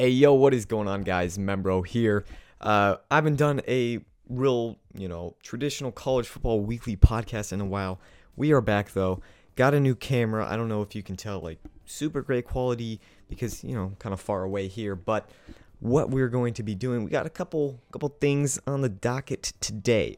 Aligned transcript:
Hey, 0.00 0.08
yo, 0.08 0.32
what 0.32 0.54
is 0.54 0.64
going 0.64 0.88
on, 0.88 1.02
guys? 1.02 1.36
Membro 1.36 1.86
here. 1.86 2.24
Uh, 2.58 2.96
I 3.10 3.16
haven't 3.16 3.36
done 3.36 3.60
a 3.68 4.00
real, 4.30 4.78
you 4.94 5.08
know, 5.08 5.36
traditional 5.42 5.92
college 5.92 6.26
football 6.26 6.62
weekly 6.62 6.96
podcast 6.96 7.52
in 7.52 7.60
a 7.60 7.66
while. 7.66 8.00
We 8.34 8.50
are 8.52 8.62
back, 8.62 8.92
though. 8.92 9.20
Got 9.56 9.74
a 9.74 9.78
new 9.78 9.94
camera. 9.94 10.48
I 10.48 10.56
don't 10.56 10.68
know 10.70 10.80
if 10.80 10.94
you 10.94 11.02
can 11.02 11.16
tell, 11.16 11.40
like, 11.40 11.58
super 11.84 12.22
great 12.22 12.46
quality 12.46 12.98
because, 13.28 13.62
you 13.62 13.74
know, 13.74 13.92
kind 13.98 14.14
of 14.14 14.22
far 14.22 14.42
away 14.42 14.68
here. 14.68 14.96
But 14.96 15.28
what 15.80 16.08
we're 16.08 16.30
going 16.30 16.54
to 16.54 16.62
be 16.62 16.74
doing, 16.74 17.04
we 17.04 17.10
got 17.10 17.26
a 17.26 17.28
couple, 17.28 17.78
couple 17.92 18.08
things 18.08 18.58
on 18.66 18.80
the 18.80 18.88
docket 18.88 19.52
today. 19.60 20.16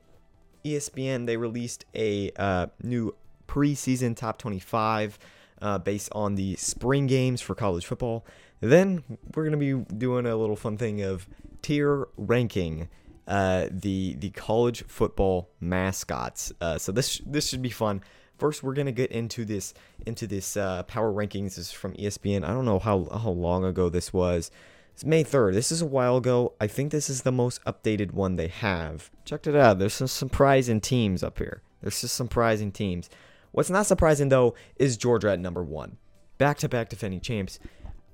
ESPN, 0.64 1.26
they 1.26 1.36
released 1.36 1.86
a 1.92 2.30
uh, 2.36 2.68
new 2.84 3.16
preseason 3.48 4.14
top 4.14 4.38
25 4.38 5.18
uh, 5.60 5.78
based 5.78 6.10
on 6.12 6.36
the 6.36 6.54
spring 6.54 7.08
games 7.08 7.40
for 7.40 7.56
college 7.56 7.84
football. 7.84 8.24
Then 8.62 9.02
we're 9.34 9.44
gonna 9.44 9.56
be 9.58 9.74
doing 9.74 10.24
a 10.24 10.36
little 10.36 10.56
fun 10.56 10.79
thing 10.79 11.02
of 11.02 11.29
tier 11.61 12.08
ranking 12.16 12.88
uh, 13.26 13.68
the 13.71 14.14
the 14.14 14.30
college 14.30 14.85
football 14.85 15.50
mascots. 15.61 16.52
Uh, 16.61 16.79
so 16.79 16.93
this 16.93 17.21
this 17.26 17.48
should 17.48 17.62
be 17.62 17.71
fun. 17.71 18.02
First, 18.38 18.62
we're 18.62 18.75
gonna 18.75 18.93
get 18.93 19.12
into 19.12 19.44
this 19.44 19.75
into 20.07 20.26
this 20.26 20.57
uh, 20.57 20.82
power 20.85 21.12
rankings. 21.12 21.57
This 21.57 21.58
is 21.58 21.72
from 21.72 21.94
ESPN. 21.94 22.44
I 22.44 22.48
don't 22.48 22.64
know 22.64 22.79
how 22.79 23.04
how 23.04 23.30
long 23.30 23.64
ago 23.64 23.88
this 23.88 24.12
was. 24.12 24.50
It's 24.93 25.04
May 25.04 25.24
3rd. 25.24 25.54
This 25.54 25.72
is 25.72 25.80
a 25.80 25.86
while 25.86 26.18
ago. 26.18 26.52
I 26.60 26.66
think 26.66 26.93
this 26.93 27.08
is 27.08 27.22
the 27.22 27.32
most 27.32 27.64
updated 27.64 28.13
one 28.13 28.36
they 28.36 28.49
have. 28.49 29.10
Checked 29.24 29.46
it 29.46 29.57
out. 29.57 29.79
There's 29.79 29.94
some 29.94 30.07
surprising 30.07 30.82
teams 30.82 31.22
up 31.22 31.38
here. 31.38 31.63
There's 31.80 32.02
just 32.02 32.14
surprising 32.14 32.70
teams. 32.72 33.08
What's 33.52 33.70
not 33.70 33.86
surprising 33.86 34.28
though 34.28 34.55
is 34.77 34.97
Georgia 34.97 35.30
at 35.33 35.41
number 35.41 35.62
one, 35.62 35.97
back 36.38 36.58
to 36.58 36.69
back 36.69 36.91
defending 36.91 37.20
champs. 37.20 37.58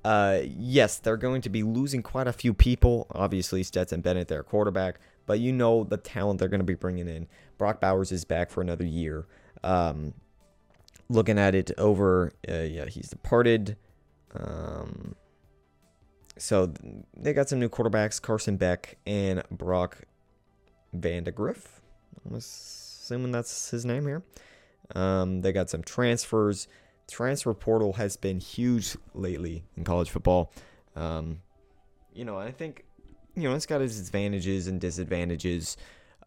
Uh, 0.03 0.39
yes, 0.43 0.97
they're 0.97 1.17
going 1.17 1.41
to 1.41 1.49
be 1.49 1.63
losing 1.63 2.01
quite 2.01 2.27
a 2.27 2.33
few 2.33 2.53
people. 2.53 3.07
Obviously, 3.11 3.63
Stetson 3.63 4.01
Bennett, 4.01 4.27
their 4.27 4.43
quarterback, 4.43 4.99
but 5.25 5.39
you 5.39 5.51
know 5.51 5.83
the 5.83 5.97
talent 5.97 6.39
they're 6.39 6.47
going 6.47 6.61
to 6.61 6.65
be 6.65 6.75
bringing 6.75 7.07
in. 7.07 7.27
Brock 7.57 7.81
Bowers 7.81 8.11
is 8.11 8.23
back 8.23 8.49
for 8.49 8.61
another 8.61 8.85
year. 8.85 9.27
Um, 9.63 10.13
looking 11.09 11.37
at 11.37 11.55
it 11.55 11.71
over, 11.77 12.31
uh, 12.47 12.61
yeah, 12.61 12.85
he's 12.85 13.09
departed. 13.09 13.75
Um, 14.33 15.15
so 16.37 16.73
they 17.17 17.33
got 17.33 17.49
some 17.49 17.59
new 17.59 17.69
quarterbacks, 17.69 18.21
Carson 18.21 18.55
Beck 18.55 18.97
and 19.05 19.43
Brock 19.51 20.03
Vandegrift. 20.93 21.67
I'm 22.25 22.35
assuming 22.35 23.31
that's 23.31 23.69
his 23.69 23.85
name 23.85 24.05
here. 24.05 24.23
Um, 24.95 25.41
they 25.41 25.51
got 25.51 25.69
some 25.69 25.83
transfers. 25.83 26.67
Transfer 27.09 27.53
portal 27.53 27.93
has 27.93 28.17
been 28.17 28.39
huge 28.39 28.95
lately 29.13 29.63
in 29.75 29.83
college 29.83 30.09
football. 30.09 30.51
Um, 30.95 31.41
you 32.13 32.25
know, 32.25 32.37
I 32.37 32.51
think 32.51 32.85
you 33.35 33.43
know 33.43 33.55
it's 33.55 33.65
got 33.65 33.81
its 33.81 33.99
advantages 33.99 34.67
and 34.67 34.79
disadvantages. 34.79 35.77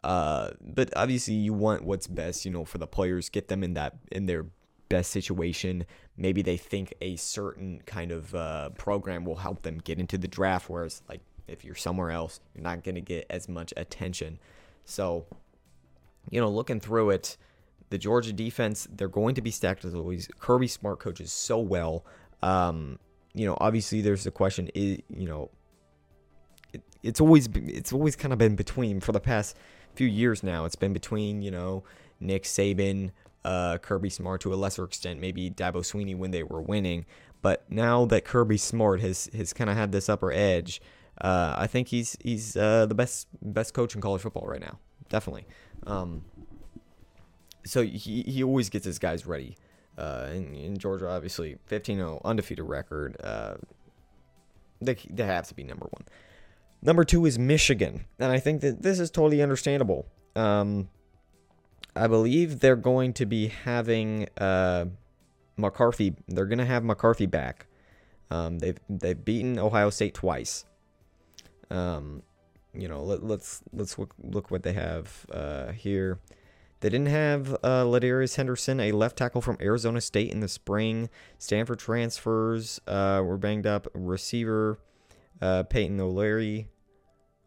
Uh, 0.03 0.51
but 0.59 0.91
obviously, 0.95 1.33
you 1.33 1.53
want 1.53 1.83
what's 1.83 2.07
best, 2.07 2.45
you 2.45 2.51
know, 2.51 2.65
for 2.65 2.77
the 2.77 2.87
players. 2.87 3.29
Get 3.29 3.47
them 3.47 3.63
in 3.63 3.73
that 3.75 3.95
in 4.11 4.25
their 4.25 4.45
best 4.89 5.11
situation. 5.11 5.85
Maybe 6.17 6.41
they 6.41 6.57
think 6.57 6.93
a 7.01 7.15
certain 7.15 7.81
kind 7.85 8.11
of 8.11 8.35
uh, 8.35 8.69
program 8.71 9.25
will 9.25 9.37
help 9.37 9.61
them 9.61 9.77
get 9.77 9.99
into 9.99 10.17
the 10.17 10.27
draft. 10.27 10.69
Whereas, 10.69 11.01
like, 11.07 11.21
if 11.47 11.63
you're 11.63 11.75
somewhere 11.75 12.11
else, 12.11 12.41
you're 12.53 12.63
not 12.63 12.83
going 12.83 12.95
to 12.95 13.01
get 13.01 13.25
as 13.29 13.47
much 13.47 13.73
attention. 13.77 14.39
So, 14.85 15.25
you 16.29 16.41
know, 16.41 16.49
looking 16.49 16.79
through 16.79 17.11
it, 17.11 17.37
the 17.93 17.99
Georgia 17.99 18.33
defense, 18.33 18.87
they're 18.91 19.07
going 19.07 19.35
to 19.35 19.41
be 19.41 19.51
stacked 19.51 19.85
as 19.85 19.93
always. 19.93 20.27
Kirby 20.39 20.65
Smart 20.65 20.99
coaches 20.99 21.31
so 21.31 21.59
well. 21.59 22.03
Um, 22.41 22.97
you 23.35 23.45
know, 23.45 23.55
obviously 23.61 24.01
there's 24.01 24.23
the 24.23 24.31
question 24.31 24.67
is, 24.73 24.97
you 25.15 25.27
know, 25.27 25.51
it, 26.73 26.81
it's 27.03 27.21
always 27.21 27.47
it's 27.53 27.93
always 27.93 28.15
kind 28.15 28.33
of 28.33 28.39
been 28.39 28.55
between 28.55 28.99
for 28.99 29.11
the 29.11 29.19
past 29.19 29.55
few 29.93 30.07
years 30.07 30.41
now. 30.41 30.65
It's 30.65 30.75
been 30.75 30.91
between, 30.91 31.43
you 31.43 31.51
know, 31.51 31.83
Nick 32.19 32.45
Saban, 32.45 33.11
uh, 33.45 33.77
Kirby 33.77 34.09
Smart 34.09 34.41
to 34.41 34.51
a 34.51 34.55
lesser 34.55 34.85
extent, 34.85 35.19
maybe 35.19 35.51
Dabo 35.51 35.83
Swinney 35.83 36.17
when 36.17 36.31
they 36.31 36.41
were 36.41 36.63
winning. 36.63 37.05
But 37.43 37.63
now 37.69 38.05
that 38.05 38.25
Kirby 38.25 38.57
Smart 38.57 39.01
has 39.01 39.29
has 39.35 39.53
kind 39.53 39.69
of 39.69 39.75
had 39.75 39.91
this 39.91 40.09
upper 40.09 40.31
edge, 40.31 40.81
uh, 41.21 41.53
I 41.55 41.67
think 41.67 41.89
he's 41.89 42.17
he's 42.23 42.57
uh, 42.57 42.87
the 42.87 42.95
best 42.95 43.27
best 43.39 43.75
coach 43.75 43.93
in 43.93 44.01
college 44.01 44.23
football 44.23 44.47
right 44.47 44.61
now. 44.61 44.79
Definitely. 45.09 45.45
Um, 45.85 46.25
so 47.65 47.83
he, 47.83 48.23
he 48.23 48.43
always 48.43 48.69
gets 48.69 48.85
his 48.85 48.99
guys 48.99 49.25
ready. 49.25 49.57
Uh, 49.97 50.29
in, 50.31 50.55
in 50.55 50.77
Georgia, 50.77 51.07
obviously, 51.07 51.57
15-0 51.69 52.23
undefeated 52.25 52.65
record. 52.65 53.15
Uh, 53.23 53.55
they, 54.81 54.95
they 55.09 55.25
have 55.25 55.47
to 55.47 55.53
be 55.53 55.63
number 55.63 55.85
one. 55.91 56.03
Number 56.81 57.03
two 57.03 57.25
is 57.25 57.39
Michigan, 57.39 58.05
and 58.19 58.31
I 58.31 58.39
think 58.39 58.61
that 58.61 58.81
this 58.81 58.99
is 58.99 59.09
totally 59.09 59.41
understandable. 59.41 60.05
Um, 60.35 60.89
I 61.95 62.07
believe 62.07 62.59
they're 62.59 62.75
going 62.75 63.13
to 63.13 63.25
be 63.25 63.47
having 63.47 64.27
uh, 64.37 64.85
McCarthy. 65.55 66.15
They're 66.27 66.45
going 66.45 66.57
to 66.57 66.65
have 66.65 66.83
McCarthy 66.83 67.25
back. 67.25 67.67
Um, 68.31 68.59
they've 68.59 68.77
they've 68.89 69.23
beaten 69.23 69.59
Ohio 69.59 69.89
State 69.91 70.13
twice. 70.13 70.65
Um, 71.69 72.23
you 72.73 72.87
know, 72.87 73.03
let, 73.03 73.23
let's 73.23 73.61
let's 73.71 73.97
look 73.97 74.13
look 74.21 74.51
what 74.51 74.63
they 74.63 74.73
have 74.73 75.25
uh, 75.31 75.71
here. 75.71 76.19
They 76.83 76.89
didn't 76.89 77.07
have 77.07 77.53
uh, 77.63 77.85
LaDarius 77.85 78.35
Henderson, 78.35 78.81
a 78.81 78.91
left 78.91 79.17
tackle 79.17 79.39
from 79.39 79.57
Arizona 79.61 80.01
State 80.01 80.33
in 80.33 80.41
the 80.41 80.49
spring. 80.49 81.09
Stanford 81.37 81.79
transfers 81.79 82.81
uh, 82.87 83.21
were 83.23 83.37
banged 83.37 83.65
up. 83.65 83.87
Receiver 83.93 84.79
uh, 85.41 85.63
Peyton 85.63 86.01
O'Leary, 86.01 86.67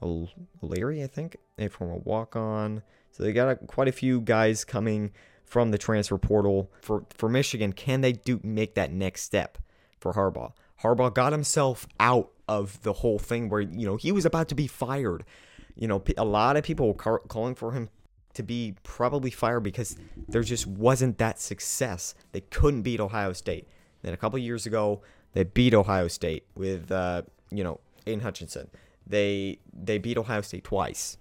O'Leary, 0.03 1.03
I 1.03 1.07
think, 1.07 1.37
a 1.59 1.69
former 1.69 1.97
walk 1.97 2.35
on. 2.35 2.83
So 3.11 3.25
they 3.25 3.35
got 3.35 3.49
a, 3.51 3.57
quite 3.57 3.89
a 3.89 3.93
few 3.93 4.23
guys 4.23 4.65
coming 4.65 5.13
from 5.45 5.71
the 5.71 5.77
transfer 5.77 6.17
portal 6.17 6.73
for 6.81 7.05
for 7.11 7.29
Michigan. 7.29 7.75
Can 7.75 8.01
they 8.01 8.13
do 8.13 8.41
make 8.43 8.75
that 8.77 8.91
next 8.91 9.21
step 9.21 9.59
for 10.01 10.15
Harbaugh? 10.15 10.53
Harbaugh 10.83 11.13
got 11.13 11.33
himself 11.33 11.87
out 12.01 12.31
of 12.49 12.83
the 12.85 12.95
whole 12.95 13.19
thing 13.19 13.51
where 13.51 13.61
you 13.61 13.87
know 13.87 13.97
he 13.97 14.13
was 14.13 14.25
about 14.25 14.49
to 14.49 14.55
be 14.55 14.67
fired. 14.67 15.27
You 15.75 15.89
know, 15.89 16.03
a 16.17 16.25
lot 16.25 16.57
of 16.57 16.65
people 16.65 16.87
were 16.87 17.19
calling 17.19 17.55
for 17.55 17.73
him 17.73 17.91
to 18.37 18.43
be 18.43 18.75
probably 18.83 19.31
fired 19.31 19.61
because 19.61 19.97
there 20.29 20.43
just 20.43 20.67
wasn't 20.67 21.17
that 21.17 21.41
success. 21.41 22.15
They 22.33 22.43
couldn't 22.43 22.83
beat 22.83 23.01
Ohio 23.01 23.33
State. 23.33 23.67
Then 24.03 24.13
a 24.13 24.17
couple 24.17 24.39
years 24.39 24.67
ago, 24.67 25.01
they 25.33 25.45
beat 25.45 25.73
Ohio 25.73 26.07
State 26.09 26.45
with 26.55 26.93
uh, 26.93 27.23
you 27.51 27.65
know 27.65 27.81
Aidan 28.07 28.21
Hutchinson. 28.21 28.69
They 29.07 29.59
they 29.73 29.97
beat 29.97 30.19
Ohio 30.19 30.43
State 30.43 30.65
twice. 30.65 31.17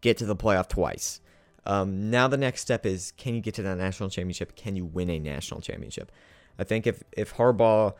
Get 0.00 0.18
to 0.18 0.26
the 0.26 0.36
playoff 0.36 0.68
twice. 0.68 1.20
Um, 1.64 2.10
now 2.10 2.26
the 2.26 2.36
next 2.36 2.62
step 2.62 2.84
is 2.84 3.12
can 3.16 3.34
you 3.34 3.40
get 3.40 3.54
to 3.54 3.62
that 3.62 3.78
national 3.78 4.10
championship? 4.10 4.56
Can 4.56 4.74
you 4.74 4.84
win 4.84 5.08
a 5.10 5.20
national 5.20 5.60
championship? 5.60 6.10
I 6.58 6.64
think 6.64 6.88
if 6.88 7.04
if 7.12 7.34
Harbaugh 7.34 7.94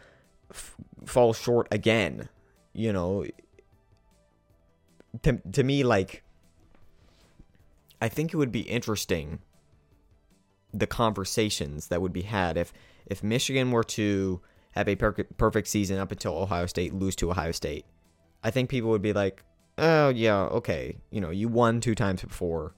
f- 0.50 0.74
falls 1.06 1.38
short 1.38 1.68
again, 1.70 2.28
you 2.72 2.92
know, 2.92 3.24
to 5.22 5.38
to 5.52 5.62
me 5.62 5.84
like 5.84 6.24
I 8.00 8.08
think 8.08 8.32
it 8.32 8.36
would 8.36 8.52
be 8.52 8.60
interesting 8.60 9.40
the 10.72 10.86
conversations 10.86 11.88
that 11.88 12.02
would 12.02 12.12
be 12.12 12.22
had 12.22 12.56
if 12.56 12.72
if 13.06 13.22
Michigan 13.22 13.70
were 13.70 13.84
to 13.84 14.40
have 14.72 14.88
a 14.88 14.96
per- 14.96 15.12
perfect 15.12 15.68
season 15.68 15.98
up 15.98 16.12
until 16.12 16.36
Ohio 16.36 16.66
State 16.66 16.92
lose 16.92 17.16
to 17.16 17.30
Ohio 17.30 17.52
State. 17.52 17.86
I 18.44 18.50
think 18.50 18.68
people 18.68 18.90
would 18.90 19.02
be 19.02 19.12
like, 19.12 19.42
"Oh 19.78 20.10
yeah, 20.10 20.42
okay, 20.42 20.98
you 21.10 21.20
know, 21.20 21.30
you 21.30 21.48
won 21.48 21.80
two 21.80 21.94
times 21.94 22.22
before." 22.22 22.74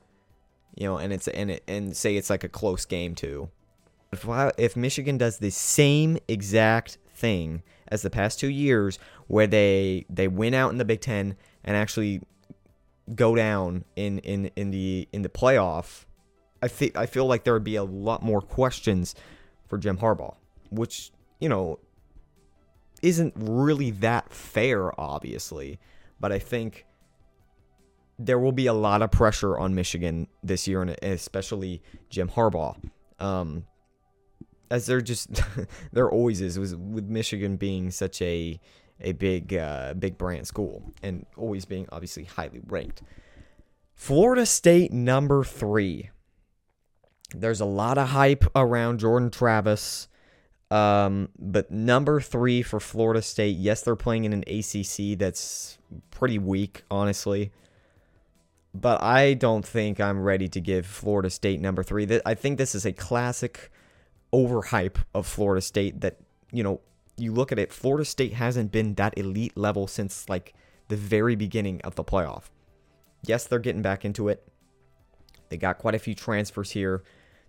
You 0.77 0.87
know, 0.87 0.99
and 0.99 1.13
it's 1.13 1.29
and 1.29 1.51
it 1.51 1.65
and 1.67 1.97
say 1.97 2.17
it's 2.17 2.31
like 2.31 2.45
a 2.45 2.49
close 2.49 2.85
game 2.85 3.15
too. 3.15 3.51
If 4.13 4.25
if 4.57 4.77
Michigan 4.77 5.19
does 5.19 5.39
the 5.39 5.51
same 5.51 6.19
exact 6.29 6.99
thing 7.13 7.63
as 7.89 8.03
the 8.03 8.11
past 8.11 8.41
2 8.41 8.49
years 8.49 8.99
where 9.27 9.47
they 9.47 10.07
they 10.09 10.29
win 10.29 10.55
out 10.55 10.71
in 10.71 10.78
the 10.78 10.84
Big 10.84 11.01
10 11.01 11.37
and 11.65 11.77
actually 11.77 12.23
go 13.15 13.34
down 13.34 13.84
in 13.97 14.18
in 14.21 14.51
in 14.57 14.71
the 14.71 15.09
in 15.12 15.22
the 15.22 15.28
playoff, 15.28 16.07
I 16.62 16.68
think 16.68 16.97
I 16.97 17.07
feel 17.07 17.27
like 17.27 17.45
there 17.45 17.54
would 17.54 17.65
be 17.65 17.77
a 17.77 17.84
lot 17.84 18.22
more 18.22 18.41
questions 18.41 19.15
for 19.66 19.78
Jim 19.78 19.98
Harbaugh, 19.98 20.36
which 20.71 21.10
you 21.41 21.48
know 21.48 21.78
isn't 23.03 23.34
really 23.36 23.91
that 23.92 24.33
fair, 24.33 24.98
obviously. 25.01 25.78
But 26.18 26.33
I 26.33 26.39
think 26.39 26.86
there 28.18 28.39
will 28.39 28.53
be 28.53 28.66
a 28.66 28.74
lot 28.74 29.01
of 29.01 29.10
pressure 29.10 29.59
on 29.59 29.74
Michigan 29.74 30.28
this 30.42 30.68
year, 30.68 30.83
and 30.83 30.97
especially 31.03 31.83
Jim 32.10 32.28
Harbaugh. 32.28 32.77
Um, 33.18 33.65
as 34.71 34.86
there 34.86 35.01
just 35.01 35.42
there 35.92 36.10
always 36.10 36.41
is 36.41 36.59
with 36.59 36.74
with 36.74 37.06
Michigan 37.06 37.56
being 37.56 37.91
such 37.91 38.21
a 38.22 38.60
a 39.01 39.13
big 39.13 39.55
uh, 39.55 39.95
big 39.95 40.19
brand 40.19 40.47
school 40.47 40.93
and 41.03 41.27
always 41.37 41.65
being 41.65 41.89
obviously 41.93 42.25
highly 42.25 42.61
ranked. 42.67 43.03
Florida 43.95 44.47
State 44.47 44.93
number 44.93 45.45
three. 45.45 46.11
There's 47.35 47.61
a 47.61 47.67
lot 47.67 47.99
of 47.99 48.09
hype 48.09 48.45
around 48.57 48.99
Jordan 48.99 49.31
Travis. 49.31 50.09
Um, 50.71 51.31
but 51.39 51.71
number 51.71 52.21
three 52.21 52.63
for 52.63 52.81
Florida 52.81 53.23
State. 53.23 53.57
Yes, 53.57 53.83
they're 53.83 53.97
playing 53.97 54.25
in 54.25 54.33
an 54.33 54.45
ACC 54.47 55.19
that's 55.19 55.79
pretty 56.11 56.39
weak, 56.39 56.85
honestly. 56.91 57.53
But 58.73 59.03
I 59.03 59.35
don't 59.35 59.67
think 59.67 60.01
I'm 60.01 60.21
ready 60.23 60.49
to 60.49 60.61
give 60.61 60.87
Florida 60.87 61.29
State 61.29 61.61
number 61.61 61.83
three. 61.83 62.21
I 62.25 62.35
think 62.35 62.57
this 62.57 62.75
is 62.75 62.87
a 62.87 62.93
classic 62.93 63.71
overhype 64.33 64.99
of 65.13 65.27
Florida 65.27 65.61
State 65.61 66.01
that, 66.03 66.19
you 66.53 66.63
know, 66.63 66.81
you 67.21 67.33
look 67.33 67.53
at 67.53 67.59
it, 67.59 67.72
Florida 67.72 68.05
State 68.05 68.34
hasn't 68.34 68.72
been 68.72 68.95
that 68.95 69.17
elite 69.17 69.57
level 69.57 69.87
since 69.87 70.28
like 70.28 70.55
the 70.89 70.97
very 70.97 71.37
beginning 71.37 71.81
of 71.83 71.95
the 71.95 72.05
playoff. 72.05 72.45
Yes, 73.25 73.47
they're 73.47 73.59
getting 73.59 73.83
back 73.83 74.05
into 74.05 74.28
it. 74.28 74.47
They 75.49 75.57
got 75.57 75.78
quite 75.78 75.95
a 75.95 75.99
few 75.99 76.15
transfers 76.15 76.71
here 76.71 77.03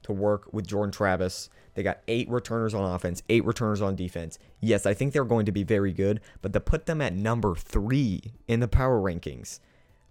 to 0.03 0.11
work 0.11 0.51
with 0.51 0.67
Jordan 0.67 0.91
Travis. 0.91 1.49
They 1.75 1.83
got 1.83 1.99
eight 2.07 2.29
returners 2.29 2.73
on 2.73 2.83
offense, 2.93 3.23
eight 3.29 3.45
returners 3.45 3.81
on 3.81 3.95
defense. 3.95 4.39
Yes, 4.59 4.85
I 4.85 4.93
think 4.93 5.13
they're 5.13 5.23
going 5.23 5.45
to 5.45 5.51
be 5.51 5.63
very 5.63 5.93
good, 5.93 6.19
but 6.41 6.53
to 6.53 6.59
put 6.59 6.85
them 6.85 7.01
at 7.01 7.13
number 7.13 7.55
three 7.55 8.21
in 8.47 8.59
the 8.59 8.67
power 8.67 8.99
rankings, 8.99 9.59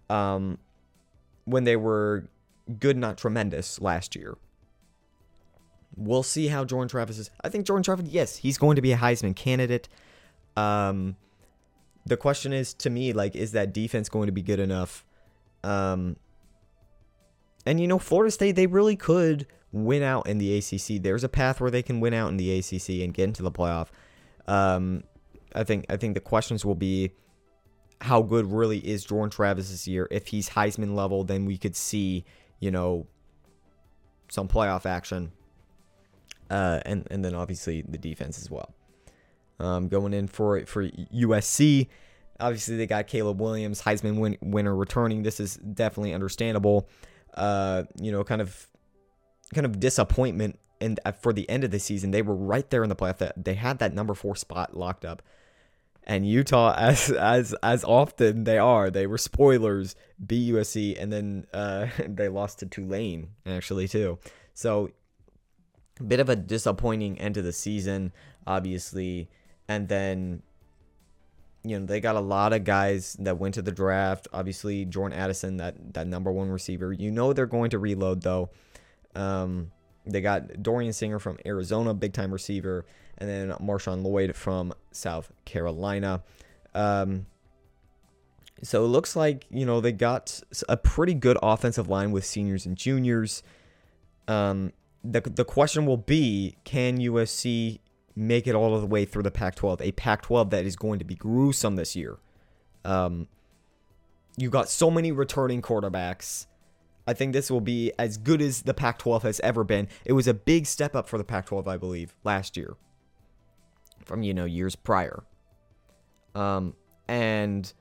um, 0.09 0.59
when 1.45 1.65
they 1.65 1.77
were 1.77 2.29
good, 2.79 2.97
not 2.97 3.19
tremendous 3.19 3.81
last 3.81 4.15
year. 4.15 4.37
We'll 5.97 6.23
see 6.23 6.49
how 6.49 6.65
Jordan 6.65 6.89
Travis 6.89 7.19
is. 7.19 7.31
I 7.43 7.49
think 7.49 7.67
Jordan 7.67 7.83
Travis, 7.83 8.07
yes, 8.09 8.37
he's 8.37 8.59
going 8.59 8.77
to 8.77 8.83
be 8.83 8.93
a 8.93 8.97
Heisman 8.97 9.35
candidate. 9.35 9.89
Um, 10.57 11.17
the 12.07 12.17
question 12.17 12.53
is 12.53 12.75
to 12.75 12.91
me, 12.91 13.13
like, 13.13 13.35
is 13.35 13.53
that 13.53 13.73
defense 13.73 14.09
going 14.09 14.27
to 14.27 14.33
be 14.33 14.43
good 14.43 14.61
enough? 14.61 15.05
Um, 15.63 16.17
and 17.67 17.81
you 17.81 17.87
know, 17.87 17.99
Florida 17.99 18.31
State, 18.31 18.57
they 18.57 18.67
really 18.67 18.97
could 18.97 19.47
win 19.73 20.03
out 20.03 20.27
in 20.27 20.39
the 20.39 20.57
ACC. 20.59 21.03
There's 21.03 21.25
a 21.25 21.29
path 21.29 21.61
where 21.61 21.71
they 21.71 21.83
can 21.83 22.01
win 22.01 22.15
out 22.15 22.31
in 22.31 22.37
the 22.37 22.59
ACC 22.59 23.03
and 23.03 23.13
get 23.13 23.25
into 23.25 23.43
the 23.43 23.53
playoff. 23.53 23.89
Um, 24.47 25.05
I 25.55 25.65
think 25.65 25.87
I 25.89 25.97
think 25.97 26.15
the 26.15 26.21
questions 26.21 26.65
will 26.65 26.75
be 26.75 27.13
how 28.01 28.23
good 28.23 28.51
really 28.51 28.79
is 28.79 29.05
Jordan 29.05 29.31
Travis 29.31 29.71
this 29.71 29.87
year. 29.87 30.09
If 30.11 30.29
he's 30.29 30.51
Heisman 30.51 30.95
level, 30.95 31.25
then 31.25 31.45
we 31.45 31.59
could 31.59 31.77
see 31.77 32.25
you 32.59 32.71
know 32.71 33.07
some 34.31 34.49
playoff 34.49 34.87
action, 34.87 35.33
uh, 36.51 36.81
and 36.85 37.07
and 37.11 37.25
then 37.25 37.35
obviously 37.35 37.83
the 37.83 37.99
defense 37.99 38.39
as 38.39 38.51
well. 38.51 38.75
Um, 39.59 39.89
going 39.89 40.15
in 40.15 40.29
for 40.29 40.65
for 40.67 40.89
USC. 40.89 41.89
Obviously, 42.39 42.77
they 42.77 42.87
got 42.87 43.07
Caleb 43.07 43.41
Williams, 43.41 43.83
Heisman 43.83 44.19
win- 44.19 44.39
winner, 44.41 44.75
returning. 44.75 45.23
This 45.23 45.41
is 45.41 45.57
definitely 45.57 46.15
understandable. 46.15 46.89
Uh, 47.35 47.85
you 48.01 48.11
know, 48.11 48.25
kind 48.25 48.41
of 48.41 48.67
kind 49.55 49.67
of 49.67 49.79
disappointment 49.79 50.59
and 50.81 50.99
for 51.21 51.33
the 51.33 51.49
end 51.49 51.65
of 51.65 51.71
the 51.71 51.79
season, 51.79 52.11
they 52.11 52.23
were 52.23 52.35
right 52.35 52.69
there 52.71 52.83
in 52.83 52.89
the 52.89 52.97
playoff. 52.97 53.31
They 53.37 53.55
had 53.55 53.79
that 53.81 53.93
number 53.93 54.15
four 54.15 54.35
spot 54.35 54.77
locked 54.77 55.05
up. 55.05 55.23
And 56.05 56.27
Utah, 56.27 56.75
as 56.79 57.11
as 57.11 57.55
as 57.63 57.85
often 57.85 58.45
they 58.45 58.59
are, 58.59 58.91
they 58.91 59.07
were 59.07 59.19
spoilers, 59.19 59.95
beat 60.25 60.53
USC, 60.53 61.01
and 61.01 61.13
then 61.13 61.47
uh, 61.53 61.89
they 62.09 62.29
lost 62.29 62.61
to 62.61 62.67
Tulane 62.67 63.29
actually 63.47 63.89
too. 63.89 64.19
So, 64.55 64.91
bit 66.07 66.21
of 66.21 66.29
a 66.29 66.37
disappointing 66.37 67.19
end 67.19 67.35
to 67.35 67.43
the 67.43 67.53
season, 67.53 68.13
obviously. 68.47 69.29
And 69.69 69.89
then, 69.89 70.43
you 71.63 71.79
know, 71.79 71.87
they 71.87 72.01
got 72.01 72.17
a 72.17 72.21
lot 72.21 72.53
of 72.53 72.65
guys 72.65 73.17
that 73.21 73.39
went 73.39 73.55
to 73.55 73.63
the 73.63 73.73
draft. 73.73 74.29
Obviously, 74.33 74.85
Jordan 74.85 75.19
Addison, 75.19 75.59
that 75.59 75.95
that 75.95 76.07
number 76.07 76.33
one 76.33 76.49
receiver. 76.49 76.93
You 76.93 77.11
know 77.11 77.33
they're 77.33 77.47
going 77.47 77.71
to 77.71 77.79
reload 77.79 78.23
though. 78.23 78.51
Um, 79.15 79.71
they 80.07 80.21
got 80.21 80.63
Dorian 80.63 80.93
Singer 80.93 81.19
from 81.19 81.39
Arizona, 81.45 81.95
big 81.95 82.13
time 82.13 82.33
receiver, 82.33 82.87
and 83.19 83.29
then 83.29 83.51
Marshawn 83.61 84.03
Lloyd 84.03 84.35
from 84.35 84.73
South 84.93 85.31
Carolina. 85.45 86.23
Um, 86.75 87.27
so 88.63 88.85
it 88.85 88.89
looks 88.89 89.17
like 89.17 89.47
you 89.51 89.67
know 89.67 89.81
they 89.81 89.93
got 89.93 90.41
a 90.69 90.77
pretty 90.77 91.15
good 91.15 91.39
offensive 91.43 91.89
line 91.89 92.11
with 92.11 92.25
seniors 92.25 92.67
and 92.67 92.77
juniors. 92.77 93.43
Um, 94.29 94.73
the 95.05 95.21
the 95.21 95.45
question 95.45 95.87
will 95.87 95.97
be, 95.97 96.57
can 96.65 96.99
USC 96.99 97.81
make 98.17 98.47
it 98.47 98.55
all 98.55 98.79
the 98.81 98.87
way 98.87 99.05
through 99.05 99.23
the 99.23 99.31
Pac-12? 99.31 99.81
A 99.81 99.93
Pac-12 99.93 100.51
that 100.51 100.65
is 100.65 100.77
going 100.77 100.99
to 100.99 101.05
be 101.05 101.15
gruesome 101.15 101.77
this 101.77 101.97
year. 101.97 102.19
Um, 102.85 103.29
you 104.37 104.51
got 104.51 104.69
so 104.69 104.91
many 104.91 105.13
returning 105.13 105.63
quarterbacks. 105.63 106.47
I 107.07 107.15
think 107.15 107.33
this 107.33 107.51
will 107.51 107.61
be 107.61 107.93
as 107.99 108.17
good 108.17 108.41
as 108.41 108.63
the 108.63 108.75
Pac 108.75 108.99
12 108.99 109.23
has 109.25 109.41
ever 109.41 109.65
been. 109.65 109.89
It 110.05 110.13
was 110.13 110.27
a 110.29 110.35
big 110.35 110.67
step 110.67 110.95
up 110.95 111.09
for 111.09 111.19
the 111.19 111.25
Pac 111.25 111.47
12, 111.47 111.67
I 111.67 111.77
believe, 111.77 112.15
last 112.25 112.57
year 112.57 112.77
from, 114.05 114.23
you 114.23 114.33
know, 114.33 114.45
years 114.45 114.77
prior. 114.77 115.25
Um, 116.35 116.75
and 117.09 117.73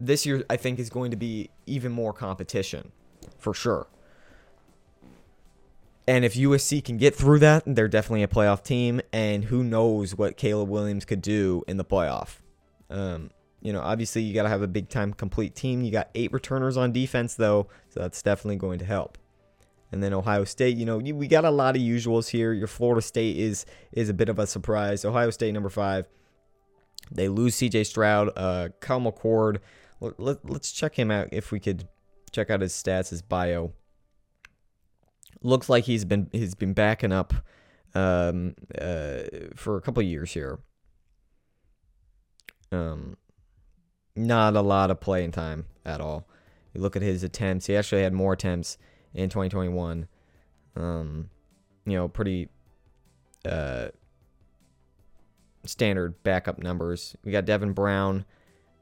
this 0.00 0.24
year, 0.24 0.44
I 0.48 0.56
think, 0.56 0.78
is 0.78 0.88
going 0.88 1.10
to 1.10 1.16
be 1.16 1.50
even 1.66 1.92
more 1.92 2.12
competition 2.12 2.92
for 3.38 3.52
sure. 3.52 3.86
And 6.08 6.24
if 6.24 6.34
USC 6.34 6.84
can 6.84 6.98
get 6.98 7.14
through 7.14 7.40
that, 7.40 7.64
they're 7.66 7.88
definitely 7.88 8.22
a 8.22 8.28
playoff 8.28 8.62
team. 8.62 9.00
And 9.12 9.44
who 9.44 9.64
knows 9.64 10.14
what 10.14 10.36
Caleb 10.36 10.68
Williams 10.68 11.04
could 11.04 11.20
do 11.20 11.64
in 11.66 11.76
the 11.76 11.84
playoff. 11.84 12.38
Um, 12.88 13.30
you 13.60 13.72
know, 13.72 13.80
obviously 13.80 14.22
you 14.22 14.32
got 14.32 14.44
to 14.44 14.48
have 14.48 14.62
a 14.62 14.68
big 14.68 14.88
time 14.88 15.12
complete 15.12 15.56
team. 15.56 15.82
You 15.82 15.90
got 15.90 16.10
eight 16.14 16.32
returners 16.32 16.76
on 16.76 16.92
defense 16.92 17.34
though, 17.34 17.66
so 17.88 18.00
that's 18.00 18.22
definitely 18.22 18.56
going 18.56 18.78
to 18.78 18.84
help. 18.84 19.18
And 19.90 20.02
then 20.02 20.12
Ohio 20.12 20.44
State, 20.44 20.76
you 20.76 20.84
know, 20.84 20.98
we 20.98 21.26
got 21.26 21.44
a 21.44 21.50
lot 21.50 21.76
of 21.76 21.82
usuals 21.82 22.28
here. 22.28 22.52
Your 22.52 22.66
Florida 22.66 23.02
State 23.02 23.36
is 23.36 23.66
is 23.92 24.08
a 24.08 24.14
bit 24.14 24.28
of 24.28 24.38
a 24.38 24.46
surprise. 24.46 25.04
Ohio 25.04 25.30
State 25.30 25.52
number 25.52 25.70
five. 25.70 26.06
They 27.10 27.28
lose 27.28 27.54
C.J. 27.54 27.84
Stroud, 27.84 28.30
uh, 28.36 28.68
Kyle 28.80 29.00
McCord. 29.00 29.58
Let, 30.00 30.48
let's 30.48 30.72
check 30.72 30.96
him 30.96 31.10
out 31.10 31.28
if 31.30 31.52
we 31.52 31.60
could 31.60 31.88
check 32.32 32.50
out 32.50 32.60
his 32.60 32.72
stats, 32.72 33.10
his 33.10 33.22
bio. 33.22 33.72
Looks 35.46 35.68
like 35.68 35.84
he's 35.84 36.04
been 36.04 36.28
he's 36.32 36.56
been 36.56 36.72
backing 36.72 37.12
up 37.12 37.32
um, 37.94 38.56
uh, 38.76 39.22
for 39.54 39.76
a 39.76 39.80
couple 39.80 40.02
years 40.02 40.32
here. 40.32 40.58
Um, 42.72 43.16
not 44.16 44.56
a 44.56 44.60
lot 44.60 44.90
of 44.90 45.00
playing 45.00 45.30
time 45.30 45.66
at 45.84 46.00
all. 46.00 46.28
You 46.74 46.80
look 46.80 46.96
at 46.96 47.02
his 47.02 47.22
attempts; 47.22 47.66
he 47.66 47.76
actually 47.76 48.02
had 48.02 48.12
more 48.12 48.32
attempts 48.32 48.76
in 49.14 49.28
2021. 49.30 50.08
Um, 50.74 51.30
you 51.84 51.92
know, 51.92 52.08
pretty 52.08 52.48
uh, 53.44 53.90
standard 55.64 56.22
backup 56.24 56.58
numbers. 56.58 57.14
We 57.24 57.30
got 57.30 57.44
Devin 57.44 57.72
Brown 57.72 58.24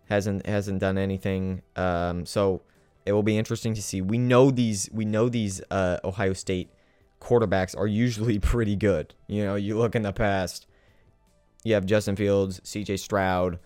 hasn't 0.08 0.47
hasn't 0.47 0.80
done 0.80 0.97
anything. 0.97 1.61
Um, 1.76 2.25
so 2.25 2.62
it 3.06 3.12
will 3.12 3.23
be 3.23 3.37
interesting 3.37 3.75
to 3.75 3.82
see. 3.82 4.00
We 4.00 4.18
know 4.18 4.50
these 4.50 4.88
we 4.92 5.04
know 5.04 5.28
these 5.28 5.61
uh, 5.70 5.99
Ohio 6.04 6.32
State 6.32 6.70
quarterbacks 7.20 7.76
are 7.76 7.87
usually 7.87 8.38
pretty 8.52 8.76
good. 8.76 9.14
You 9.26 9.44
know, 9.44 9.54
you 9.54 9.78
look 9.78 9.94
in 9.94 10.02
the 10.02 10.12
past, 10.12 10.66
you 11.64 11.75
have 11.75 11.87
Justin 11.87 12.16
Fields, 12.16 12.61
C.J. 12.64 12.99
Stroud 12.99 13.58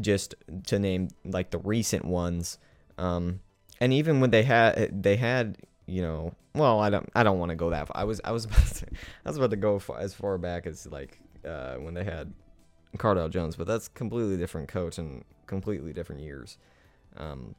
just 0.00 0.34
to 0.66 0.78
name 0.78 1.08
like 1.24 1.50
the 1.50 1.58
recent 1.58 2.04
ones. 2.04 2.58
Um, 2.98 3.40
and 3.80 3.92
even 3.92 4.20
when 4.20 4.30
they 4.30 4.42
had 4.42 5.02
they 5.02 5.16
had 5.16 5.56
you 5.86 6.02
know 6.02 6.34
well 6.54 6.80
I 6.80 6.90
don't 6.90 7.08
I 7.14 7.22
don't 7.22 7.38
want 7.38 7.50
to 7.50 7.56
go 7.56 7.70
that 7.70 7.88
far. 7.88 7.96
I 7.96 8.04
was 8.04 8.20
I 8.24 8.32
was 8.32 8.44
about 8.46 8.66
to, 8.66 8.86
I 9.24 9.28
was 9.28 9.36
about 9.36 9.50
to 9.50 9.56
go 9.56 9.78
far, 9.78 9.98
as 9.98 10.14
far 10.14 10.38
back 10.38 10.66
as 10.66 10.86
like 10.86 11.18
uh, 11.46 11.76
when 11.76 11.94
they 11.94 12.04
had 12.04 12.32
Cardale 12.96 13.30
Jones, 13.30 13.56
but 13.56 13.66
that's 13.66 13.88
completely 13.88 14.36
different 14.36 14.68
coach 14.68 14.98
and 14.98 15.24
completely 15.46 15.92
different 15.92 16.22
years. 16.22 16.58
Um, 17.16 17.54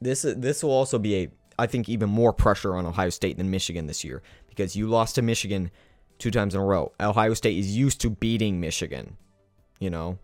this 0.00 0.22
this 0.22 0.62
will 0.62 0.70
also 0.70 0.98
be 0.98 1.16
a 1.16 1.28
I 1.58 1.66
think 1.66 1.88
even 1.88 2.08
more 2.08 2.32
pressure 2.32 2.74
on 2.74 2.86
Ohio 2.86 3.10
State 3.10 3.36
than 3.36 3.50
Michigan 3.50 3.86
this 3.86 4.02
year 4.02 4.22
because 4.48 4.74
you 4.74 4.88
lost 4.88 5.14
to 5.16 5.22
Michigan 5.22 5.70
two 6.18 6.30
times 6.30 6.54
in 6.54 6.60
a 6.60 6.64
row. 6.64 6.92
Ohio 7.00 7.34
State 7.34 7.58
is 7.58 7.76
used 7.76 8.00
to 8.00 8.10
beating 8.10 8.60
Michigan, 8.60 9.16
you 9.78 9.90
know, 9.90 10.18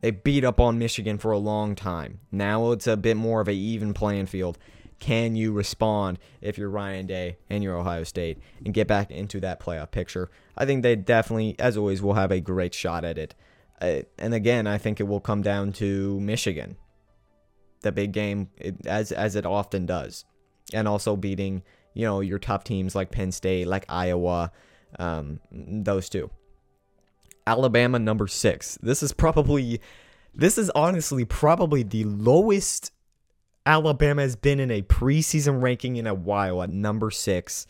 they 0.00 0.10
beat 0.10 0.44
up 0.44 0.60
on 0.60 0.78
Michigan 0.78 1.18
for 1.18 1.32
a 1.32 1.38
long 1.38 1.74
time. 1.74 2.20
Now 2.32 2.72
it's 2.72 2.86
a 2.86 2.96
bit 2.96 3.16
more 3.16 3.40
of 3.40 3.48
an 3.48 3.54
even 3.54 3.92
playing 3.92 4.26
field. 4.26 4.58
Can 4.98 5.34
you 5.34 5.52
respond 5.52 6.18
if 6.40 6.58
you're 6.58 6.70
Ryan 6.70 7.06
Day 7.06 7.38
and 7.48 7.62
you're 7.62 7.76
Ohio 7.76 8.04
State 8.04 8.38
and 8.64 8.74
get 8.74 8.86
back 8.86 9.10
into 9.10 9.40
that 9.40 9.60
playoff 9.60 9.90
picture? 9.90 10.30
I 10.56 10.66
think 10.66 10.82
they 10.82 10.96
definitely, 10.96 11.56
as 11.58 11.76
always, 11.76 12.02
will 12.02 12.14
have 12.14 12.30
a 12.30 12.40
great 12.40 12.74
shot 12.74 13.04
at 13.04 13.18
it. 13.18 13.34
Uh, 13.80 14.02
and 14.18 14.34
again, 14.34 14.66
I 14.66 14.76
think 14.76 15.00
it 15.00 15.04
will 15.04 15.20
come 15.20 15.40
down 15.40 15.72
to 15.74 16.20
Michigan, 16.20 16.76
the 17.82 17.92
big 17.92 18.12
game, 18.12 18.48
as 18.86 19.12
as 19.12 19.36
it 19.36 19.46
often 19.46 19.86
does, 19.86 20.24
and 20.72 20.86
also 20.86 21.16
beating 21.16 21.62
you 21.94 22.04
know 22.04 22.20
your 22.20 22.38
top 22.38 22.64
teams 22.64 22.94
like 22.94 23.10
Penn 23.10 23.32
State, 23.32 23.66
like 23.66 23.84
Iowa, 23.88 24.52
um, 24.98 25.40
those 25.50 26.08
two. 26.08 26.30
Alabama 27.46 27.98
number 27.98 28.26
six. 28.26 28.78
This 28.82 29.02
is 29.02 29.12
probably, 29.12 29.80
this 30.34 30.58
is 30.58 30.70
honestly 30.70 31.24
probably 31.24 31.82
the 31.82 32.04
lowest 32.04 32.92
Alabama 33.66 34.22
has 34.22 34.36
been 34.36 34.60
in 34.60 34.70
a 34.70 34.82
preseason 34.82 35.60
ranking 35.62 35.96
in 35.96 36.06
a 36.06 36.14
while 36.14 36.62
at 36.62 36.70
number 36.70 37.10
six. 37.10 37.66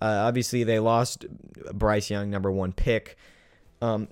Uh, 0.00 0.24
obviously, 0.26 0.64
they 0.64 0.78
lost 0.78 1.26
Bryce 1.72 2.10
Young, 2.10 2.30
number 2.30 2.50
one 2.50 2.72
pick. 2.72 3.16
Um, 3.80 4.08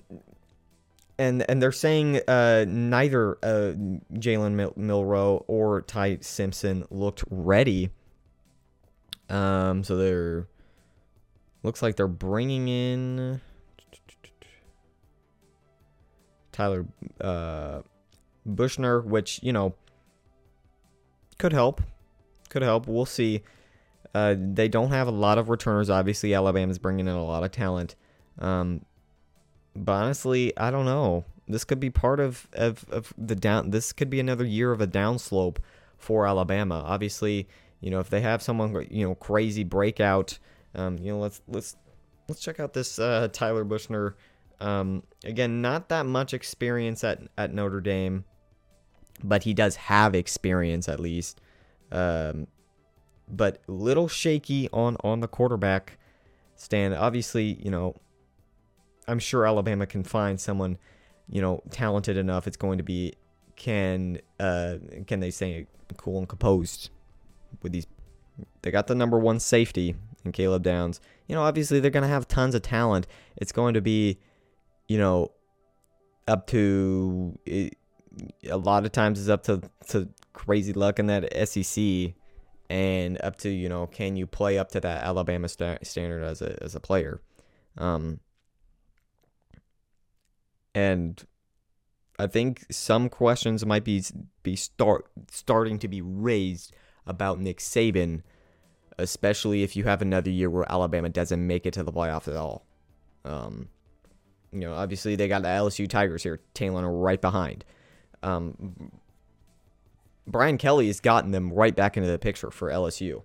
and 1.17 1.49
and 1.49 1.61
they're 1.61 1.71
saying 1.71 2.21
uh, 2.27 2.65
neither 2.67 3.37
uh, 3.43 3.73
Jalen 4.13 4.53
Mil- 4.53 4.73
Milroe 4.75 5.43
or 5.47 5.81
Ty 5.81 6.19
Simpson 6.21 6.85
looked 6.89 7.23
ready. 7.29 7.89
Um, 9.29 9.83
so 9.83 9.97
they're 9.97 10.47
looks 11.63 11.81
like 11.81 11.95
they're 11.95 12.07
bringing 12.07 12.67
in 12.67 13.41
Tyler 16.51 16.85
uh, 17.19 17.81
Buchner, 18.45 19.01
which 19.01 19.39
you 19.41 19.53
know 19.53 19.75
could 21.37 21.53
help, 21.53 21.81
could 22.49 22.61
help. 22.61 22.87
We'll 22.87 23.05
see. 23.05 23.43
Uh, 24.13 24.35
they 24.37 24.67
don't 24.67 24.91
have 24.91 25.07
a 25.07 25.11
lot 25.11 25.37
of 25.37 25.49
returners. 25.49 25.89
Obviously, 25.89 26.33
Alabama's 26.33 26.79
bringing 26.79 27.07
in 27.07 27.15
a 27.15 27.23
lot 27.23 27.43
of 27.43 27.51
talent. 27.51 27.95
Um, 28.39 28.85
but 29.75 29.91
honestly, 29.93 30.55
I 30.57 30.71
don't 30.71 30.85
know. 30.85 31.25
This 31.47 31.63
could 31.63 31.79
be 31.79 31.89
part 31.89 32.19
of, 32.19 32.47
of, 32.53 32.85
of 32.89 33.13
the 33.17 33.35
down. 33.35 33.71
This 33.71 33.91
could 33.93 34.09
be 34.09 34.19
another 34.19 34.45
year 34.45 34.71
of 34.71 34.81
a 34.81 34.87
downslope 34.87 35.57
for 35.97 36.25
Alabama. 36.25 36.83
Obviously, 36.85 37.47
you 37.79 37.89
know 37.89 37.99
if 37.99 38.09
they 38.09 38.21
have 38.21 38.41
someone 38.41 38.87
you 38.89 39.07
know 39.07 39.15
crazy 39.15 39.63
breakout, 39.63 40.37
um, 40.75 40.97
you 40.99 41.11
know 41.11 41.19
let's 41.19 41.41
let's 41.47 41.75
let's 42.27 42.41
check 42.41 42.59
out 42.59 42.73
this 42.73 42.99
uh, 42.99 43.27
Tyler 43.31 43.63
Buchner. 43.63 44.15
Um, 44.59 45.03
again, 45.23 45.61
not 45.61 45.89
that 45.89 46.05
much 46.05 46.33
experience 46.33 47.03
at 47.03 47.21
at 47.37 47.53
Notre 47.53 47.81
Dame, 47.81 48.25
but 49.23 49.43
he 49.43 49.53
does 49.53 49.75
have 49.75 50.15
experience 50.15 50.87
at 50.87 50.99
least. 50.99 51.41
Um, 51.91 52.47
but 53.27 53.61
little 53.67 54.07
shaky 54.07 54.69
on 54.71 54.97
on 55.03 55.19
the 55.19 55.27
quarterback 55.27 55.97
stand. 56.55 56.93
Obviously, 56.93 57.59
you 57.61 57.71
know 57.71 57.95
I'm 59.07 59.19
sure 59.19 59.45
Alabama 59.45 59.85
can 59.85 60.03
find 60.03 60.39
someone, 60.39 60.77
you 61.27 61.41
know, 61.41 61.61
talented 61.71 62.17
enough. 62.17 62.47
It's 62.47 62.57
going 62.57 62.77
to 62.77 62.83
be 62.83 63.13
can 63.55 64.19
uh 64.39 64.77
can 65.05 65.19
they 65.19 65.29
say 65.29 65.67
cool 65.97 66.17
and 66.19 66.27
composed 66.27 66.89
with 67.61 67.71
these. 67.71 67.87
They 68.61 68.71
got 68.71 68.87
the 68.87 68.95
number 68.95 69.19
one 69.19 69.39
safety 69.39 69.95
in 70.23 70.31
Caleb 70.31 70.63
Downs. 70.63 70.99
You 71.27 71.35
know, 71.35 71.43
obviously 71.43 71.79
they're 71.79 71.91
going 71.91 72.03
to 72.03 72.09
have 72.09 72.27
tons 72.27 72.55
of 72.55 72.61
talent. 72.61 73.07
It's 73.37 73.51
going 73.51 73.73
to 73.73 73.81
be, 73.81 74.19
you 74.87 74.97
know, 74.97 75.31
up 76.27 76.47
to 76.47 77.37
it, 77.45 77.77
a 78.49 78.57
lot 78.57 78.85
of 78.85 78.91
times 78.91 79.19
it's 79.19 79.29
up 79.29 79.43
to 79.43 79.61
to 79.89 80.09
crazy 80.33 80.73
luck 80.73 80.99
in 80.99 81.07
that 81.07 81.47
SEC 81.47 82.13
and 82.69 83.19
up 83.21 83.35
to 83.37 83.49
you 83.49 83.67
know 83.67 83.85
can 83.87 84.15
you 84.15 84.25
play 84.25 84.57
up 84.57 84.71
to 84.71 84.79
that 84.79 85.03
Alabama 85.03 85.49
st- 85.49 85.85
standard 85.85 86.23
as 86.23 86.41
a 86.41 86.61
as 86.63 86.75
a 86.75 86.79
player. 86.79 87.21
Um, 87.77 88.19
and 90.73 91.23
I 92.19 92.27
think 92.27 92.65
some 92.69 93.09
questions 93.09 93.65
might 93.65 93.83
be 93.83 94.03
be 94.43 94.55
start 94.55 95.07
starting 95.31 95.79
to 95.79 95.87
be 95.87 96.01
raised 96.01 96.73
about 97.05 97.39
Nick 97.39 97.57
Saban, 97.57 98.21
especially 98.97 99.63
if 99.63 99.75
you 99.75 99.85
have 99.85 100.01
another 100.01 100.29
year 100.29 100.49
where 100.49 100.71
Alabama 100.71 101.09
doesn't 101.09 101.45
make 101.45 101.65
it 101.65 101.73
to 101.73 101.83
the 101.83 101.91
playoffs 101.91 102.27
at 102.27 102.35
all. 102.35 102.65
Um, 103.25 103.69
you 104.51 104.59
know, 104.59 104.73
obviously 104.73 105.15
they 105.15 105.27
got 105.27 105.41
the 105.41 105.47
LSU 105.47 105.89
Tigers 105.89 106.23
here, 106.23 106.39
tailing 106.53 106.85
right 106.85 107.19
behind. 107.19 107.65
Um, 108.21 108.91
Brian 110.27 110.57
Kelly 110.57 110.87
has 110.87 110.99
gotten 110.99 111.31
them 111.31 111.51
right 111.51 111.75
back 111.75 111.97
into 111.97 112.09
the 112.09 112.19
picture 112.19 112.51
for 112.51 112.69
LSU. 112.69 113.23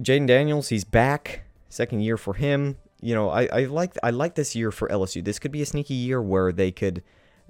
Jayden 0.00 0.26
Daniels, 0.26 0.68
he's 0.68 0.84
back. 0.84 1.44
Second 1.68 2.02
year 2.02 2.16
for 2.16 2.34
him 2.34 2.76
you 3.04 3.14
know, 3.14 3.28
I, 3.28 3.46
I 3.52 3.64
like 3.66 3.98
I 4.02 4.08
like 4.08 4.34
this 4.34 4.56
year 4.56 4.72
for 4.72 4.88
LSU. 4.88 5.22
This 5.22 5.38
could 5.38 5.52
be 5.52 5.60
a 5.60 5.66
sneaky 5.66 5.92
year 5.92 6.22
where 6.22 6.50
they 6.52 6.72
could, 6.72 7.02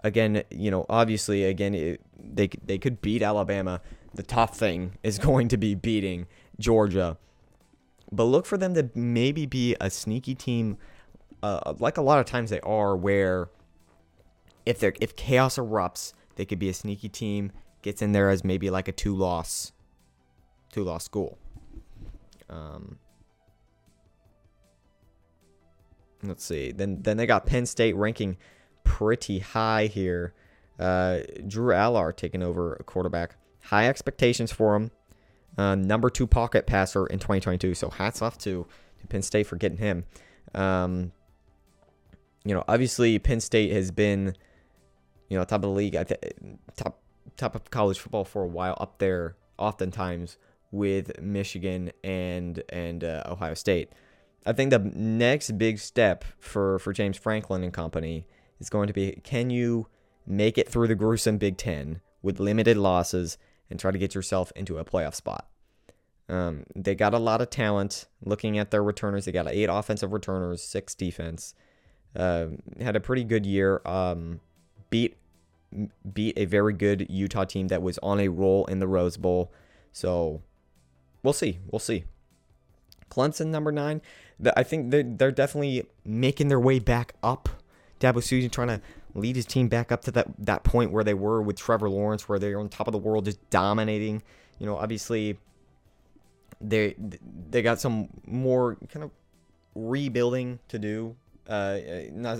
again, 0.02 0.42
you 0.50 0.68
know, 0.68 0.84
obviously, 0.88 1.44
again, 1.44 1.76
it, 1.76 2.00
they 2.18 2.48
they 2.64 2.76
could 2.76 3.00
beat 3.00 3.22
Alabama. 3.22 3.80
The 4.12 4.24
tough 4.24 4.58
thing 4.58 4.94
is 5.04 5.16
going 5.20 5.46
to 5.48 5.56
be 5.56 5.76
beating 5.76 6.26
Georgia, 6.58 7.18
but 8.10 8.24
look 8.24 8.46
for 8.46 8.58
them 8.58 8.74
to 8.74 8.90
maybe 8.96 9.46
be 9.46 9.76
a 9.80 9.90
sneaky 9.90 10.34
team, 10.34 10.76
uh, 11.40 11.74
like 11.78 11.98
a 11.98 12.02
lot 12.02 12.18
of 12.18 12.26
times 12.26 12.50
they 12.50 12.60
are, 12.62 12.96
where 12.96 13.48
if 14.66 14.80
they 14.80 14.90
if 15.00 15.14
chaos 15.14 15.56
erupts, 15.56 16.14
they 16.34 16.44
could 16.44 16.58
be 16.58 16.68
a 16.68 16.74
sneaky 16.74 17.08
team, 17.08 17.52
gets 17.80 18.02
in 18.02 18.10
there 18.10 18.28
as 18.28 18.42
maybe 18.42 18.70
like 18.70 18.88
a 18.88 18.92
two 18.92 19.14
loss, 19.14 19.70
two 20.72 20.82
loss 20.82 21.04
school. 21.04 21.38
Um, 22.50 22.98
let's 26.28 26.44
see. 26.44 26.72
Then 26.72 27.02
then 27.02 27.16
they 27.16 27.26
got 27.26 27.46
Penn 27.46 27.66
State 27.66 27.96
ranking 27.96 28.36
pretty 28.84 29.40
high 29.40 29.86
here. 29.86 30.34
Uh, 30.78 31.20
Drew 31.46 31.72
Allar 31.74 32.14
taking 32.14 32.42
over 32.42 32.82
quarterback. 32.86 33.36
High 33.62 33.88
expectations 33.88 34.52
for 34.52 34.76
him. 34.76 34.90
Uh, 35.56 35.74
number 35.74 36.10
two 36.10 36.26
pocket 36.26 36.66
passer 36.66 37.06
in 37.06 37.18
2022. 37.18 37.74
So 37.74 37.88
hats 37.90 38.20
off 38.20 38.36
to, 38.38 38.66
to 39.00 39.06
Penn 39.06 39.22
State 39.22 39.46
for 39.46 39.56
getting 39.56 39.78
him. 39.78 40.04
Um, 40.54 41.12
you 42.44 42.54
know, 42.54 42.64
obviously 42.68 43.18
Penn 43.18 43.40
State 43.40 43.72
has 43.72 43.90
been, 43.90 44.36
you 45.28 45.38
know, 45.38 45.44
top 45.44 45.58
of 45.58 45.62
the 45.62 45.68
league, 45.68 45.96
top 46.76 47.00
top 47.36 47.54
of 47.54 47.70
college 47.70 47.98
football 47.98 48.24
for 48.24 48.42
a 48.42 48.48
while, 48.48 48.76
up 48.80 48.98
there 48.98 49.36
oftentimes 49.58 50.36
with 50.70 51.20
Michigan 51.20 51.92
and 52.02 52.62
and 52.68 53.04
uh, 53.04 53.22
Ohio 53.26 53.54
State. 53.54 53.92
I 54.46 54.52
think 54.52 54.70
the 54.70 54.78
next 54.78 55.56
big 55.58 55.78
step 55.78 56.24
for, 56.38 56.78
for 56.78 56.92
James 56.92 57.16
Franklin 57.16 57.62
and 57.62 57.72
company 57.72 58.26
is 58.60 58.68
going 58.68 58.86
to 58.88 58.92
be 58.92 59.20
can 59.24 59.50
you 59.50 59.88
make 60.26 60.58
it 60.58 60.68
through 60.68 60.88
the 60.88 60.94
gruesome 60.94 61.38
Big 61.38 61.56
Ten 61.56 62.00
with 62.22 62.40
limited 62.40 62.76
losses 62.76 63.38
and 63.70 63.78
try 63.80 63.90
to 63.90 63.98
get 63.98 64.14
yourself 64.14 64.52
into 64.54 64.78
a 64.78 64.84
playoff 64.84 65.14
spot? 65.14 65.48
Um, 66.28 66.64
they 66.74 66.94
got 66.94 67.14
a 67.14 67.18
lot 67.18 67.40
of 67.40 67.50
talent. 67.50 68.06
Looking 68.24 68.58
at 68.58 68.70
their 68.70 68.82
returners, 68.82 69.26
they 69.26 69.32
got 69.32 69.48
eight 69.48 69.68
offensive 69.70 70.12
returners, 70.12 70.62
six 70.62 70.94
defense. 70.94 71.54
Uh, 72.16 72.46
had 72.80 72.96
a 72.96 73.00
pretty 73.00 73.24
good 73.24 73.44
year. 73.44 73.82
Um, 73.84 74.40
beat 74.90 75.16
beat 76.12 76.38
a 76.38 76.44
very 76.44 76.72
good 76.72 77.06
Utah 77.10 77.44
team 77.44 77.68
that 77.68 77.82
was 77.82 77.98
on 77.98 78.20
a 78.20 78.28
roll 78.28 78.64
in 78.66 78.78
the 78.78 78.86
Rose 78.86 79.16
Bowl. 79.16 79.52
So 79.92 80.42
we'll 81.22 81.32
see. 81.32 81.58
We'll 81.70 81.80
see. 81.80 82.04
Clemson 83.10 83.46
number 83.46 83.72
nine. 83.72 84.00
I 84.56 84.62
think 84.62 84.90
they're, 84.90 85.02
they're 85.02 85.32
definitely 85.32 85.86
making 86.04 86.48
their 86.48 86.60
way 86.60 86.78
back 86.78 87.14
up. 87.22 87.48
Dabo 88.00 88.16
Swinney 88.16 88.50
trying 88.50 88.68
to 88.68 88.80
lead 89.14 89.36
his 89.36 89.46
team 89.46 89.68
back 89.68 89.92
up 89.92 90.02
to 90.02 90.10
that, 90.12 90.26
that 90.38 90.64
point 90.64 90.90
where 90.90 91.04
they 91.04 91.14
were 91.14 91.40
with 91.40 91.56
Trevor 91.56 91.88
Lawrence, 91.88 92.28
where 92.28 92.38
they're 92.38 92.58
on 92.58 92.68
top 92.68 92.88
of 92.88 92.92
the 92.92 92.98
world, 92.98 93.24
just 93.24 93.38
dominating. 93.50 94.22
You 94.58 94.66
know, 94.66 94.76
obviously 94.76 95.38
they 96.60 96.94
they 97.50 97.62
got 97.62 97.80
some 97.80 98.08
more 98.26 98.76
kind 98.88 99.04
of 99.04 99.10
rebuilding 99.74 100.58
to 100.68 100.78
do. 100.78 101.16
Uh, 101.48 101.78
not 102.12 102.38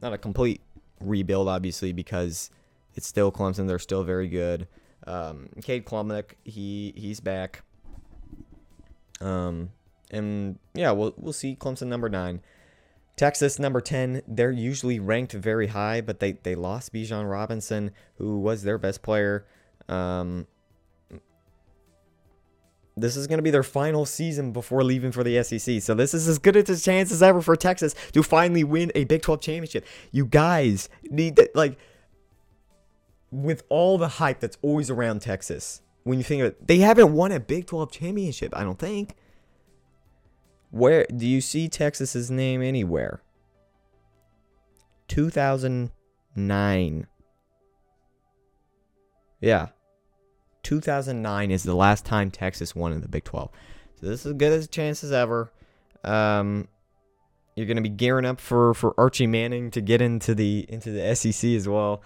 not 0.00 0.12
a 0.12 0.18
complete 0.18 0.60
rebuild, 1.00 1.48
obviously, 1.48 1.92
because 1.92 2.50
it's 2.94 3.06
still 3.06 3.30
Clemson. 3.30 3.68
They're 3.68 3.78
still 3.78 4.04
very 4.04 4.28
good. 4.28 4.66
Um, 5.06 5.48
Cade 5.62 5.84
Klubnik, 5.84 6.32
he 6.44 6.92
he's 6.96 7.20
back. 7.20 7.62
Um, 9.20 9.70
and 10.12 10.58
yeah, 10.74 10.90
we'll 10.92 11.14
we'll 11.16 11.32
see 11.32 11.56
Clemson 11.56 11.88
number 11.88 12.08
nine. 12.08 12.40
Texas 13.16 13.58
number 13.58 13.80
10, 13.80 14.22
they're 14.26 14.50
usually 14.50 14.98
ranked 14.98 15.32
very 15.32 15.68
high, 15.68 16.00
but 16.00 16.18
they, 16.18 16.32
they 16.32 16.54
lost 16.54 16.92
Bijan 16.92 17.30
Robinson, 17.30 17.90
who 18.16 18.38
was 18.38 18.62
their 18.62 18.78
best 18.78 19.02
player. 19.02 19.46
Um, 19.88 20.46
this 22.96 23.16
is 23.16 23.26
going 23.26 23.38
to 23.38 23.42
be 23.42 23.50
their 23.50 23.62
final 23.62 24.06
season 24.06 24.52
before 24.52 24.82
leaving 24.84 25.12
for 25.12 25.24
the 25.24 25.42
SEC. 25.42 25.82
So 25.82 25.94
this 25.94 26.14
is 26.14 26.28
as 26.28 26.38
good 26.38 26.56
a 26.56 26.62
chance 26.76 27.12
as 27.12 27.22
ever 27.22 27.40
for 27.40 27.56
Texas 27.56 27.94
to 28.12 28.22
finally 28.22 28.64
win 28.64 28.92
a 28.94 29.04
Big 29.04 29.22
12 29.22 29.40
championship. 29.40 29.86
You 30.10 30.26
guys 30.26 30.88
need 31.10 31.36
to, 31.36 31.50
like, 31.54 31.78
with 33.30 33.62
all 33.68 33.98
the 33.98 34.08
hype 34.08 34.40
that's 34.40 34.58
always 34.62 34.90
around 34.90 35.20
Texas, 35.20 35.80
when 36.04 36.18
you 36.18 36.24
think 36.24 36.40
of 36.40 36.48
it, 36.48 36.66
they 36.66 36.78
haven't 36.78 37.12
won 37.12 37.32
a 37.32 37.40
Big 37.40 37.66
12 37.66 37.92
championship, 37.92 38.54
I 38.56 38.62
don't 38.62 38.78
think. 38.78 39.16
Where 40.72 41.06
do 41.14 41.26
you 41.26 41.40
see 41.42 41.68
Texas's 41.68 42.30
name 42.30 42.62
anywhere? 42.62 43.22
2009. 45.08 47.06
Yeah. 49.42 49.68
2009 50.62 51.50
is 51.50 51.64
the 51.64 51.74
last 51.74 52.06
time 52.06 52.30
Texas 52.30 52.74
won 52.74 52.92
in 52.92 53.02
the 53.02 53.08
Big 53.08 53.24
12. 53.24 53.50
So 54.00 54.06
this 54.06 54.20
is 54.20 54.26
as 54.26 54.32
good 54.32 54.52
as 54.52 54.64
a 54.64 54.68
chance 54.68 55.04
as 55.04 55.12
ever. 55.12 55.52
Um, 56.04 56.68
you're 57.54 57.66
going 57.66 57.76
to 57.76 57.82
be 57.82 57.90
gearing 57.90 58.24
up 58.24 58.40
for, 58.40 58.72
for 58.72 58.94
Archie 58.98 59.26
Manning 59.26 59.70
to 59.72 59.82
get 59.82 60.00
into 60.00 60.34
the 60.34 60.64
into 60.70 60.90
the 60.90 61.14
SEC 61.14 61.50
as 61.50 61.68
well. 61.68 62.02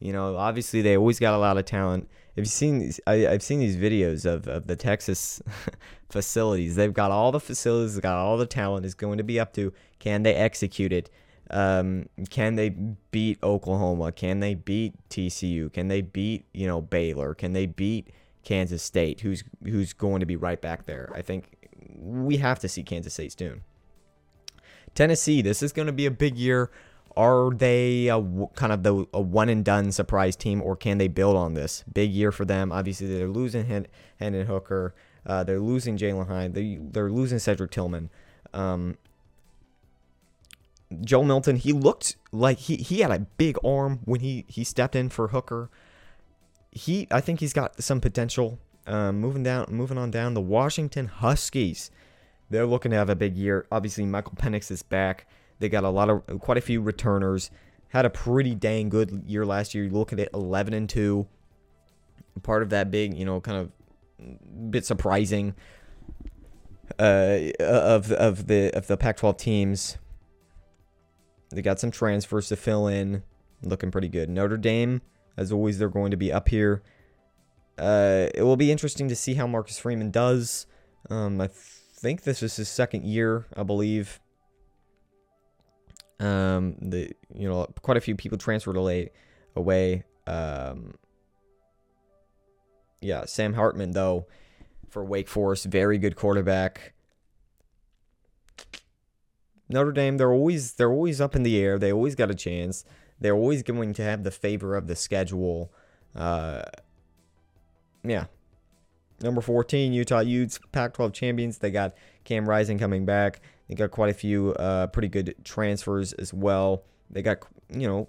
You 0.00 0.12
know, 0.12 0.36
obviously 0.36 0.82
they 0.82 0.96
always 0.96 1.20
got 1.20 1.34
a 1.34 1.38
lot 1.38 1.56
of 1.56 1.66
talent. 1.66 2.08
Have 2.38 2.44
you 2.44 2.50
seen 2.50 2.78
these? 2.78 3.00
I, 3.04 3.16
have 3.16 3.42
seen 3.42 3.58
these 3.58 3.76
videos 3.76 4.24
of, 4.24 4.46
of 4.46 4.68
the 4.68 4.76
Texas 4.76 5.42
facilities. 6.08 6.76
They've 6.76 6.94
got 6.94 7.10
all 7.10 7.32
the 7.32 7.40
facilities, 7.40 7.94
they've 7.94 8.02
got 8.02 8.16
all 8.16 8.36
the 8.36 8.46
talent. 8.46 8.86
Is 8.86 8.94
going 8.94 9.18
to 9.18 9.24
be 9.24 9.40
up 9.40 9.52
to 9.54 9.72
can 9.98 10.22
they 10.22 10.36
execute 10.36 10.92
it? 10.92 11.10
Um, 11.50 12.08
can 12.30 12.54
they 12.54 12.68
beat 12.68 13.42
Oklahoma? 13.42 14.12
Can 14.12 14.38
they 14.38 14.54
beat 14.54 14.94
TCU? 15.10 15.72
Can 15.72 15.88
they 15.88 16.00
beat 16.00 16.44
you 16.54 16.68
know 16.68 16.80
Baylor? 16.80 17.34
Can 17.34 17.54
they 17.54 17.66
beat 17.66 18.10
Kansas 18.44 18.84
State? 18.84 19.22
Who's 19.22 19.42
who's 19.64 19.92
going 19.92 20.20
to 20.20 20.26
be 20.26 20.36
right 20.36 20.62
back 20.62 20.86
there? 20.86 21.10
I 21.16 21.22
think 21.22 21.56
we 21.96 22.36
have 22.36 22.60
to 22.60 22.68
see 22.68 22.84
Kansas 22.84 23.14
State 23.14 23.36
soon. 23.36 23.62
Tennessee, 24.94 25.42
this 25.42 25.60
is 25.60 25.72
going 25.72 25.86
to 25.86 25.92
be 25.92 26.06
a 26.06 26.10
big 26.12 26.36
year 26.36 26.70
are 27.18 27.50
they 27.50 28.06
a, 28.06 28.22
kind 28.54 28.72
of 28.72 28.84
the 28.84 29.04
a 29.12 29.20
one 29.20 29.48
and 29.48 29.64
done 29.64 29.90
surprise 29.90 30.36
team, 30.36 30.62
or 30.62 30.76
can 30.76 30.98
they 30.98 31.08
build 31.08 31.36
on 31.36 31.54
this? 31.54 31.84
Big 31.92 32.12
year 32.12 32.30
for 32.30 32.44
them. 32.44 32.70
Obviously, 32.70 33.08
they're 33.08 33.28
losing 33.28 33.66
Hendon 34.18 34.46
Hooker. 34.46 34.94
Uh, 35.26 35.42
they're 35.42 35.58
losing 35.58 35.98
Jalin 35.98 36.28
Hyatt. 36.28 36.54
They, 36.54 36.78
they're 36.80 37.10
losing 37.10 37.40
Cedric 37.40 37.72
Tillman. 37.72 38.08
Um, 38.54 38.96
Joe 41.00 41.24
Milton, 41.24 41.56
he 41.56 41.72
looked 41.72 42.16
like 42.30 42.58
he, 42.58 42.76
he 42.76 43.00
had 43.00 43.10
a 43.10 43.18
big 43.18 43.58
arm 43.64 43.98
when 44.04 44.20
he, 44.20 44.44
he 44.48 44.62
stepped 44.62 44.94
in 44.94 45.08
for 45.08 45.28
Hooker. 45.28 45.70
He, 46.70 47.08
I 47.10 47.20
think 47.20 47.40
he's 47.40 47.52
got 47.52 47.82
some 47.82 48.00
potential. 48.00 48.60
Um, 48.86 49.20
moving 49.20 49.42
down, 49.42 49.66
moving 49.68 49.98
on 49.98 50.10
down, 50.12 50.34
the 50.34 50.40
Washington 50.40 51.08
Huskies. 51.08 51.90
They're 52.48 52.64
looking 52.64 52.92
to 52.92 52.96
have 52.96 53.10
a 53.10 53.16
big 53.16 53.36
year. 53.36 53.66
Obviously, 53.70 54.06
Michael 54.06 54.34
Penix 54.36 54.70
is 54.70 54.82
back. 54.82 55.26
They 55.58 55.68
got 55.68 55.84
a 55.84 55.90
lot 55.90 56.10
of 56.10 56.40
quite 56.40 56.58
a 56.58 56.62
few 56.62 56.80
returners. 56.80 57.50
Had 57.88 58.04
a 58.04 58.10
pretty 58.10 58.54
dang 58.54 58.88
good 58.88 59.24
year 59.26 59.46
last 59.46 59.74
year. 59.74 59.84
You 59.84 59.90
look 59.90 60.12
at 60.12 60.20
it, 60.20 60.28
11 60.34 60.74
and 60.74 60.88
two. 60.88 61.26
Part 62.42 62.62
of 62.62 62.70
that 62.70 62.90
big, 62.90 63.16
you 63.16 63.24
know, 63.24 63.40
kind 63.40 63.58
of 63.58 64.70
bit 64.70 64.84
surprising 64.84 65.54
uh, 66.98 67.38
of 67.60 68.12
of 68.12 68.46
the 68.46 68.70
of 68.76 68.86
the 68.86 68.96
Pac-12 68.96 69.38
teams. 69.38 69.98
They 71.50 71.62
got 71.62 71.80
some 71.80 71.90
transfers 71.90 72.48
to 72.48 72.56
fill 72.56 72.88
in, 72.88 73.22
looking 73.62 73.90
pretty 73.90 74.08
good. 74.08 74.28
Notre 74.28 74.58
Dame, 74.58 75.00
as 75.36 75.50
always, 75.50 75.78
they're 75.78 75.88
going 75.88 76.10
to 76.10 76.16
be 76.16 76.32
up 76.32 76.48
here. 76.48 76.82
Uh, 77.78 78.28
it 78.34 78.42
will 78.42 78.56
be 78.56 78.70
interesting 78.70 79.08
to 79.08 79.16
see 79.16 79.34
how 79.34 79.46
Marcus 79.46 79.78
Freeman 79.78 80.10
does. 80.10 80.66
Um, 81.08 81.40
I 81.40 81.48
think 81.48 82.22
this 82.22 82.42
is 82.42 82.56
his 82.56 82.68
second 82.68 83.04
year, 83.04 83.46
I 83.56 83.62
believe. 83.62 84.20
Um, 86.20 86.76
the 86.80 87.12
you 87.34 87.48
know 87.48 87.66
quite 87.82 87.96
a 87.96 88.00
few 88.00 88.16
people 88.16 88.38
transferred 88.38 88.76
away. 88.76 89.10
Away. 89.56 90.04
Um, 90.26 90.94
yeah, 93.00 93.24
Sam 93.24 93.54
Hartman 93.54 93.92
though 93.92 94.26
for 94.88 95.04
Wake 95.04 95.28
Forest, 95.28 95.66
very 95.66 95.98
good 95.98 96.16
quarterback. 96.16 96.92
Notre 99.68 99.92
Dame, 99.92 100.16
they're 100.16 100.32
always 100.32 100.72
they're 100.72 100.92
always 100.92 101.20
up 101.20 101.36
in 101.36 101.42
the 101.42 101.58
air. 101.58 101.78
They 101.78 101.92
always 101.92 102.14
got 102.14 102.30
a 102.30 102.34
chance. 102.34 102.84
They're 103.20 103.34
always 103.34 103.62
going 103.62 103.92
to 103.94 104.02
have 104.02 104.24
the 104.24 104.30
favor 104.30 104.76
of 104.76 104.86
the 104.86 104.96
schedule. 104.96 105.72
Uh, 106.14 106.62
yeah. 108.04 108.26
Number 109.20 109.40
14, 109.40 109.92
Utah 109.92 110.20
Utes, 110.20 110.60
Pac 110.70 110.94
12 110.94 111.12
champions. 111.12 111.58
They 111.58 111.72
got 111.72 111.94
Cam 112.24 112.48
Rising 112.48 112.78
coming 112.78 113.04
back. 113.04 113.40
They 113.68 113.74
got 113.74 113.90
quite 113.90 114.10
a 114.10 114.14
few 114.14 114.54
uh, 114.54 114.86
pretty 114.88 115.08
good 115.08 115.34
transfers 115.44 116.12
as 116.14 116.32
well. 116.32 116.84
They 117.10 117.22
got, 117.22 117.38
you 117.70 117.86
know, 117.86 118.08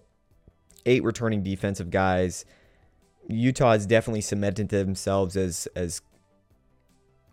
eight 0.86 1.04
returning 1.04 1.44
defensive 1.44 1.90
guys. 1.90 2.46
Utah 3.28 3.74
has 3.74 3.86
definitely 3.86 4.22
cemented 4.22 4.70
themselves 4.70 5.36
as 5.36 5.68
as 5.76 6.02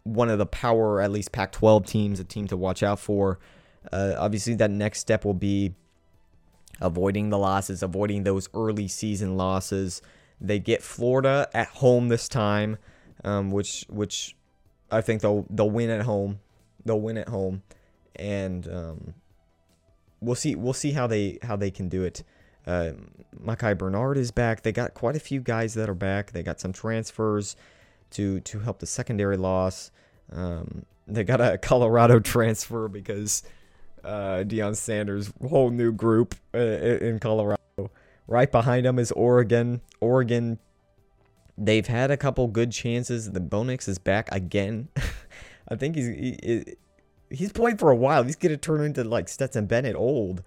one 0.03 0.29
of 0.29 0.39
the 0.39 0.47
power, 0.47 1.01
at 1.01 1.11
least 1.11 1.33
Pac-12 1.33 1.87
teams, 1.87 2.21
a 2.21 2.25
team 2.25 2.47
to 2.49 2.57
watch 2.57 2.83
out 2.83 3.01
for. 3.01 3.41
Uh, 3.93 4.15
obviously, 4.17 4.55
that 4.55 4.71
next 4.71 5.01
step 5.01 5.25
will 5.25 5.35
be 5.35 5.75
avoiding 6.81 7.31
the 7.31 7.39
losses, 7.39 7.83
avoiding 7.83 8.25
those 8.25 8.49
early 8.55 8.89
season 8.89 9.37
losses. 9.37 10.03
They 10.41 10.59
get 10.59 10.83
Florida 10.83 11.49
at 11.55 11.69
home 11.69 12.09
this 12.09 12.29
time, 12.29 12.77
um, 13.25 13.51
which 13.51 13.85
which 13.89 14.37
I 14.91 15.01
think 15.01 15.23
they'll 15.23 15.47
they'll 15.49 15.71
win 15.71 15.91
at 15.91 16.03
home. 16.03 16.41
They'll 16.85 17.01
win 17.01 17.19
at 17.19 17.29
home 17.29 17.63
and 18.17 18.69
um, 18.73 19.15
we'll 20.21 20.35
see 20.35 20.55
we'll 20.55 20.73
see 20.73 20.93
how 20.93 21.07
they 21.07 21.39
how 21.43 21.57
they 21.57 21.71
can 21.71 21.89
do 21.89 22.03
it. 22.05 22.23
Uh, 22.67 22.93
Micah 23.39 23.75
Bernard 23.75 24.19
is 24.19 24.31
back. 24.31 24.63
They 24.63 24.73
got 24.73 24.95
quite 24.95 25.15
a 25.15 25.21
few 25.21 25.41
guys 25.41 25.75
that 25.75 25.89
are 25.89 25.95
back. 25.95 26.33
They 26.33 26.43
got 26.43 26.61
some 26.61 26.73
transfers 26.73 27.57
to 28.11 28.41
to 28.41 28.59
help 28.61 28.81
the 28.81 28.87
secondary 28.87 29.37
loss. 29.37 29.91
Um, 30.33 30.85
they 31.07 31.25
got 31.25 31.41
a 31.41 31.59
Colorado 31.59 32.19
transfer 32.21 32.89
because 32.89 33.43
uh, 34.05 34.45
Deion 34.47 34.77
Sanders' 34.77 35.33
whole 35.49 35.71
new 35.71 35.93
group 35.93 36.35
uh, 36.55 36.59
in 36.59 37.19
Colorado. 37.19 37.57
Right 38.29 38.51
behind 38.51 38.87
them 38.87 38.99
is 38.99 39.13
Oregon. 39.13 39.81
Oregon, 40.01 40.59
they've 41.57 41.87
had 41.87 42.11
a 42.11 42.17
couple 42.17 42.49
good 42.49 42.73
chances. 42.73 43.31
The 43.31 43.41
Bo 43.41 43.63
Nix 43.63 43.87
is 43.87 43.99
back 43.99 44.29
again. 44.33 44.89
I 45.69 45.77
think 45.77 45.97
he's 45.97 46.07
he, 46.07 46.77
he's 47.31 47.53
played 47.53 47.79
for 47.79 47.91
a 47.91 47.97
while. 47.97 48.23
He's 48.23 48.37
gonna 48.37 48.57
turn 48.57 48.83
into 48.83 49.05
like 49.05 49.29
Stetson 49.29 49.67
Bennett 49.67 49.97
old. 49.97 50.43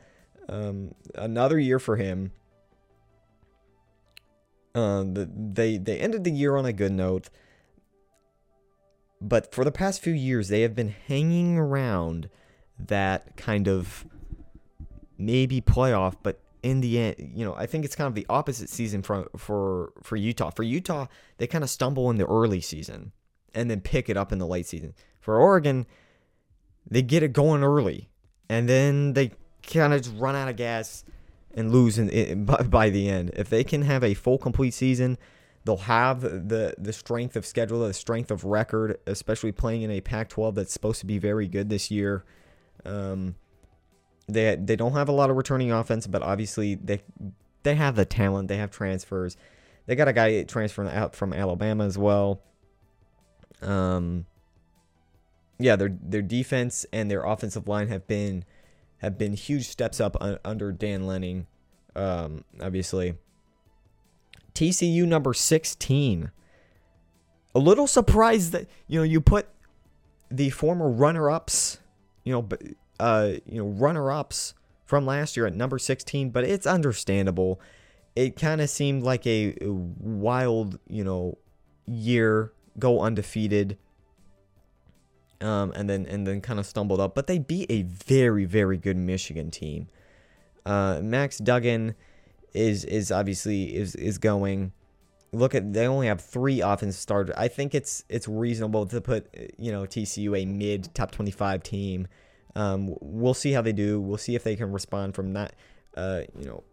Um, 0.48 0.96
another 1.16 1.60
year 1.60 1.80
for 1.80 1.96
him. 1.96 2.32
Uh, 4.76 5.04
they 5.06 5.78
they 5.78 6.00
ended 6.00 6.24
the 6.24 6.32
year 6.32 6.56
on 6.56 6.66
a 6.66 6.74
good 6.74 6.92
note, 6.92 7.30
but 9.20 9.54
for 9.54 9.64
the 9.64 9.72
past 9.72 10.02
few 10.02 10.14
years 10.14 10.48
they 10.48 10.62
have 10.62 10.76
been 10.76 10.94
hanging 11.08 11.58
around 11.58 12.30
that 12.78 13.36
kind 13.36 13.68
of 13.68 14.06
maybe 15.18 15.60
playoff, 15.60 16.16
but 16.24 16.42
in 16.64 16.82
the 16.82 17.00
end, 17.00 17.16
you 17.36 17.46
know, 17.46 17.56
I 17.56 17.66
think 17.66 17.86
it's 17.86 17.96
kind 17.96 18.08
of 18.08 18.16
the 18.16 18.26
opposite 18.30 18.70
season 18.70 19.02
for 19.02 19.30
for 19.38 19.94
for 20.02 20.16
Utah. 20.16 20.50
For 20.50 20.64
Utah, 20.64 21.08
they 21.38 21.48
kind 21.48 21.64
of 21.64 21.70
stumble 21.70 22.10
in 22.10 22.18
the 22.18 22.26
early 22.26 22.62
season 22.62 23.12
and 23.54 23.70
then 23.70 23.82
pick 23.82 24.10
it 24.10 24.18
up 24.18 24.32
in 24.32 24.40
the 24.40 24.48
late 24.48 24.66
season. 24.66 24.94
For 25.20 25.40
Oregon, 25.40 25.86
they 26.90 27.02
get 27.02 27.24
it 27.24 27.34
going 27.34 27.64
early, 27.64 28.10
and 28.50 28.68
then 28.68 29.14
they 29.14 29.32
kind 29.64 29.94
of 29.94 30.02
just 30.02 30.16
run 30.16 30.36
out 30.36 30.50
of 30.50 30.56
gas 30.56 31.04
and 31.54 31.72
lose 31.72 31.98
in, 31.98 32.10
in, 32.10 32.46
by, 32.46 32.64
by 32.64 32.90
the 32.90 33.10
end. 33.10 33.32
If 33.36 33.50
they 33.50 33.64
can 33.64 33.84
have 33.84 34.04
a 34.04 34.14
full 34.14 34.38
complete 34.38 34.74
season, 34.74 35.18
they'll 35.66 35.78
have 35.78 36.22
the 36.22 36.76
the 36.78 36.94
strength 36.94 37.36
of 37.36 37.46
schedule, 37.46 37.80
the 37.82 37.94
strength 37.94 38.32
of 38.32 38.44
record, 38.44 39.00
especially 39.06 39.52
playing 39.52 39.82
in 39.82 39.92
a 39.92 40.02
Pac-12 40.02 40.56
that's 40.56 40.74
supposed 40.74 41.00
to 41.02 41.06
be 41.06 41.18
very 41.18 41.48
good 41.48 41.70
this 41.70 41.92
year. 41.92 42.24
Um, 42.86 43.36
they 44.28 44.56
they 44.56 44.76
don't 44.76 44.94
have 44.94 45.10
a 45.10 45.14
lot 45.14 45.30
of 45.30 45.38
returning 45.38 45.72
offense, 45.72 46.08
but 46.08 46.22
obviously 46.22 46.76
they 46.76 47.02
they 47.64 47.76
have 47.76 47.96
the 47.96 48.06
talent. 48.06 48.48
They 48.48 48.58
have 48.58 48.72
transfers. 48.72 49.38
They 49.86 49.96
got 49.96 50.08
a 50.08 50.14
guy 50.14 50.44
transferring 50.44 50.90
out 50.90 51.16
from 51.16 51.34
Alabama 51.34 51.86
as 51.86 51.98
well. 51.98 52.42
Um, 53.62 54.26
yeah, 55.60 55.76
their 55.76 55.90
their 56.02 56.22
defense 56.22 56.86
and 56.92 57.12
their 57.12 57.24
offensive 57.24 57.68
line 57.68 57.90
have 57.90 58.08
been 58.08 58.46
have 59.00 59.18
been 59.18 59.34
huge 59.34 59.68
steps 59.68 60.00
up 60.00 60.16
un, 60.22 60.40
under 60.44 60.72
Dan 60.72 61.06
Lanning. 61.06 61.48
Um, 61.96 62.46
obviously, 62.62 63.16
TCU 64.56 65.06
number 65.06 65.34
sixteen. 65.34 66.32
A 67.54 67.60
little 67.60 67.88
surprised 67.88 68.54
that 68.54 68.68
you 68.88 69.00
know 69.00 69.04
you 69.04 69.20
put 69.20 69.48
the 70.32 70.50
former 70.52 70.88
runner-ups, 70.88 71.80
you 72.24 72.32
know, 72.32 72.48
uh, 73.00 73.32
you 73.48 73.58
know, 73.58 73.68
runner-ups 73.68 74.54
from 74.86 75.06
last 75.06 75.36
year 75.36 75.46
at 75.46 75.56
number 75.56 75.78
sixteen, 75.78 76.30
but 76.30 76.46
it's 76.46 76.66
understandable. 76.66 77.60
It 78.16 78.38
kind 78.38 78.62
of 78.62 78.70
seemed 78.70 79.04
like 79.04 79.28
a 79.28 79.56
wild, 79.60 80.80
you 80.88 81.04
know, 81.04 81.38
year, 81.86 82.54
go 82.78 83.02
undefeated 83.02 83.78
um, 85.42 85.72
and 85.76 85.90
then 85.90 86.06
and 86.06 86.26
then 86.28 86.42
kind 86.42 86.60
of 86.60 86.66
stumbled 86.66 87.00
up. 87.00 87.16
But 87.16 87.28
they 87.28 87.40
beat 87.40 87.70
a 87.70 87.84
very 87.84 88.46
very 88.46 88.78
good 88.78 88.98
Michigan 88.98 89.52
team. 89.52 89.88
Uh, 90.66 91.00
Max 91.02 91.38
Duggan 91.38 91.96
is 92.54 92.86
is 92.86 93.12
obviously 93.12 93.76
is 93.76 93.96
is 93.96 94.18
going. 94.18 94.74
Look 95.32 95.54
at 95.54 95.74
they 95.74 95.86
only 95.86 96.08
have 96.08 96.22
three 96.22 96.62
offensive 96.62 97.00
starters. 97.00 97.36
I 97.38 97.50
think 97.50 97.76
it's 97.76 98.04
it's 98.10 98.28
reasonable 98.28 98.88
to 98.88 99.00
put 99.00 99.28
you 99.58 99.72
know 99.72 99.84
TCU 99.84 100.42
a 100.42 100.46
mid 100.46 100.94
top 100.96 101.12
twenty 101.12 101.32
five 101.32 101.62
team. 101.64 102.08
Um, 102.56 102.96
we'll 103.00 103.36
see 103.36 103.52
how 103.52 103.62
they 103.62 103.72
do. 103.72 104.02
We'll 104.02 104.18
see 104.18 104.36
if 104.36 104.44
they 104.44 104.56
can 104.56 104.72
respond 104.72 105.14
from 105.14 105.32
not 105.32 105.54
uh, 105.96 106.22
you 106.38 106.46
know 106.46 106.64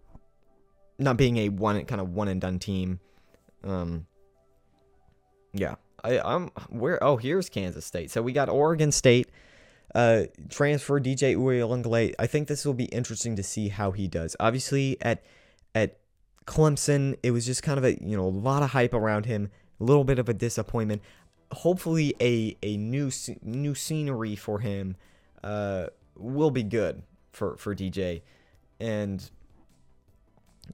not 0.98 1.16
being 1.16 1.36
a 1.36 1.48
one 1.50 1.84
kind 1.84 2.00
of 2.00 2.14
one 2.14 2.28
and 2.28 2.40
done 2.40 2.58
team. 2.58 3.00
Um, 3.62 4.06
yeah. 5.52 5.74
I, 6.06 6.34
I'm 6.34 6.50
where? 6.68 7.02
Oh, 7.02 7.16
here's 7.16 7.48
Kansas 7.48 7.84
State. 7.84 8.10
So 8.10 8.22
we 8.22 8.32
got 8.32 8.48
Oregon 8.48 8.92
State 8.92 9.28
uh, 9.94 10.24
transfer 10.48 11.00
DJ 11.00 11.36
Uiagalelei. 11.36 12.14
I 12.18 12.26
think 12.26 12.48
this 12.48 12.64
will 12.64 12.74
be 12.74 12.84
interesting 12.86 13.34
to 13.36 13.42
see 13.42 13.68
how 13.68 13.92
he 13.92 14.06
does. 14.06 14.36
Obviously, 14.38 14.98
at 15.00 15.24
at 15.74 15.98
Clemson, 16.46 17.16
it 17.22 17.30
was 17.30 17.46
just 17.46 17.62
kind 17.62 17.78
of 17.78 17.84
a 17.84 17.98
you 18.02 18.16
know 18.16 18.24
a 18.24 18.28
lot 18.28 18.62
of 18.62 18.70
hype 18.70 18.94
around 18.94 19.26
him, 19.26 19.50
a 19.80 19.84
little 19.84 20.04
bit 20.04 20.18
of 20.18 20.28
a 20.28 20.34
disappointment. 20.34 21.02
Hopefully, 21.52 22.14
a 22.20 22.56
a 22.62 22.76
new 22.76 23.10
new 23.42 23.74
scenery 23.74 24.36
for 24.36 24.60
him 24.60 24.96
uh, 25.42 25.86
will 26.14 26.50
be 26.50 26.62
good 26.62 27.02
for 27.32 27.56
for 27.56 27.74
DJ, 27.74 28.22
and 28.78 29.30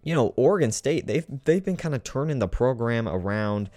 you 0.02 0.14
know 0.14 0.34
Oregon 0.36 0.72
State 0.72 1.06
they've 1.06 1.26
they've 1.44 1.64
been 1.64 1.76
kind 1.76 1.94
of 1.94 2.02
turning 2.02 2.38
the 2.38 2.48
program 2.48 3.08
around. 3.08 3.70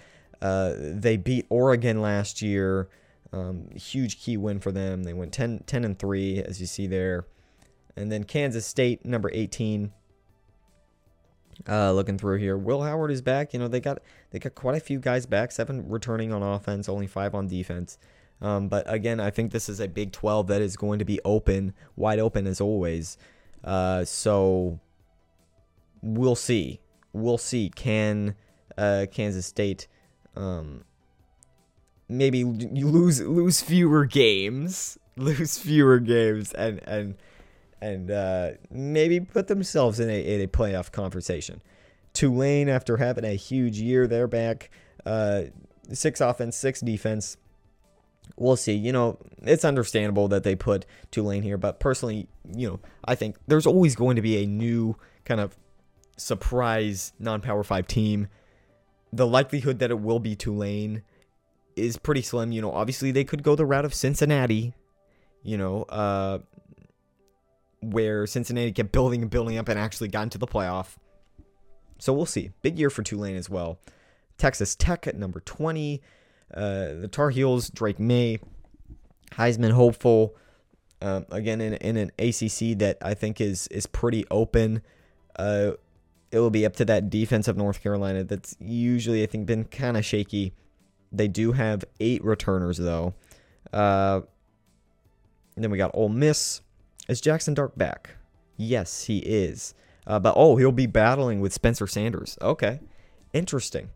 Uh, 0.46 0.74
they 0.78 1.16
beat 1.16 1.44
Oregon 1.48 2.00
last 2.00 2.40
year. 2.40 2.88
Um, 3.32 3.68
huge 3.74 4.20
key 4.22 4.36
win 4.36 4.60
for 4.60 4.70
them. 4.70 5.02
They 5.02 5.12
went 5.12 5.32
10, 5.32 5.64
10 5.66 5.84
and 5.84 5.98
3, 5.98 6.40
as 6.40 6.60
you 6.60 6.66
see 6.66 6.86
there. 6.86 7.26
And 7.96 8.12
then 8.12 8.22
Kansas 8.22 8.64
State, 8.64 9.04
number 9.04 9.28
18. 9.32 9.90
Uh, 11.68 11.90
looking 11.90 12.16
through 12.16 12.38
here, 12.38 12.56
Will 12.56 12.82
Howard 12.82 13.10
is 13.10 13.22
back. 13.22 13.54
You 13.54 13.58
know 13.58 13.66
they 13.66 13.80
got 13.80 14.02
they 14.30 14.38
got 14.38 14.54
quite 14.54 14.76
a 14.76 14.80
few 14.80 14.98
guys 15.00 15.24
back. 15.24 15.50
Seven 15.50 15.88
returning 15.88 16.30
on 16.30 16.42
offense, 16.42 16.86
only 16.86 17.06
five 17.06 17.34
on 17.34 17.48
defense. 17.48 17.96
Um, 18.42 18.68
but 18.68 18.84
again, 18.92 19.20
I 19.20 19.30
think 19.30 19.52
this 19.52 19.66
is 19.70 19.80
a 19.80 19.88
Big 19.88 20.12
12 20.12 20.48
that 20.48 20.60
is 20.60 20.76
going 20.76 20.98
to 20.98 21.06
be 21.06 21.18
open, 21.24 21.72
wide 21.96 22.18
open 22.18 22.46
as 22.46 22.60
always. 22.60 23.16
Uh, 23.64 24.04
so 24.04 24.80
we'll 26.02 26.36
see. 26.36 26.80
We'll 27.14 27.38
see. 27.38 27.70
Can 27.74 28.34
uh, 28.76 29.06
Kansas 29.10 29.46
State 29.46 29.88
um, 30.36 30.84
maybe 32.08 32.44
lose 32.44 33.20
lose 33.20 33.60
fewer 33.60 34.04
games, 34.04 34.98
lose 35.16 35.58
fewer 35.58 35.98
games, 35.98 36.52
and 36.52 36.80
and 36.86 37.14
and 37.80 38.10
uh, 38.10 38.50
maybe 38.70 39.20
put 39.20 39.48
themselves 39.48 40.00
in 40.00 40.10
a 40.10 40.34
in 40.34 40.40
a 40.40 40.46
playoff 40.46 40.92
conversation. 40.92 41.60
Tulane, 42.12 42.68
after 42.68 42.96
having 42.96 43.24
a 43.24 43.34
huge 43.34 43.78
year, 43.78 44.06
they're 44.06 44.26
back. 44.26 44.70
Uh, 45.04 45.44
six 45.92 46.20
offense, 46.20 46.56
six 46.56 46.80
defense. 46.80 47.36
We'll 48.36 48.56
see. 48.56 48.72
You 48.72 48.92
know, 48.92 49.18
it's 49.42 49.64
understandable 49.64 50.28
that 50.28 50.42
they 50.42 50.56
put 50.56 50.86
Tulane 51.10 51.42
here, 51.42 51.58
but 51.58 51.78
personally, 51.78 52.26
you 52.54 52.68
know, 52.68 52.80
I 53.04 53.14
think 53.14 53.36
there's 53.46 53.66
always 53.66 53.94
going 53.94 54.16
to 54.16 54.22
be 54.22 54.42
a 54.42 54.46
new 54.46 54.96
kind 55.24 55.40
of 55.40 55.56
surprise 56.16 57.12
non-power 57.18 57.62
five 57.62 57.86
team. 57.86 58.28
The 59.12 59.26
likelihood 59.26 59.78
that 59.78 59.90
it 59.90 60.00
will 60.00 60.18
be 60.18 60.34
Tulane 60.34 61.02
is 61.76 61.96
pretty 61.96 62.22
slim. 62.22 62.52
You 62.52 62.62
know, 62.62 62.72
obviously 62.72 63.12
they 63.12 63.24
could 63.24 63.42
go 63.42 63.54
the 63.54 63.66
route 63.66 63.84
of 63.84 63.94
Cincinnati, 63.94 64.74
you 65.42 65.56
know, 65.56 65.82
uh, 65.84 66.38
where 67.80 68.26
Cincinnati 68.26 68.72
kept 68.72 68.92
building 68.92 69.22
and 69.22 69.30
building 69.30 69.58
up 69.58 69.68
and 69.68 69.78
actually 69.78 70.08
got 70.08 70.24
into 70.24 70.38
the 70.38 70.46
playoff. 70.46 70.96
So 71.98 72.12
we'll 72.12 72.26
see. 72.26 72.50
Big 72.62 72.78
year 72.78 72.90
for 72.90 73.02
Tulane 73.02 73.36
as 73.36 73.48
well. 73.48 73.78
Texas 74.38 74.74
Tech 74.74 75.06
at 75.06 75.16
number 75.16 75.40
20. 75.40 76.02
Uh, 76.52 76.60
the 76.94 77.08
Tar 77.10 77.30
Heels, 77.30 77.70
Drake 77.70 77.98
Maye, 77.98 78.38
Heisman 79.32 79.72
hopeful. 79.72 80.36
Um, 81.02 81.26
again, 81.30 81.60
in, 81.60 81.74
in 81.74 81.96
an 81.96 82.10
ACC 82.18 82.78
that 82.78 82.98
I 83.02 83.14
think 83.14 83.40
is 83.40 83.66
is 83.68 83.86
pretty 83.86 84.24
open. 84.30 84.82
Uh, 85.38 85.72
it 86.30 86.38
will 86.38 86.50
be 86.50 86.66
up 86.66 86.76
to 86.76 86.84
that 86.84 87.10
defense 87.10 87.48
of 87.48 87.56
North 87.56 87.82
Carolina 87.82 88.24
that's 88.24 88.56
usually, 88.60 89.22
I 89.22 89.26
think, 89.26 89.46
been 89.46 89.64
kind 89.64 89.96
of 89.96 90.04
shaky 90.04 90.52
they 91.12 91.28
do 91.28 91.52
have 91.52 91.84
eight 92.00 92.24
returners 92.24 92.78
though. 92.78 93.14
Uh, 93.72 94.20
and 95.54 95.64
then 95.64 95.70
we 95.70 95.78
got 95.78 95.90
Ole 95.94 96.08
Miss. 96.08 96.60
Is 97.08 97.20
Jaxson 97.20 97.54
Dart 97.54 97.76
back? 97.78 98.16
Yes, 98.56 99.04
he 99.04 99.18
is. 99.18 99.74
Uh, 100.06 100.18
but 100.18 100.34
oh, 100.36 100.56
he'll 100.56 100.72
be 100.72 100.86
battling 100.86 101.40
with 101.40 101.52
Spencer 101.52 101.86
Sanders. 101.86 102.38
Okay, 102.40 102.80
interesting. 103.32 103.90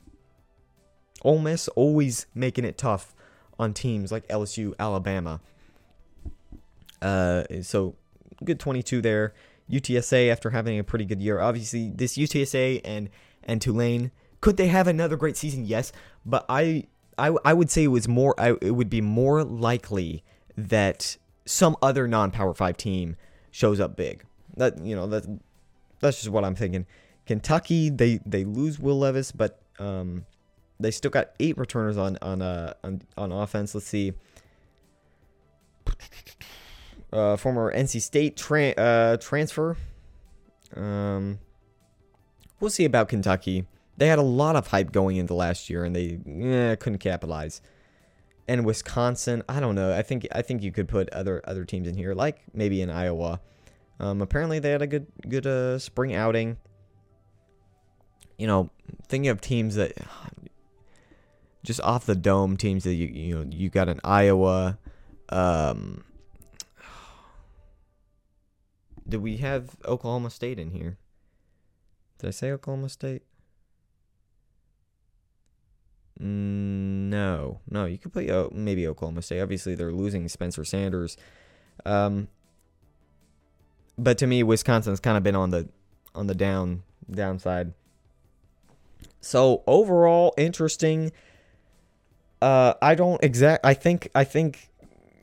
Ole 1.23 1.39
Miss 1.39 1.69
always 1.69 2.27
making 2.35 2.65
it 2.65 2.79
tough 2.79 3.15
on 3.59 3.75
teams 3.75 4.11
like 4.11 4.27
LSU, 4.29 4.75
Alabama. 4.79 5.41
Uh, 7.03 7.45
so 7.63 7.95
good 8.43 8.59
22 8.59 9.03
there. 9.03 9.35
UTSA 9.71 10.31
after 10.31 10.51
having 10.51 10.79
a 10.79 10.85
pretty 10.85 11.05
good 11.05 11.23
year. 11.23 11.41
Obviously, 11.41 11.91
this 11.95 12.17
UTSA 12.17 12.81
and 12.85 13.11
and 13.43 13.63
Tulane 13.63 14.11
could 14.41 14.57
they 14.57 14.69
have 14.69 14.87
another 14.87 15.17
great 15.17 15.37
season? 15.37 15.65
Yes, 15.65 15.93
but 16.25 16.47
I 16.49 16.85
I, 17.19 17.35
I 17.45 17.53
would 17.53 17.71
say 17.71 17.85
it 17.85 17.89
was 17.89 18.09
more 18.09 18.35
I, 18.39 18.57
it 18.63 18.73
would 18.73 18.91
be 18.91 19.01
more 19.01 19.45
likely 19.45 20.25
that 20.57 21.17
some 21.45 21.77
other 21.83 22.09
non-power 22.09 22.55
5 22.55 22.77
team 22.77 23.17
shows 23.51 23.81
up 23.81 23.97
big. 23.97 24.25
That 24.57 24.79
you 24.85 24.97
know 24.97 25.07
that 25.09 25.25
that's 26.01 26.19
just 26.19 26.31
what 26.31 26.45
I'm 26.45 26.55
thinking. 26.55 26.87
Kentucky 27.27 27.91
they 27.91 28.21
they 28.25 28.45
lose 28.45 28.79
Will 28.79 28.99
Levis 28.99 29.33
but 29.33 29.61
um 29.79 30.25
they 30.79 30.91
still 30.91 31.11
got 31.11 31.31
eight 31.39 31.59
returners 31.59 31.99
on 31.99 32.17
on 32.23 32.43
uh 32.43 32.75
on, 32.83 33.03
on 33.17 33.33
offense. 33.33 33.75
Let's 33.75 33.87
see. 33.87 34.15
Uh, 37.13 37.37
former 37.37 37.73
NC 37.73 38.01
State 38.01 38.37
tra- 38.37 38.71
uh, 38.71 39.17
transfer. 39.17 39.77
Um, 40.77 41.41
we'll 42.61 42.71
see 42.71 42.85
about 42.85 43.09
Kentucky. 43.09 43.67
They 43.97 44.07
had 44.07 44.19
a 44.19 44.23
lot 44.23 44.57
of 44.57 44.69
hype 44.69 44.93
going 44.93 45.17
into 45.17 45.35
last 45.35 45.69
year, 45.69 45.85
and 45.85 45.95
they 45.95 46.21
eh, 46.27 46.77
couldn't 46.77 46.99
capitalize. 46.99 47.61
And 48.47 48.65
Wisconsin, 48.65 49.43
I 49.49 49.61
don't 49.61 49.75
know. 49.75 49.93
I 49.93 50.03
think 50.03 50.27
I 50.33 50.43
think 50.43 50.63
you 50.63 50.73
could 50.73 50.89
put 50.89 51.11
other 51.11 51.43
other 51.45 51.65
teams 51.65 51.87
in 51.87 51.97
here, 51.97 52.15
like 52.15 52.41
maybe 52.55 52.81
in 52.81 52.91
Iowa. 52.91 53.41
Um, 53.99 54.23
apparently, 54.23 54.59
they 54.59 54.71
had 54.71 54.83
a 54.83 54.87
good 54.87 55.07
good 55.29 55.47
uh, 55.47 55.79
spring 55.79 56.15
outing. 56.15 56.57
You 58.39 58.47
know, 58.47 58.71
thinking 59.07 59.29
of 59.29 59.41
teams 59.41 59.75
that 59.75 59.93
just 61.63 61.81
off 61.83 62.07
the 62.07 62.15
dome 62.15 62.57
teams 62.57 62.85
that 62.85 62.95
you 62.95 63.07
you 63.07 63.35
know 63.35 63.47
you 63.51 63.69
got 63.69 63.89
an 63.89 64.01
Iowa. 64.03 64.79
Um, 65.29 66.05
did 69.11 69.23
we 69.23 69.39
have 69.39 69.77
Oklahoma 69.85 70.31
State 70.31 70.59
in 70.59 70.71
here? 70.71 70.97
Did 72.19 72.29
I 72.29 72.31
say 72.31 72.51
Oklahoma 72.53 72.89
State? 72.89 73.23
No, 76.19 77.61
no, 77.69 77.87
you 77.87 77.97
could 77.99 78.13
play 78.13 78.31
oh, 78.31 78.51
maybe 78.53 78.87
Oklahoma 78.87 79.23
State. 79.23 79.41
Obviously, 79.41 79.75
they're 79.75 79.93
losing 79.93 80.29
Spencer 80.29 80.65
Sanders. 80.65 81.17
Um, 81.87 82.29
but 83.97 84.19
to 84.19 84.27
me, 84.27 84.43
Wisconsin's 84.43 85.01
kind 85.01 85.17
of 85.17 85.23
been 85.23 85.37
on 85.37 85.51
the 85.51 85.69
on 86.15 86.27
the 86.27 86.35
down 86.35 86.83
downside. 87.11 87.73
So 89.21 89.63
overall, 89.67 90.35
interesting. 90.37 91.13
Uh, 92.43 92.75
I 92.83 92.95
don't 92.95 93.23
exact. 93.25 93.65
I 93.65 93.75
think 93.75 94.11
I 94.15 94.25
think 94.25 94.70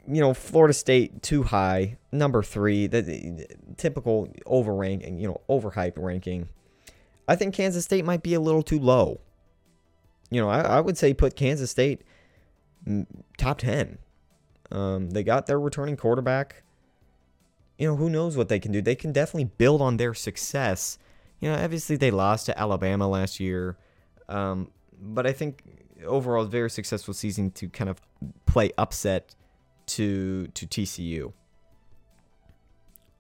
you 0.07 0.21
know 0.21 0.33
Florida 0.33 0.73
State 0.73 1.21
too 1.21 1.43
high, 1.43 1.97
number 2.11 2.41
three. 2.41 2.87
The, 2.87 3.01
the 3.01 3.47
typical 3.77 4.33
overranking, 4.45 5.19
you 5.19 5.27
know, 5.27 5.41
overhype 5.49 5.93
ranking. 5.97 6.49
I 7.27 7.35
think 7.35 7.53
Kansas 7.53 7.83
State 7.83 8.05
might 8.05 8.23
be 8.23 8.33
a 8.33 8.39
little 8.39 8.63
too 8.63 8.79
low 8.79 9.19
you 10.29 10.41
know, 10.41 10.49
I, 10.49 10.61
I 10.61 10.79
would 10.81 10.97
say 10.97 11.13
put 11.13 11.35
Kansas 11.35 11.71
State 11.71 12.01
top 13.37 13.59
10. 13.59 13.97
Um, 14.71 15.11
they 15.11 15.23
got 15.23 15.47
their 15.47 15.59
returning 15.59 15.95
quarterback. 15.95 16.63
You 17.77 17.87
know, 17.87 17.95
who 17.95 18.09
knows 18.09 18.35
what 18.35 18.49
they 18.49 18.59
can 18.59 18.71
do? 18.71 18.81
They 18.81 18.95
can 18.95 19.11
definitely 19.11 19.51
build 19.57 19.81
on 19.81 19.97
their 19.97 20.13
success. 20.13 20.97
You 21.39 21.49
know, 21.49 21.63
obviously 21.63 21.95
they 21.95 22.11
lost 22.11 22.47
to 22.47 22.59
Alabama 22.59 23.07
last 23.07 23.39
year. 23.39 23.77
Um, 24.27 24.71
but 24.99 25.27
I 25.27 25.31
think 25.31 25.63
overall, 26.05 26.43
very 26.45 26.69
successful 26.69 27.13
season 27.13 27.51
to 27.51 27.69
kind 27.69 27.89
of 27.89 28.01
play 28.45 28.71
upset 28.77 29.35
to 29.87 30.47
to 30.47 30.67
TCU. 30.67 31.33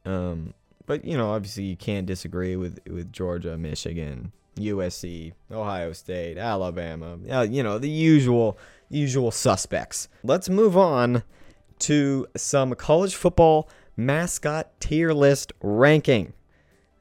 Um, 0.05 0.53
but 0.85 1.03
you 1.03 1.17
know, 1.17 1.31
obviously 1.31 1.63
you 1.63 1.75
can't 1.75 2.05
disagree 2.05 2.55
with 2.55 2.79
with 2.87 3.11
Georgia, 3.11 3.57
Michigan, 3.57 4.31
USC, 4.55 5.33
Ohio 5.51 5.93
State, 5.93 6.37
Alabama, 6.37 7.17
you 7.45 7.63
know, 7.63 7.77
the 7.77 7.89
usual 7.89 8.57
usual 8.89 9.31
suspects. 9.31 10.07
Let's 10.23 10.49
move 10.49 10.77
on 10.77 11.23
to 11.79 12.27
some 12.35 12.73
college 12.75 13.15
football 13.15 13.69
mascot 13.95 14.79
tier 14.79 15.11
list 15.11 15.53
ranking. 15.61 16.33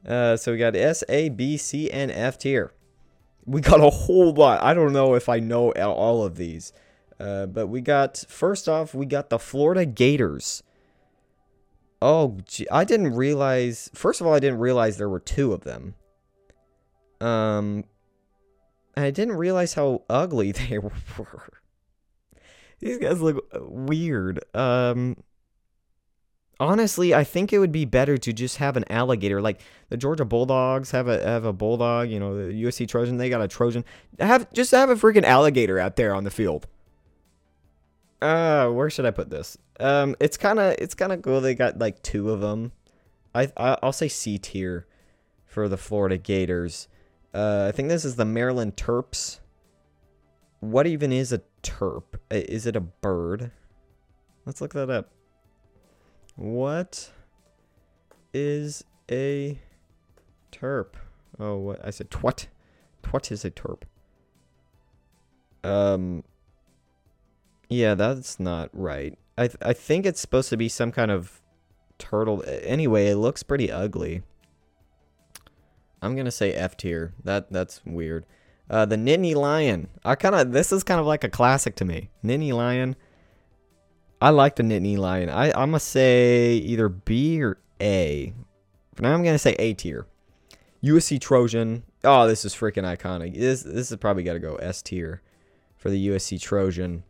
Uh, 0.05 0.37
so 0.37 0.51
we 0.51 0.57
got 0.57 0.75
S, 0.75 1.03
A, 1.09 1.29
B, 1.29 1.57
C, 1.57 1.91
and 1.91 2.11
F 2.11 2.37
tier. 2.37 2.71
We 3.45 3.61
got 3.61 3.79
a 3.79 3.89
whole 3.89 4.33
lot. 4.33 4.61
I 4.61 4.73
don't 4.73 4.93
know 4.93 5.15
if 5.15 5.29
I 5.29 5.39
know 5.39 5.71
all 5.71 6.23
of 6.23 6.35
these. 6.35 6.73
Uh, 7.19 7.45
but 7.47 7.67
we 7.67 7.81
got, 7.81 8.23
first 8.27 8.69
off, 8.69 8.93
we 8.93 9.05
got 9.05 9.29
the 9.29 9.39
Florida 9.39 9.85
Gators. 9.85 10.63
Oh, 12.01 12.37
gee, 12.45 12.67
I 12.71 12.83
didn't 12.83 13.15
realize, 13.15 13.89
first 13.93 14.21
of 14.21 14.27
all, 14.27 14.33
I 14.33 14.39
didn't 14.39 14.59
realize 14.59 14.97
there 14.97 15.09
were 15.09 15.19
two 15.19 15.51
of 15.53 15.63
them. 15.63 15.95
Um, 17.19 17.85
I 18.95 19.11
didn't 19.11 19.35
realize 19.35 19.73
how 19.73 20.03
ugly 20.09 20.51
they 20.69 20.77
were. 20.77 20.91
These 22.79 22.99
guys 22.99 23.21
look 23.21 23.47
weird. 23.53 24.43
Um, 24.55 25.17
honestly, 26.59 27.13
I 27.13 27.23
think 27.23 27.53
it 27.53 27.59
would 27.59 27.71
be 27.71 27.85
better 27.85 28.17
to 28.17 28.33
just 28.33 28.57
have 28.57 28.77
an 28.77 28.85
alligator. 28.91 29.41
Like 29.41 29.61
the 29.89 29.97
Georgia 29.97 30.25
Bulldogs 30.25 30.91
have 30.91 31.07
a 31.07 31.19
have 31.23 31.45
a 31.45 31.53
bulldog. 31.53 32.09
You 32.09 32.19
know, 32.19 32.35
the 32.35 32.63
USC 32.63 32.87
Trojan 32.87 33.17
they 33.17 33.29
got 33.29 33.41
a 33.41 33.47
Trojan. 33.47 33.83
Have 34.19 34.51
just 34.53 34.71
have 34.71 34.89
a 34.89 34.95
freaking 34.95 35.23
alligator 35.23 35.79
out 35.79 35.95
there 35.95 36.13
on 36.13 36.23
the 36.23 36.31
field. 36.31 36.67
Uh, 38.21 38.69
where 38.69 38.89
should 38.89 39.05
I 39.05 39.11
put 39.11 39.29
this? 39.29 39.57
Um, 39.79 40.15
it's 40.19 40.37
kind 40.37 40.59
of 40.59 40.75
it's 40.79 40.95
kind 40.95 41.11
of 41.11 41.21
cool. 41.21 41.41
They 41.41 41.55
got 41.55 41.77
like 41.77 42.01
two 42.01 42.31
of 42.31 42.41
them. 42.41 42.71
I, 43.35 43.51
I 43.55 43.77
I'll 43.83 43.93
say 43.93 44.07
C 44.07 44.37
tier 44.37 44.87
for 45.45 45.69
the 45.69 45.77
Florida 45.77 46.17
Gators. 46.17 46.87
Uh, 47.33 47.65
I 47.67 47.71
think 47.71 47.89
this 47.89 48.05
is 48.05 48.15
the 48.15 48.25
Maryland 48.25 48.75
Terps. 48.75 49.39
What 50.59 50.87
even 50.87 51.11
is 51.11 51.31
a 51.31 51.41
terp? 51.61 52.15
Is 52.31 52.65
it 52.65 52.75
a 52.75 52.81
bird? 52.81 53.51
Let's 54.45 54.61
look 54.61 54.73
that 54.73 54.89
up. 54.89 55.11
What 56.35 57.11
is 58.33 58.83
a 59.11 59.59
terp? 60.51 60.93
Oh, 61.39 61.57
what 61.57 61.85
I 61.85 61.91
said 61.91 62.09
twat. 62.09 62.47
Twat 63.03 63.31
is 63.31 63.45
a 63.45 63.51
terp. 63.51 63.83
Um 65.63 66.23
Yeah, 67.69 67.95
that's 67.95 68.39
not 68.39 68.69
right. 68.73 69.17
I 69.37 69.47
th- 69.47 69.57
I 69.61 69.73
think 69.73 70.05
it's 70.05 70.21
supposed 70.21 70.49
to 70.49 70.57
be 70.57 70.69
some 70.69 70.91
kind 70.91 71.11
of 71.11 71.41
turtle. 71.97 72.43
Anyway, 72.47 73.07
it 73.07 73.17
looks 73.17 73.43
pretty 73.43 73.71
ugly. 73.71 74.23
I'm 76.01 76.15
to 76.15 76.31
say 76.31 76.53
F 76.53 76.77
tier. 76.77 77.13
That 77.23 77.51
that's 77.51 77.81
weird. 77.85 78.25
Uh, 78.69 78.85
the 78.85 78.95
Nittany 78.95 79.35
Lion. 79.35 79.89
I 80.03 80.15
kind 80.15 80.35
of 80.35 80.51
this 80.51 80.71
is 80.71 80.83
kind 80.83 80.99
of 80.99 81.05
like 81.05 81.23
a 81.23 81.29
classic 81.29 81.75
to 81.77 81.85
me. 81.85 82.09
Nittany 82.23 82.53
Lion. 82.53 82.95
I 84.21 84.29
like 84.31 84.55
the 84.55 84.63
Nittany 84.63 84.97
Lion. 84.97 85.29
I 85.29 85.47
I'm 85.47 85.69
gonna 85.69 85.79
say 85.79 86.53
either 86.53 86.89
B 86.89 87.41
or 87.41 87.57
A. 87.81 88.33
But 88.95 89.03
now 89.03 89.13
I'm 89.13 89.23
gonna 89.23 89.37
say 89.37 89.53
A 89.59 89.73
tier. 89.73 90.07
USC 90.83 91.19
Trojan. 91.19 91.83
Oh, 92.03 92.27
this 92.27 92.45
is 92.45 92.53
freaking 92.53 92.83
iconic. 92.83 93.35
This 93.35 93.63
this 93.63 93.91
is 93.91 93.97
probably 93.97 94.23
got 94.23 94.33
to 94.33 94.39
go 94.39 94.55
S 94.55 94.81
tier 94.81 95.21
for 95.75 95.89
the 95.89 96.07
USC 96.09 96.39
Trojan. 96.39 97.03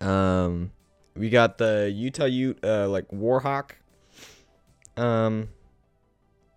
Um, 0.00 0.72
we 1.16 1.30
got 1.30 1.58
the 1.58 1.92
Utah 1.94 2.24
Ute 2.24 2.58
uh, 2.62 2.88
like 2.88 3.08
Warhawk. 3.08 3.72
Um, 4.96 5.48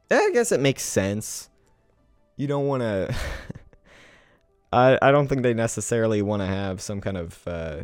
I 0.10 0.30
guess 0.34 0.52
it 0.52 0.60
makes 0.60 0.84
sense. 0.84 1.50
You 2.38 2.48
don't 2.48 2.68
want 2.68 2.82
to. 2.82 3.16
I 4.74 4.98
I 5.02 5.12
don't 5.12 5.28
think 5.28 5.44
they 5.44 5.54
necessarily 5.54 6.22
want 6.22 6.42
to 6.42 6.48
have 6.48 6.82
some 6.82 7.02
kind 7.02 7.18
of 7.18 7.48
uh, 7.48 7.84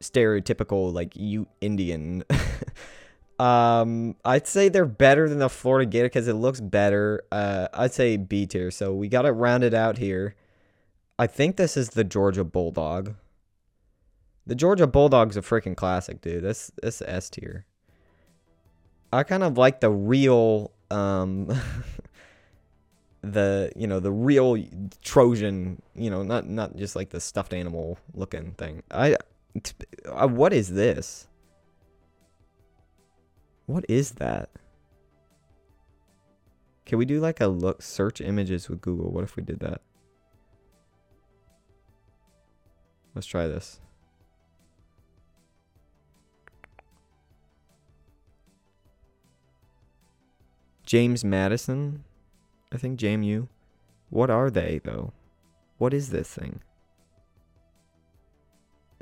stereotypical 0.00 0.92
like 0.92 1.14
Ute 1.16 1.48
Indian. 1.60 2.24
um, 3.38 4.16
I'd 4.24 4.46
say 4.46 4.68
they're 4.68 4.84
better 4.86 5.28
than 5.28 5.38
the 5.38 5.48
Florida 5.48 5.88
Gator 5.88 6.06
because 6.06 6.28
it 6.28 6.34
looks 6.34 6.60
better. 6.60 7.22
Uh, 7.30 7.68
I'd 7.72 7.92
say 7.92 8.16
B 8.16 8.46
tier. 8.46 8.70
So 8.70 8.94
we 8.94 9.08
got 9.08 9.26
it 9.26 9.32
rounded 9.32 9.74
out 9.74 9.98
here. 9.98 10.34
I 11.18 11.26
think 11.26 11.56
this 11.56 11.76
is 11.76 11.90
the 11.90 12.04
Georgia 12.04 12.44
Bulldog. 12.44 13.14
The 14.46 14.54
Georgia 14.54 14.86
Bulldog's 14.86 15.36
a 15.36 15.42
freaking 15.42 15.76
classic, 15.76 16.20
dude. 16.20 16.44
This 16.44 16.70
this 16.80 17.02
S 17.02 17.30
tier. 17.30 17.66
I 19.12 19.22
kind 19.24 19.42
of 19.42 19.58
like 19.58 19.80
the 19.80 19.90
real 19.90 20.72
um 20.90 21.46
the 23.22 23.72
you 23.74 23.86
know 23.86 23.98
the 23.98 24.12
real 24.12 24.56
Trojan, 25.02 25.82
you 25.94 26.10
know, 26.10 26.22
not 26.22 26.48
not 26.48 26.76
just 26.76 26.94
like 26.94 27.10
the 27.10 27.20
stuffed 27.20 27.52
animal 27.52 27.98
looking 28.14 28.52
thing. 28.52 28.82
I 28.90 29.16
uh, 30.06 30.28
what 30.28 30.52
is 30.52 30.72
this? 30.72 31.26
What 33.66 33.84
is 33.88 34.12
that? 34.12 34.50
Can 36.84 36.98
we 36.98 37.04
do 37.04 37.18
like 37.18 37.40
a 37.40 37.48
look 37.48 37.82
search 37.82 38.20
images 38.20 38.68
with 38.68 38.80
Google? 38.80 39.10
What 39.10 39.24
if 39.24 39.34
we 39.34 39.42
did 39.42 39.58
that? 39.58 39.80
Let's 43.12 43.26
try 43.26 43.48
this. 43.48 43.80
James 50.86 51.24
Madison, 51.24 52.04
I 52.72 52.78
think 52.78 52.98
JMU. 52.98 53.48
What 54.08 54.30
are 54.30 54.50
they 54.50 54.80
though? 54.82 55.12
What 55.78 55.92
is 55.92 56.10
this 56.10 56.32
thing? 56.32 56.60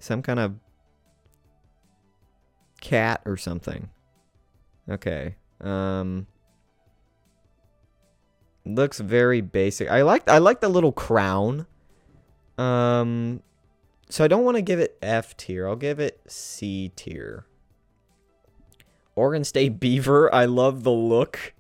Some 0.01 0.23
kind 0.23 0.41
of 0.41 0.55
cat 2.81 3.23
or 3.25 3.37
something. 3.37 3.91
Okay. 4.89 5.37
Um 5.61 6.27
looks 8.67 8.99
very 8.99 9.41
basic. 9.43 9.91
I 9.91 10.03
like 10.03 10.29
I 10.29 10.39
like 10.39 10.61
the 10.61 10.69
little 10.69 10.93
crown. 10.93 11.67
Um 12.59 13.43
so 14.09 14.25
I 14.25 14.29
don't 14.29 14.45
want 14.45 14.57
to 14.57 14.63
give 14.63 14.81
it 14.81 14.99
F 15.03 15.37
tier. 15.37 15.69
I'll 15.69 15.77
give 15.77 15.99
it 15.99 16.21
C 16.27 16.93
tier. 16.97 17.47
Oregon 19.17 19.45
State 19.45 19.81
Beaver. 19.81 20.35
I 20.35 20.45
love 20.45 20.83
the 20.83 20.93
look. 20.93 21.54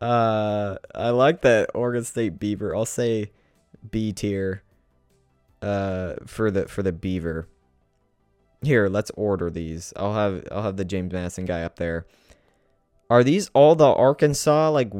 Uh, 0.00 0.76
I 0.94 1.10
like 1.10 1.42
that 1.42 1.70
Oregon 1.74 2.04
State 2.04 2.38
Beaver. 2.38 2.74
I'll 2.76 2.84
say 2.84 3.30
B 3.90 4.12
tier. 4.12 4.62
Uh, 5.62 6.14
for 6.26 6.50
the 6.50 6.68
for 6.68 6.82
the 6.82 6.92
Beaver. 6.92 7.48
Here, 8.62 8.88
let's 8.88 9.10
order 9.16 9.50
these. 9.50 9.92
I'll 9.96 10.14
have 10.14 10.46
I'll 10.52 10.62
have 10.62 10.76
the 10.76 10.84
James 10.84 11.12
Madison 11.12 11.44
guy 11.44 11.62
up 11.62 11.76
there. 11.76 12.06
Are 13.08 13.24
these 13.24 13.50
all 13.54 13.74
the 13.74 13.86
Arkansas 13.86 14.70
like 14.70 14.92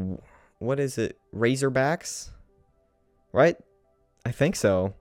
what 0.58 0.80
is 0.80 0.98
it? 0.98 1.18
Razorbacks? 1.34 2.30
Right? 3.32 3.56
I 4.24 4.30
think 4.30 4.56
so. 4.56 4.94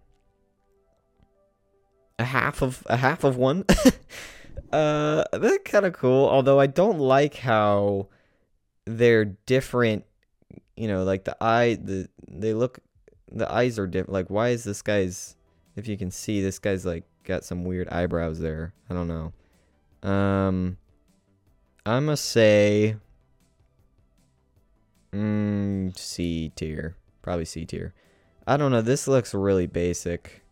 A 2.19 2.25
half 2.25 2.61
of 2.61 2.83
a 2.87 2.97
half 2.97 3.23
of 3.23 3.37
one. 3.37 3.65
uh 4.71 5.23
that's 5.31 5.57
kind 5.63 5.85
of 5.85 5.93
cool, 5.93 6.27
although 6.27 6.59
I 6.59 6.67
don't 6.67 6.99
like 6.99 7.35
how 7.35 8.07
they're 8.85 9.25
different 9.25 10.05
you 10.75 10.87
know 10.87 11.03
like 11.03 11.23
the 11.23 11.35
eye 11.41 11.77
the 11.81 12.07
they 12.27 12.53
look 12.53 12.79
the 13.31 13.51
eyes 13.51 13.79
are 13.79 13.87
different 13.87 14.13
like 14.13 14.29
why 14.29 14.49
is 14.49 14.63
this 14.63 14.81
guy's 14.81 15.35
if 15.75 15.87
you 15.87 15.97
can 15.97 16.11
see 16.11 16.41
this 16.41 16.59
guy's 16.59 16.85
like 16.85 17.03
got 17.23 17.43
some 17.43 17.65
weird 17.65 17.89
eyebrows 17.89 18.39
there? 18.39 18.73
I 18.89 18.93
don't 18.93 19.07
know. 19.07 19.33
Um 20.07 20.77
i'm 21.87 22.05
gonna 22.05 22.17
say 22.17 22.95
mm, 25.11 25.97
c 25.97 26.51
tier 26.55 26.95
probably 27.21 27.45
c 27.45 27.65
tier. 27.65 27.93
I 28.47 28.57
don't 28.57 28.71
know 28.71 28.81
this 28.81 29.07
looks 29.07 29.33
really 29.33 29.67
basic. 29.67 30.43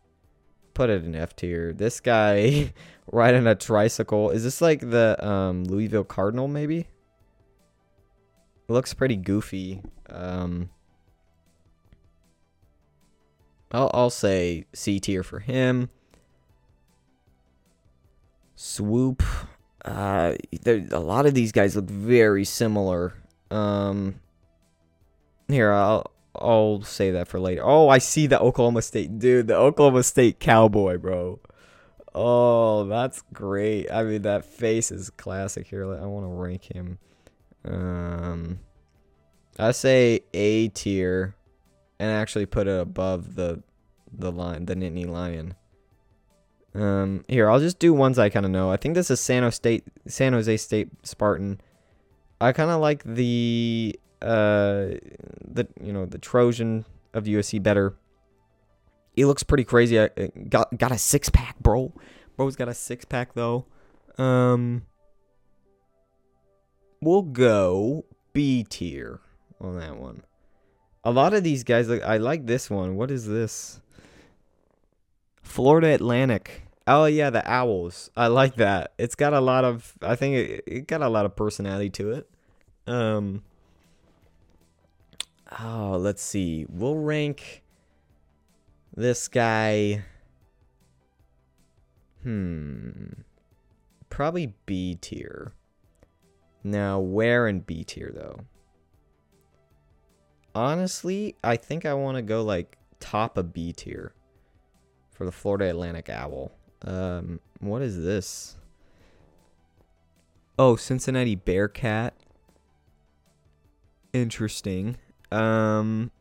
Put 0.74 0.90
it 0.90 1.06
in 1.06 1.14
f 1.14 1.36
tier. 1.36 1.72
This 1.72 2.00
guy 2.00 2.74
riding 3.12 3.46
a 3.46 3.54
tricycle 3.54 4.32
is 4.32 4.44
this 4.44 4.62
like 4.62 4.80
the 4.80 5.24
um 5.26 5.66
louisville 5.66 6.04
cardinal 6.04 6.48
maybe 6.48 6.88
looks 8.68 8.94
pretty 8.94 9.16
goofy. 9.16 9.82
Um, 10.10 10.70
I'll 13.72 13.92
I'll 13.94 14.10
say 14.10 14.66
C 14.74 15.00
tier 15.00 15.24
for 15.24 15.40
him. 15.40 15.90
Swoop. 18.56 19.24
Uh, 19.84 20.36
there, 20.62 20.86
a 20.92 21.00
lot 21.00 21.26
of 21.26 21.34
these 21.34 21.52
guys 21.52 21.76
look 21.76 21.90
very 21.90 22.46
similar. 22.46 23.14
Um, 23.52 24.20
here 25.48 25.72
I'll 25.72 26.12
I'll 26.36 26.82
say 26.84 27.12
that 27.12 27.28
for 27.28 27.40
later. 27.40 27.64
Oh, 27.64 27.90
I 27.90 27.98
see 27.98 28.28
the 28.28 28.40
Oklahoma 28.40 28.82
State 28.82 29.20
dude, 29.20 29.48
the 29.48 29.56
Oklahoma 29.56 30.04
State 30.04 30.40
cowboy, 30.40 30.98
bro. 30.98 31.40
Oh, 32.16 32.86
that's 32.86 33.24
great. 33.34 33.92
I 33.92 34.04
mean, 34.04 34.22
that 34.22 34.46
face 34.46 34.92
is 34.92 35.10
classic. 35.10 35.68
Here, 35.68 35.84
I 35.84 36.06
want 36.06 36.26
to 36.26 36.30
rank 36.30 36.72
him. 36.74 37.00
Um, 37.66 38.60
I 39.58 39.72
say 39.72 40.22
A 40.34 40.70
tier, 40.70 41.36
and 42.00 42.12
actually 42.12 42.46
put 42.46 42.68
it 42.68 42.80
above 42.80 43.36
the 43.36 43.64
the 44.12 44.32
line, 44.32 44.66
the 44.66 44.76
Nittany 44.76 45.08
Lion. 45.08 45.56
Um, 46.76 47.24
here 47.28 47.50
I'll 47.50 47.60
just 47.60 47.80
do 47.80 47.94
ones 47.94 48.18
I 48.18 48.30
kind 48.30 48.46
of 48.46 48.52
know. 48.52 48.72
I 48.72 48.78
think 48.78 48.96
this 48.96 49.12
is 49.12 49.20
San 49.20 49.44
Jose 49.44 49.56
State, 49.56 49.84
San 50.08 50.34
Jose 50.34 50.58
State 50.58 50.90
Spartan. 51.04 51.62
I 52.42 52.52
kind 52.52 52.72
of 52.72 52.82
like 52.82 53.04
the 53.04 53.98
uh 54.22 54.98
the 55.46 55.68
you 55.82 55.94
know 55.94 56.06
the 56.06 56.18
Trojan 56.18 56.86
of 57.14 57.26
USC 57.26 57.62
better. 57.62 57.96
He 59.16 59.26
looks 59.26 59.44
pretty 59.44 59.64
crazy. 59.64 60.00
I 60.00 60.10
got 60.50 60.76
got 60.78 60.92
a 60.92 60.98
six 60.98 61.30
pack, 61.30 61.60
bro. 61.60 61.94
Bro's 62.36 62.56
got 62.56 62.68
a 62.68 62.74
six 62.74 63.06
pack 63.06 63.34
though. 63.34 63.66
Um, 64.18 64.84
we'll 67.04 67.22
go 67.22 68.06
B 68.34 68.64
tier 68.64 69.20
on 69.60 69.80
that 69.80 69.98
one. 69.98 70.24
A 71.04 71.12
lot 71.12 71.34
of 71.34 71.44
these 71.44 71.64
guys, 71.64 71.90
like 71.90 72.04
I 72.04 72.18
like 72.18 72.46
this 72.46 72.70
one. 72.70 72.96
What 72.96 73.12
is 73.12 73.28
this? 73.28 73.82
Florida 75.42 75.94
Atlantic. 75.94 76.64
Oh 76.88 77.06
yeah, 77.06 77.30
the 77.30 77.50
owls. 77.50 78.10
I 78.16 78.28
like 78.28 78.56
that. 78.56 78.94
It's 78.98 79.16
got 79.16 79.34
a 79.34 79.40
lot 79.40 79.64
of. 79.64 79.94
I 80.02 80.16
think 80.16 80.36
it, 80.36 80.64
it 80.66 80.88
got 80.88 81.02
a 81.02 81.10
lot 81.10 81.26
of 81.26 81.36
personality 81.36 81.90
to 81.92 82.12
it. 82.12 82.30
Um. 82.88 83.44
Oh, 85.60 85.98
let's 86.00 86.24
see. 86.24 86.66
We'll 86.68 86.96
rank 86.96 87.64
this 88.96 89.28
guy. 89.28 90.04
Hmm. 92.24 93.08
Probably 94.10 94.54
B 94.66 94.98
tier. 95.00 95.54
Now, 96.64 97.00
where 97.00 97.48
in 97.48 97.60
B 97.60 97.84
tier 97.84 98.12
though? 98.14 98.40
Honestly, 100.56 101.36
I 101.44 101.58
think 101.58 101.86
I 101.86 101.94
want 101.94 102.18
to 102.18 102.22
go 102.22 102.44
like 102.44 102.78
top 103.00 103.38
of 103.38 103.54
B 103.54 103.74
tier 103.74 104.14
for 105.12 105.26
the 105.26 105.32
Florida 105.32 105.70
Atlantic 105.70 106.10
Owl. 106.10 106.52
Um, 106.84 107.40
what 107.60 107.82
is 107.82 108.04
this? 108.04 108.58
Oh, 110.58 110.76
Cincinnati 110.76 111.36
Bearcat. 111.36 112.14
Interesting. 114.14 114.98
Um, 115.32 116.12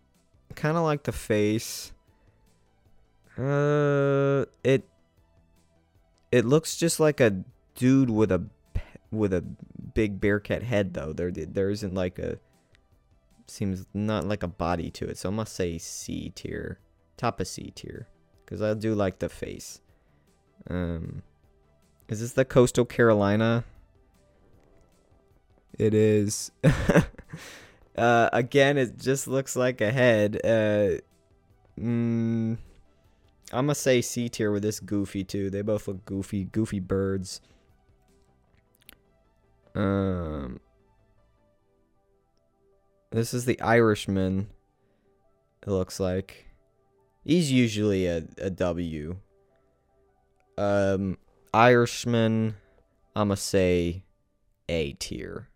kind 0.54 0.76
of 0.76 0.84
like 0.84 1.02
the 1.02 1.12
face. 1.12 1.92
Uh, 3.38 4.46
it 4.64 4.84
it 6.30 6.44
looks 6.44 6.76
just 6.76 6.98
like 6.98 7.20
a 7.20 7.42
dude 7.74 8.10
with 8.10 8.32
a 8.32 8.42
with 9.10 9.32
a 9.32 9.44
big 9.94 10.20
bearcat 10.20 10.62
head 10.62 10.94
though. 10.94 11.12
There 11.12 11.30
there 11.30 11.70
isn't 11.70 11.94
like 11.94 12.18
a 12.18 12.38
seems 13.46 13.86
not 13.92 14.26
like 14.26 14.42
a 14.42 14.48
body 14.48 14.90
to 14.90 15.08
it. 15.08 15.18
So 15.18 15.28
I 15.28 15.32
must 15.32 15.54
say 15.54 15.78
C 15.78 16.32
tier, 16.34 16.78
top 17.16 17.40
of 17.40 17.46
C 17.46 17.72
tier, 17.74 18.08
because 18.44 18.62
I 18.62 18.74
do 18.74 18.94
like 18.94 19.18
the 19.18 19.28
face. 19.28 19.80
Um, 20.68 21.22
is 22.08 22.20
this 22.20 22.32
the 22.32 22.44
Coastal 22.44 22.84
Carolina? 22.84 23.64
It 25.78 25.94
is. 25.94 26.50
uh, 27.96 28.30
again, 28.32 28.78
it 28.78 28.98
just 28.98 29.26
looks 29.26 29.56
like 29.56 29.80
a 29.80 29.90
head. 29.90 30.38
Uh, 30.44 31.00
mm, 31.80 32.56
I'm 33.52 33.66
gonna 33.66 33.74
say 33.74 34.00
C 34.00 34.28
tier 34.28 34.50
with 34.50 34.62
this 34.62 34.80
goofy 34.80 35.24
too. 35.24 35.50
They 35.50 35.62
both 35.62 35.88
look 35.88 36.04
goofy, 36.04 36.44
goofy 36.44 36.80
birds. 36.80 37.40
Um, 39.74 40.60
this 43.10 43.32
is 43.34 43.44
the 43.44 43.60
Irishman. 43.60 44.48
It 45.66 45.70
looks 45.70 46.00
like 46.00 46.46
he's 47.24 47.52
usually 47.52 48.06
a, 48.06 48.24
a 48.38 48.50
W. 48.50 49.16
Um, 50.58 51.18
Irishman, 51.54 52.56
I'ma 53.14 53.34
say 53.34 54.04
A 54.68 54.92
tier. 54.94 55.48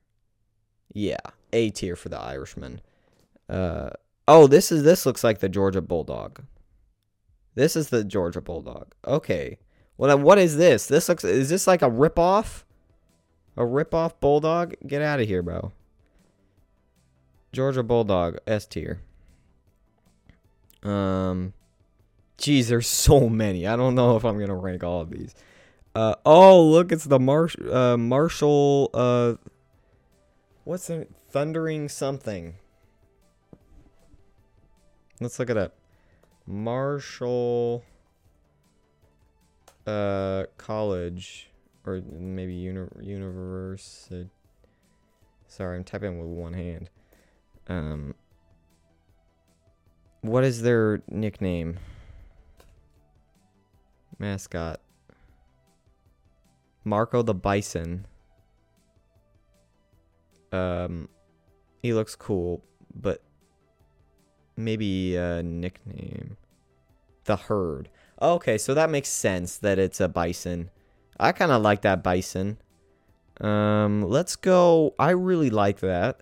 Yeah, 0.92 1.16
A 1.52 1.70
tier 1.70 1.96
for 1.96 2.08
the 2.08 2.18
Irishman. 2.18 2.80
Uh, 3.48 3.90
oh, 4.26 4.46
this 4.46 4.72
is 4.72 4.82
this 4.82 5.06
looks 5.06 5.22
like 5.22 5.40
the 5.40 5.48
Georgia 5.48 5.82
Bulldog. 5.82 6.42
This 7.54 7.74
is 7.74 7.88
the 7.88 8.04
Georgia 8.04 8.40
Bulldog. 8.40 8.94
Okay. 9.06 9.58
What 9.96 10.20
what 10.20 10.38
is 10.38 10.56
this? 10.56 10.86
This 10.86 11.08
looks 11.08 11.24
is 11.24 11.48
this 11.48 11.66
like 11.66 11.82
a 11.82 11.90
ripoff? 11.90 12.64
A 13.56 13.62
ripoff 13.62 14.20
Bulldog? 14.20 14.74
Get 14.86 15.02
out 15.02 15.20
of 15.20 15.26
here, 15.26 15.42
bro. 15.42 15.72
Georgia 17.52 17.82
Bulldog 17.82 18.38
S 18.46 18.66
tier. 18.66 19.00
Um 20.82 21.54
Geez, 22.38 22.68
there's 22.68 22.86
so 22.86 23.28
many. 23.28 23.66
I 23.66 23.76
don't 23.76 23.94
know 23.94 24.16
if 24.16 24.24
I'm 24.24 24.38
gonna 24.38 24.54
rank 24.56 24.84
all 24.84 25.00
of 25.00 25.10
these. 25.10 25.34
Uh, 25.94 26.14
oh, 26.26 26.62
look, 26.62 26.92
it's 26.92 27.04
the 27.04 27.18
Marsh, 27.18 27.56
uh, 27.70 27.96
Marshall. 27.96 28.90
Uh, 28.92 29.34
what's 30.64 30.88
the 30.88 31.06
thundering 31.30 31.88
something? 31.88 32.56
Let's 35.22 35.38
look 35.38 35.48
it 35.48 35.56
up. 35.56 35.74
Marshall. 36.46 37.82
Uh, 39.86 40.44
college 40.58 41.48
or 41.86 42.02
maybe 42.10 42.54
uni- 42.54 42.88
university. 43.00 44.28
Sorry, 45.46 45.76
I'm 45.76 45.84
typing 45.84 46.18
with 46.18 46.28
one 46.28 46.52
hand. 46.52 46.90
Um, 47.68 48.14
what 50.20 50.44
is 50.44 50.62
their 50.62 51.02
nickname? 51.08 51.78
Mascot. 54.18 54.80
Marco 56.84 57.22
the 57.22 57.34
Bison. 57.34 58.06
Um, 60.52 61.08
he 61.82 61.92
looks 61.92 62.14
cool, 62.14 62.64
but 62.94 63.22
maybe 64.56 65.16
a 65.16 65.42
nickname. 65.42 66.36
The 67.24 67.36
Herd. 67.36 67.88
Okay, 68.22 68.56
so 68.56 68.72
that 68.74 68.88
makes 68.88 69.08
sense 69.08 69.58
that 69.58 69.78
it's 69.78 70.00
a 70.00 70.08
bison. 70.08 70.70
I 71.18 71.32
kind 71.32 71.52
of 71.52 71.62
like 71.62 71.82
that 71.82 72.02
bison. 72.02 72.58
Um, 73.40 74.02
let's 74.02 74.36
go. 74.36 74.94
I 74.98 75.10
really 75.10 75.50
like 75.50 75.80
that. 75.80 76.20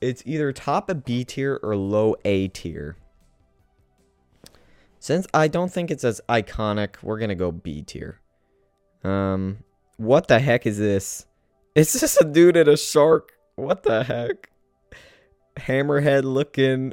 It's 0.00 0.22
either 0.26 0.52
top 0.52 0.90
of 0.90 1.04
B 1.04 1.24
tier 1.24 1.60
or 1.62 1.76
low 1.76 2.16
A 2.24 2.48
tier. 2.48 2.96
Since 4.98 5.26
I 5.34 5.48
don't 5.48 5.72
think 5.72 5.90
it's 5.90 6.04
as 6.04 6.20
iconic, 6.28 7.02
we're 7.02 7.18
gonna 7.18 7.34
go 7.34 7.50
B 7.50 7.82
tier. 7.82 8.20
Um, 9.04 9.58
what 9.96 10.28
the 10.28 10.38
heck 10.38 10.66
is 10.66 10.78
this? 10.78 11.26
It's 11.74 11.98
just 11.98 12.20
a 12.20 12.24
dude 12.24 12.58
and 12.58 12.68
a 12.68 12.76
shark. 12.76 13.32
What 13.56 13.82
the 13.82 14.04
heck? 14.04 14.50
Hammerhead 15.56 16.22
looking. 16.22 16.92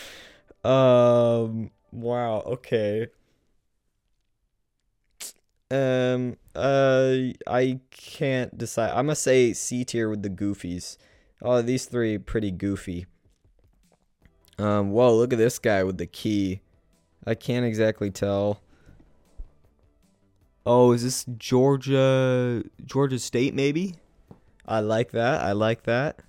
um. 0.64 1.70
Wow. 1.92 2.40
Okay. 2.40 3.06
Um. 5.70 6.36
Uh. 6.54 7.32
I 7.46 7.80
can't 7.90 8.56
decide. 8.56 8.90
I'm 8.90 9.06
gonna 9.06 9.16
say 9.16 9.52
C 9.52 9.84
tier 9.84 10.08
with 10.08 10.22
the 10.22 10.30
goofies. 10.30 10.96
Oh, 11.42 11.62
these 11.62 11.86
three 11.86 12.18
pretty 12.18 12.50
goofy. 12.50 13.06
Um. 14.58 14.90
Whoa! 14.90 15.14
Look 15.16 15.32
at 15.32 15.38
this 15.38 15.58
guy 15.58 15.84
with 15.84 15.98
the 15.98 16.06
key. 16.06 16.60
I 17.26 17.34
can't 17.34 17.66
exactly 17.66 18.10
tell. 18.10 18.60
Oh, 20.66 20.92
is 20.92 21.02
this 21.02 21.24
Georgia 21.38 22.62
Georgia 22.84 23.18
State 23.18 23.54
maybe? 23.54 23.94
I 24.66 24.80
like 24.80 25.12
that. 25.12 25.42
I 25.42 25.52
like 25.52 25.84
that. 25.84 26.20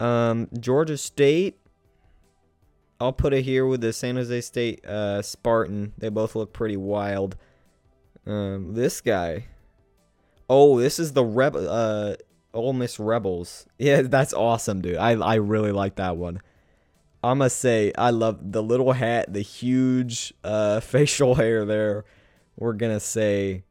Um 0.00 0.48
Georgia 0.58 0.96
State 0.96 1.58
I'll 3.02 3.12
put 3.12 3.34
it 3.34 3.42
here 3.42 3.66
with 3.66 3.80
the 3.80 3.92
San 3.92 4.14
Jose 4.14 4.42
State 4.42 4.86
uh, 4.86 5.22
Spartan. 5.22 5.92
They 5.98 6.08
both 6.08 6.36
look 6.36 6.52
pretty 6.52 6.76
wild. 6.76 7.36
Um, 8.26 8.74
this 8.74 9.00
guy. 9.00 9.46
Oh, 10.48 10.78
this 10.78 10.98
is 10.98 11.12
the 11.12 11.24
Reb 11.24 11.56
uh 11.56 12.14
Ole 12.54 12.72
Miss 12.72 12.98
Rebels. 12.98 13.66
Yeah, 13.78 14.02
that's 14.02 14.32
awesome, 14.32 14.80
dude. 14.80 14.96
I 14.96 15.12
I 15.12 15.34
really 15.36 15.72
like 15.72 15.96
that 15.96 16.16
one. 16.16 16.40
I 17.24 17.34
must 17.34 17.58
say, 17.58 17.92
I 17.96 18.10
love 18.10 18.52
the 18.52 18.62
little 18.62 18.92
hat, 18.92 19.32
the 19.32 19.42
huge 19.42 20.34
uh, 20.42 20.80
facial 20.80 21.36
hair 21.36 21.64
there. 21.64 22.04
We're 22.56 22.72
gonna 22.72 23.00
say, 23.00 23.64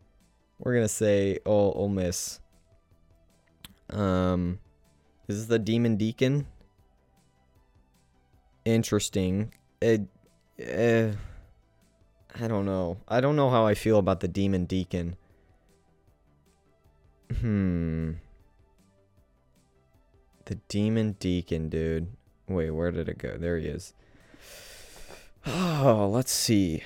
we're 0.58 0.74
gonna 0.74 0.88
say, 0.88 1.40
oh, 1.46 1.72
Ole 1.74 1.90
Miss. 1.90 2.40
Um, 3.90 4.60
this 5.28 5.36
is 5.36 5.48
this 5.48 5.50
the 5.50 5.60
Demon 5.60 5.98
Deacon? 5.98 6.48
Interesting. 8.64 9.54
It, 9.82 10.02
uh, 10.60 11.16
I 12.40 12.48
don't 12.48 12.66
know. 12.66 12.98
I 13.08 13.22
don't 13.22 13.36
know 13.36 13.50
how 13.50 13.66
I 13.66 13.74
feel 13.74 13.98
about 13.98 14.22
the 14.22 14.28
Demon 14.28 14.66
Deacon. 14.66 15.18
Hmm. 17.40 18.12
The 20.46 20.56
Demon 20.68 21.14
Deacon, 21.20 21.70
dude. 21.70 22.08
Wait, 22.48 22.72
where 22.72 22.92
did 22.92 23.10
it 23.10 23.18
go? 23.18 23.38
There 23.38 23.58
he 23.58 23.68
is. 23.68 23.94
Oh, 25.46 26.10
let's 26.12 26.32
see. 26.32 26.84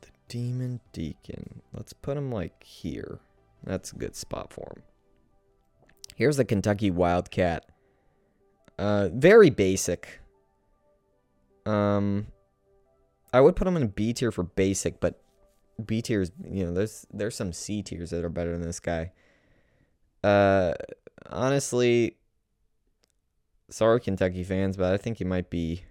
The 0.00 0.08
Demon 0.28 0.80
Deacon. 0.92 1.62
Let's 1.72 1.92
put 1.92 2.16
him 2.16 2.32
like 2.32 2.62
here. 2.62 3.20
That's 3.62 3.92
a 3.92 3.96
good 3.96 4.16
spot 4.16 4.52
for 4.52 4.72
him. 4.76 4.82
Here's 6.16 6.36
the 6.36 6.44
Kentucky 6.44 6.90
Wildcat. 6.90 7.64
Uh, 8.78 9.08
very 9.12 9.50
basic. 9.50 10.20
Um, 11.66 12.28
I 13.32 13.40
would 13.40 13.56
put 13.56 13.66
him 13.66 13.76
in 13.76 13.82
a 13.82 13.88
B 13.88 14.12
tier 14.12 14.30
for 14.30 14.44
basic, 14.44 15.00
but 15.00 15.20
B 15.84 16.00
tiers, 16.00 16.30
you 16.48 16.64
know, 16.64 16.72
there's 16.72 17.06
there's 17.12 17.36
some 17.36 17.52
C 17.52 17.82
tiers 17.82 18.10
that 18.10 18.24
are 18.24 18.28
better 18.28 18.52
than 18.52 18.62
this 18.62 18.80
guy. 18.80 19.12
Uh, 20.22 20.74
honestly, 21.28 22.16
sorry, 23.70 24.00
Kentucky 24.00 24.44
fans, 24.44 24.76
but 24.76 24.92
I 24.92 24.96
think 24.96 25.18
he 25.18 25.24
might 25.24 25.50
be 25.50 25.82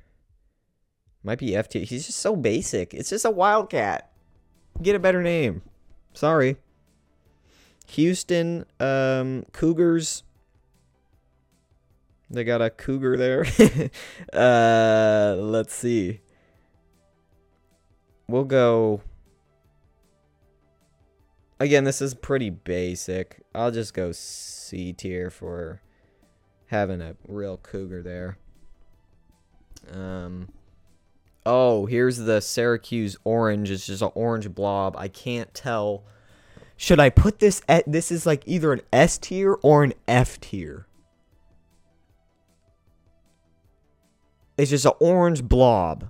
Might 1.23 1.39
be 1.39 1.55
F 1.57 1.67
tier. 1.67 1.83
He's 1.83 2.05
just 2.05 2.19
so 2.19 2.37
basic. 2.37 2.93
It's 2.93 3.09
just 3.09 3.25
a 3.25 3.29
Wildcat. 3.29 4.11
Get 4.81 4.95
a 4.95 4.99
better 4.99 5.21
name. 5.21 5.61
Sorry. 6.13 6.55
Houston 7.87 8.65
um, 8.79 9.45
Cougars. 9.51 10.23
They 12.29 12.43
got 12.43 12.61
a 12.61 12.69
cougar 12.69 13.15
there. 13.15 13.45
uh, 14.33 15.35
let's 15.39 15.73
see. 15.73 16.21
We'll 18.27 18.43
go. 18.43 19.01
Again, 21.59 21.85
this 21.85 22.01
is 22.01 22.13
pretty 22.13 22.49
basic. 22.49 23.41
I'll 23.55 23.71
just 23.71 23.93
go 23.93 24.11
C 24.11 24.91
tier 24.91 25.29
for 25.29 25.81
having 26.67 27.01
a 27.01 27.15
real 27.27 27.57
cougar 27.57 28.03
there. 28.03 28.37
Um. 29.91 30.49
Oh, 31.45 31.85
here's 31.85 32.17
the 32.17 32.41
Syracuse 32.41 33.15
orange. 33.23 33.71
It's 33.71 33.85
just 33.85 34.01
an 34.01 34.11
orange 34.15 34.53
blob. 34.53 34.97
I 34.97 35.07
can't 35.07 35.53
tell. 35.53 36.03
Should 36.75 36.99
I 36.99 37.09
put 37.09 37.39
this 37.39 37.61
at 37.69 37.89
this 37.89 38.11
is 38.11 38.25
like 38.25 38.43
either 38.45 38.73
an 38.73 38.81
S 38.91 39.17
tier 39.17 39.57
or 39.63 39.85
an 39.85 39.93
F 40.09 40.41
tier? 40.41 40.87
It's 44.57 44.71
just 44.71 44.85
an 44.85 44.93
orange 44.99 45.43
blob. 45.43 46.09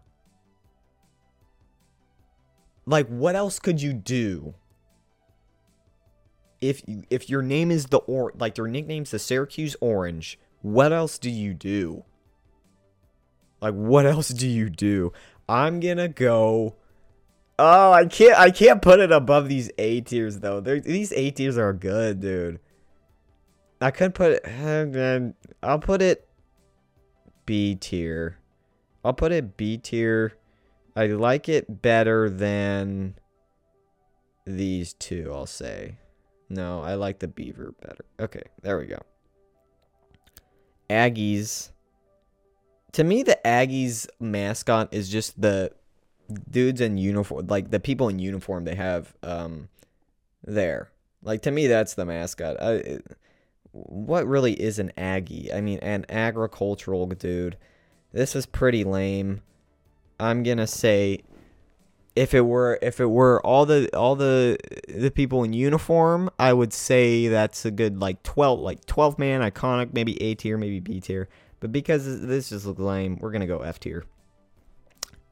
Like 2.85 3.07
what 3.07 3.35
else 3.35 3.59
could 3.59 3.81
you 3.81 3.93
do? 3.93 4.55
If 6.61 6.81
if 7.09 7.29
your 7.29 7.41
name 7.41 7.69
is 7.69 7.87
the 7.87 7.97
or 7.97 8.31
like 8.39 8.57
your 8.57 8.67
nickname's 8.67 9.11
the 9.11 9.19
Syracuse 9.19 9.75
Orange, 9.81 10.39
what 10.61 10.93
else 10.93 11.19
do 11.19 11.29
you 11.29 11.53
do? 11.53 12.05
Like 13.61 13.73
what 13.73 14.05
else 14.05 14.29
do 14.29 14.47
you 14.47 14.69
do? 14.69 15.11
I'm 15.49 15.79
gonna 15.79 16.07
go. 16.07 16.75
Oh, 17.59 17.91
I 17.91 18.05
can't. 18.05 18.39
I 18.39 18.51
can't 18.51 18.81
put 18.81 18.99
it 18.99 19.11
above 19.11 19.49
these 19.49 19.69
A 19.77 20.01
tiers 20.01 20.39
though. 20.39 20.61
They're, 20.61 20.79
these 20.79 21.11
A 21.11 21.31
tiers 21.31 21.57
are 21.57 21.73
good, 21.73 22.21
dude. 22.21 22.59
I 23.81 23.91
could 23.91 24.15
put 24.15 24.31
it. 24.31 25.35
I'll 25.63 25.79
put 25.79 26.01
it 26.01 26.26
B 27.47 27.73
tier. 27.73 28.37
I'll 29.03 29.13
put 29.13 29.31
it 29.31 29.57
B 29.57 29.79
tier. 29.79 30.33
I 30.95 31.07
like 31.07 31.49
it 31.49 31.81
better 31.81 32.29
than 32.29 33.15
these 34.45 34.93
two. 34.93 35.31
I'll 35.33 35.47
say. 35.47 35.97
No, 36.49 36.81
I 36.81 36.93
like 36.93 37.19
the 37.19 37.27
beaver 37.27 37.73
better. 37.81 38.05
Okay, 38.19 38.43
there 38.61 38.77
we 38.77 38.85
go. 38.85 38.99
Aggies 40.89 41.71
to 42.93 43.03
me 43.03 43.23
the 43.23 43.39
Aggies 43.43 44.07
mascot 44.19 44.93
is 44.93 45.09
just 45.09 45.39
the 45.39 45.71
dudes 46.49 46.81
in 46.81 46.97
uniform 46.97 47.47
like 47.47 47.69
the 47.71 47.79
people 47.79 48.09
in 48.09 48.19
uniform 48.19 48.63
they 48.65 48.75
have 48.75 49.15
um 49.23 49.69
there. 50.43 50.91
Like 51.21 51.41
to 51.43 51.51
me 51.51 51.67
that's 51.67 51.93
the 51.93 52.05
mascot. 52.05 52.61
I, 52.61 52.99
what 53.71 54.27
really 54.27 54.53
is 54.53 54.79
an 54.79 54.91
Aggie? 54.97 55.51
I 55.53 55.61
mean 55.61 55.79
an 55.79 56.05
agricultural 56.09 57.07
dude. 57.07 57.57
This 58.13 58.35
is 58.35 58.45
pretty 58.45 58.83
lame. 58.83 59.41
I'm 60.19 60.43
to 60.43 60.67
say 60.67 61.21
if 62.17 62.33
it 62.33 62.41
were 62.41 62.79
if 62.81 62.99
it 62.99 63.05
were 63.05 63.45
all 63.45 63.65
the 63.65 63.89
all 63.95 64.15
the 64.15 64.57
the 64.87 65.11
people 65.11 65.43
in 65.43 65.53
uniform, 65.53 66.31
I 66.39 66.51
would 66.51 66.73
say 66.73 67.27
that's 67.27 67.63
a 67.63 67.71
good 67.71 67.99
like 67.99 68.23
12 68.23 68.59
like 68.59 68.85
12 68.87 69.19
man 69.19 69.41
iconic, 69.41 69.93
maybe 69.93 70.19
A 70.21 70.33
tier, 70.33 70.57
maybe 70.57 70.79
B 70.79 70.99
tier. 70.99 71.29
But 71.59 71.71
because 71.71 72.21
this 72.21 72.49
just 72.49 72.65
looks 72.65 72.79
lame, 72.79 73.17
we're 73.19 73.31
gonna 73.31 73.47
go 73.47 73.59
F 73.59 73.79
tier. 73.79 74.03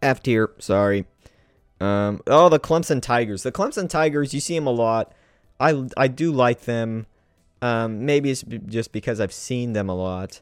F 0.02 0.22
tier, 0.22 0.52
sorry. 0.60 1.08
Um, 1.82 2.22
oh, 2.28 2.50
the 2.50 2.60
Clemson 2.60 3.02
Tigers. 3.02 3.44
The 3.44 3.52
Clemson 3.52 3.90
Tigers, 3.90 4.34
you 4.34 4.40
see 4.40 4.56
them 4.56 4.68
a 4.68 4.72
lot. 4.72 5.12
I 5.60 5.88
I 5.98 6.08
do 6.08 6.32
like 6.32 6.62
them. 6.62 7.08
Um, 7.66 8.06
maybe 8.06 8.30
it's 8.30 8.44
just 8.68 8.92
because 8.92 9.20
I've 9.20 9.34
seen 9.34 9.74
them 9.74 9.90
a 9.90 9.96
lot. 9.96 10.42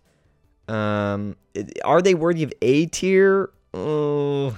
Um, 0.68 1.38
are 1.86 2.02
they 2.02 2.16
worthy 2.16 2.44
of 2.44 2.52
A 2.62 2.88
tier? 2.88 3.52
Oh, 3.74 4.58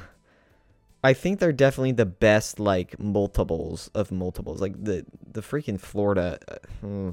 I 1.03 1.13
think 1.13 1.39
they're 1.39 1.53
definitely 1.53 1.91
the 1.91 2.07
best 2.07 2.59
like 2.59 2.99
multiples 2.99 3.91
of 3.93 4.11
multiples. 4.11 4.61
Like 4.61 4.83
the 4.83 5.05
the 5.31 5.41
freaking 5.41 5.79
Florida. 5.79 6.39
Uh, 6.81 7.11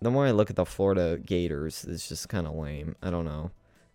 the 0.00 0.10
more 0.10 0.24
I 0.24 0.30
look 0.30 0.50
at 0.50 0.56
the 0.56 0.64
Florida 0.64 1.18
Gators, 1.18 1.84
it's 1.84 2.08
just 2.08 2.28
kind 2.28 2.46
of 2.46 2.54
lame. 2.54 2.94
I 3.02 3.10
don't 3.10 3.24
know. 3.24 3.50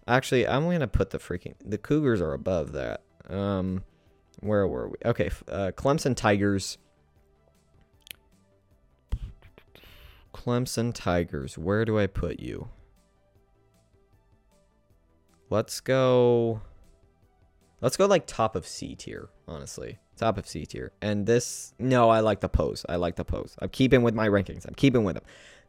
Actually, 0.07 0.45
I'm 0.45 0.69
gonna 0.69 0.89
put 0.89 1.11
the 1.11 1.19
freaking 1.19 1.55
the 1.63 1.77
Cougars 1.77 2.19
are 2.19 2.33
above 2.33 2.73
that. 2.73 3.03
Um, 3.29 3.85
where 4.41 4.67
were 4.67 4.89
we? 4.89 4.97
Okay, 5.05 5.29
uh, 5.47 5.71
Clemson 5.73 6.17
Tigers. 6.17 6.79
Clemson 10.35 10.93
Tigers. 10.93 11.57
Where 11.57 11.85
do 11.85 11.97
I 11.97 12.07
put 12.07 12.39
you? 12.39 12.69
Let's 15.49 15.79
go. 15.79 16.61
Let's 17.79 17.95
go 17.95 18.05
like 18.05 18.27
top 18.27 18.55
of 18.55 18.67
C 18.67 18.95
tier, 18.95 19.29
honestly. 19.47 19.97
Top 20.17 20.37
of 20.37 20.47
C 20.47 20.65
tier. 20.65 20.91
And 21.01 21.25
this, 21.25 21.73
no, 21.79 22.09
I 22.09 22.19
like 22.19 22.41
the 22.41 22.49
pose. 22.49 22.85
I 22.89 22.97
like 22.97 23.15
the 23.15 23.23
pose. 23.23 23.55
I'm 23.61 23.69
keeping 23.69 24.01
with 24.01 24.13
my 24.13 24.27
rankings. 24.27 24.65
I'm 24.67 24.75
keeping 24.75 25.03
with 25.03 25.15
them 25.15 25.23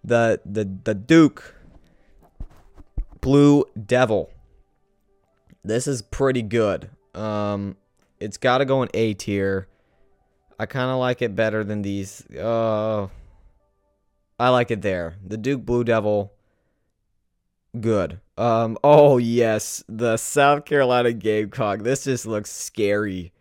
the 0.07 0.41
the 0.45 0.65
the 0.85 0.95
Duke 0.95 1.55
Blue 3.21 3.65
Devil. 3.87 4.31
This 5.65 5.87
is 5.87 6.01
pretty 6.01 6.43
good. 6.43 6.91
Um, 7.15 7.77
it's 8.21 8.37
got 8.37 8.59
to 8.59 8.65
go 8.65 8.83
in 8.83 8.89
A 8.95 9.15
tier. 9.15 9.69
I 10.59 10.67
kind 10.67 10.91
of 10.91 10.99
like 10.99 11.23
it 11.23 11.35
better 11.35 11.65
than 11.65 11.83
these. 11.83 12.25
Uh, 12.31 13.09
I 14.39 14.51
like 14.51 14.71
it 14.71 14.83
there. 14.83 15.17
The 15.25 15.37
Duke 15.37 15.65
Blue 15.65 15.85
Devil. 15.85 16.33
Good. 17.79 18.21
Um. 18.39 18.79
Oh 18.85 19.19
yes, 19.19 19.85
the 19.89 20.17
South 20.17 20.65
Carolina 20.65 21.13
Gamecock. 21.13 21.81
This 21.83 22.05
just 22.05 22.27
looks 22.27 22.51
scary. 22.51 23.33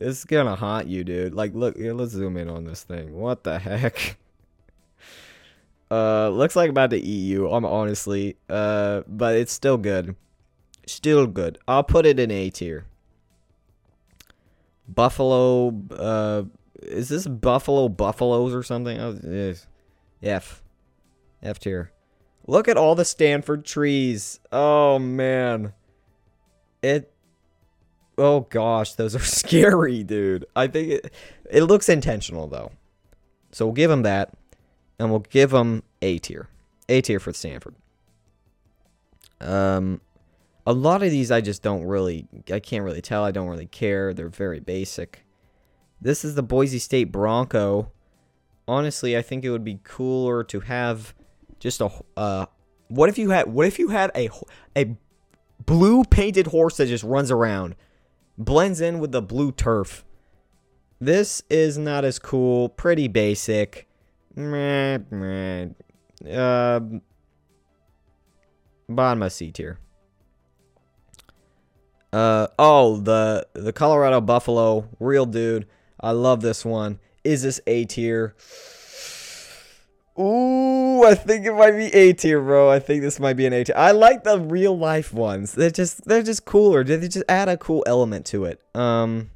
It's 0.00 0.24
gonna 0.24 0.56
haunt 0.56 0.88
you, 0.88 1.04
dude. 1.04 1.34
Like, 1.34 1.54
look. 1.54 1.76
Here, 1.76 1.94
let's 1.94 2.12
zoom 2.12 2.36
in 2.36 2.48
on 2.48 2.64
this 2.64 2.82
thing. 2.82 3.14
What 3.14 3.44
the 3.44 3.58
heck? 3.58 4.18
Uh, 5.88 6.30
looks 6.30 6.56
like 6.56 6.64
I'm 6.64 6.70
about 6.70 6.90
to 6.90 6.98
eat 6.98 7.28
you. 7.28 7.48
I'm 7.48 7.64
honestly. 7.64 8.36
Uh, 8.48 9.02
but 9.06 9.36
it's 9.36 9.52
still 9.52 9.76
good. 9.76 10.16
Still 10.86 11.28
good. 11.28 11.58
I'll 11.68 11.84
put 11.84 12.06
it 12.06 12.18
in 12.18 12.30
A 12.32 12.50
tier. 12.50 12.86
Buffalo. 14.88 15.68
Uh, 15.90 16.42
is 16.82 17.08
this 17.08 17.26
Buffalo 17.26 17.88
Buffaloes 17.88 18.52
or 18.52 18.64
something? 18.64 18.98
Oh, 18.98 19.16
yes. 19.22 19.66
F. 20.22 20.62
F 21.42 21.58
tier. 21.58 21.92
Look 22.46 22.68
at 22.68 22.76
all 22.76 22.94
the 22.94 23.04
Stanford 23.04 23.64
trees. 23.64 24.40
Oh 24.52 24.98
man. 24.98 25.72
It. 26.82 27.12
Oh 28.18 28.40
gosh, 28.40 28.94
those 28.94 29.14
are 29.14 29.20
scary, 29.24 30.02
dude. 30.02 30.46
I 30.54 30.66
think 30.68 30.88
it. 30.88 31.14
It 31.50 31.62
looks 31.64 31.88
intentional 31.88 32.46
though. 32.46 32.72
So 33.52 33.66
we'll 33.66 33.74
give 33.74 33.90
him 33.90 34.02
that 34.02 34.32
and 34.98 35.10
we'll 35.10 35.20
give 35.20 35.50
them 35.50 35.82
A 36.02 36.18
tier. 36.18 36.48
A 36.88 37.00
tier 37.00 37.20
for 37.20 37.32
Stanford. 37.32 37.74
Um, 39.40 40.00
a 40.66 40.72
lot 40.72 41.02
of 41.02 41.10
these 41.10 41.30
I 41.30 41.40
just 41.40 41.62
don't 41.62 41.84
really, 41.84 42.26
I 42.52 42.60
can't 42.60 42.84
really 42.84 43.02
tell. 43.02 43.24
I 43.24 43.30
don't 43.30 43.48
really 43.48 43.66
care. 43.66 44.14
They're 44.14 44.28
very 44.28 44.60
basic. 44.60 45.24
This 46.00 46.24
is 46.24 46.34
the 46.34 46.42
Boise 46.42 46.78
State 46.78 47.12
Bronco. 47.12 47.90
Honestly, 48.68 49.16
I 49.16 49.22
think 49.22 49.44
it 49.44 49.50
would 49.50 49.64
be 49.64 49.80
cooler 49.84 50.42
to 50.44 50.60
have 50.60 51.14
just 51.60 51.80
a. 51.80 51.88
Uh, 52.16 52.46
what 52.88 53.08
if 53.08 53.18
you 53.18 53.30
had? 53.30 53.52
What 53.52 53.66
if 53.66 53.78
you 53.78 53.88
had 53.88 54.10
a 54.14 54.28
a 54.76 54.96
blue 55.64 56.04
painted 56.04 56.48
horse 56.48 56.76
that 56.78 56.86
just 56.86 57.04
runs 57.04 57.30
around, 57.30 57.76
blends 58.36 58.80
in 58.80 58.98
with 58.98 59.12
the 59.12 59.22
blue 59.22 59.52
turf? 59.52 60.04
This 61.00 61.42
is 61.50 61.76
not 61.76 62.04
as 62.04 62.18
cool. 62.18 62.68
Pretty 62.68 63.06
basic. 63.06 63.86
Meh, 64.34 64.98
meh. 65.10 65.68
Uh, 66.28 66.80
bottom 68.88 69.22
of 69.22 69.32
C 69.32 69.50
tier. 69.52 69.78
Uh 72.12 72.46
oh, 72.58 72.96
the 72.96 73.46
the 73.52 73.72
Colorado 73.72 74.20
Buffalo, 74.20 74.88
real 74.98 75.26
dude. 75.26 75.66
I 76.00 76.12
love 76.12 76.40
this 76.40 76.64
one. 76.64 76.98
Is 77.26 77.42
this 77.42 77.60
A 77.66 77.84
tier? 77.84 78.34
Ooh, 80.18 81.02
I 81.04 81.14
think 81.14 81.44
it 81.44 81.52
might 81.52 81.72
be 81.72 81.92
A 81.92 82.12
tier, 82.14 82.40
bro. 82.40 82.70
I 82.70 82.78
think 82.78 83.02
this 83.02 83.20
might 83.20 83.34
be 83.34 83.44
an 83.46 83.52
A 83.52 83.64
tier. 83.64 83.74
I 83.76 83.90
like 83.90 84.24
the 84.24 84.40
real 84.40 84.78
life 84.78 85.12
ones. 85.12 85.52
They're 85.52 85.70
just 85.70 86.04
they're 86.06 86.22
just 86.22 86.44
cooler. 86.44 86.84
They 86.84 87.08
just 87.08 87.24
add 87.28 87.48
a 87.48 87.56
cool 87.56 87.84
element 87.86 88.24
to 88.26 88.44
it. 88.44 88.62
Um, 88.74 89.30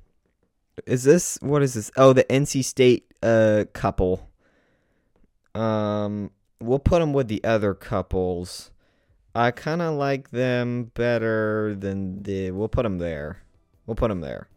is 0.86 1.04
this 1.04 1.38
what 1.42 1.62
is 1.62 1.74
this? 1.74 1.90
Oh, 1.96 2.12
the 2.12 2.24
NC 2.24 2.64
State 2.64 3.12
uh 3.22 3.64
couple. 3.72 4.30
Um, 5.54 6.30
we'll 6.60 6.78
put 6.78 7.00
them 7.00 7.12
with 7.12 7.28
the 7.28 7.42
other 7.44 7.74
couples. 7.74 8.70
I 9.34 9.50
kind 9.50 9.82
of 9.82 9.94
like 9.94 10.30
them 10.30 10.92
better 10.94 11.74
than 11.74 12.22
the. 12.22 12.52
We'll 12.52 12.68
put 12.68 12.84
them 12.84 12.98
there. 12.98 13.42
We'll 13.86 13.96
put 13.96 14.08
them 14.08 14.20
there. 14.20 14.48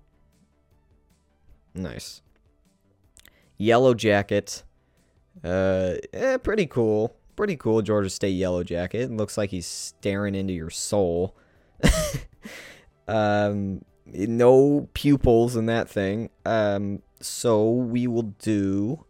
Nice. 1.75 2.21
Yellow 3.57 3.93
jacket. 3.93 4.63
Uh, 5.43 5.95
eh, 6.13 6.37
pretty 6.37 6.65
cool. 6.65 7.15
Pretty 7.35 7.55
cool 7.55 7.81
Georgia 7.81 8.09
State 8.09 8.31
yellow 8.31 8.63
jacket. 8.63 9.11
looks 9.11 9.37
like 9.37 9.49
he's 9.49 9.65
staring 9.65 10.35
into 10.35 10.53
your 10.53 10.69
soul. 10.69 11.35
um, 13.07 13.83
no 14.05 14.87
pupils 14.93 15.55
in 15.55 15.65
that 15.65 15.89
thing. 15.89 16.29
Um, 16.45 17.01
so 17.21 17.71
we 17.71 18.07
will 18.07 18.33
do. 18.39 19.05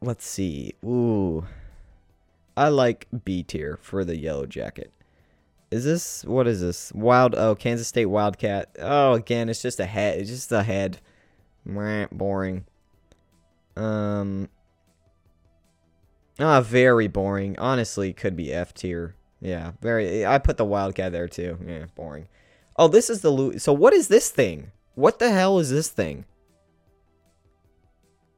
Let's 0.00 0.26
see. 0.26 0.74
Ooh. 0.84 1.46
I 2.56 2.68
like 2.68 3.06
B 3.24 3.42
tier 3.42 3.78
for 3.82 4.04
the 4.04 4.16
yellow 4.16 4.46
jacket. 4.46 4.92
Is 5.70 5.84
this 5.84 6.24
what 6.24 6.46
is 6.46 6.60
this? 6.60 6.92
Wild 6.94 7.34
oh 7.34 7.54
Kansas 7.54 7.88
State 7.88 8.06
Wildcat. 8.06 8.74
Oh 8.78 9.14
again, 9.14 9.48
it's 9.48 9.62
just 9.62 9.80
a 9.80 9.86
head. 9.86 10.18
It's 10.20 10.30
just 10.30 10.52
a 10.52 10.62
head. 10.62 11.00
Boring. 11.66 12.64
Um 13.76 14.48
Ah, 16.38 16.60
very 16.60 17.08
boring. 17.08 17.58
Honestly, 17.58 18.12
could 18.12 18.36
be 18.36 18.52
F 18.52 18.74
tier. 18.74 19.14
Yeah, 19.40 19.72
very 19.80 20.24
I 20.26 20.38
put 20.38 20.56
the 20.56 20.64
Wildcat 20.64 21.12
there 21.12 21.28
too. 21.28 21.58
Yeah, 21.66 21.86
boring. 21.94 22.28
Oh, 22.78 22.88
this 22.88 23.10
is 23.10 23.22
the 23.22 23.30
Louis. 23.30 23.58
So 23.58 23.72
what 23.72 23.92
is 23.94 24.08
this 24.08 24.30
thing? 24.30 24.70
What 24.94 25.18
the 25.18 25.30
hell 25.30 25.58
is 25.58 25.70
this 25.70 25.88
thing? 25.88 26.24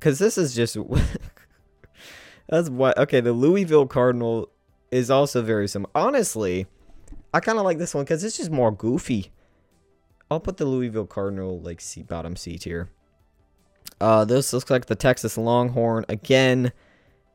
Cuz 0.00 0.18
this 0.18 0.38
is 0.38 0.54
just 0.54 0.76
That's 2.48 2.70
what. 2.70 2.96
Okay, 2.98 3.20
the 3.20 3.32
Louisville 3.32 3.86
Cardinal 3.86 4.48
is 4.90 5.10
also 5.10 5.42
very 5.42 5.68
similar. 5.68 5.90
Honestly, 5.94 6.66
I 7.32 7.40
kind 7.40 7.58
of 7.58 7.64
like 7.64 7.78
this 7.78 7.94
one 7.94 8.04
because 8.04 8.24
it's 8.24 8.36
just 8.38 8.50
more 8.50 8.72
goofy. 8.72 9.32
I'll 10.30 10.40
put 10.40 10.56
the 10.56 10.64
Louisville 10.64 11.06
Cardinal 11.06 11.60
like 11.60 11.80
C 11.80 12.02
bottom 12.02 12.36
C 12.36 12.58
tier. 12.58 12.90
Uh, 14.00 14.24
this 14.24 14.52
looks 14.52 14.70
like 14.70 14.86
the 14.86 14.94
Texas 14.94 15.36
Longhorn 15.36 16.04
again. 16.08 16.72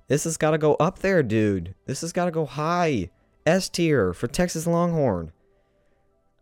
This 0.07 0.24
has 0.24 0.38
got 0.38 0.51
to 0.51 0.57
go 0.57 0.76
up 0.76 0.99
there, 0.99 1.24
dude. 1.24 1.76
This 1.86 2.01
has 2.01 2.14
got 2.14 2.26
to 2.26 2.32
go 2.32 2.45
high. 2.45 3.09
S 3.45 3.68
tier 3.68 4.14
for 4.14 4.28
Texas 4.28 4.66
Longhorn. 4.66 5.32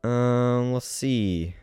Um, 0.03 0.74
let's 0.74 0.88
see. 0.88 1.55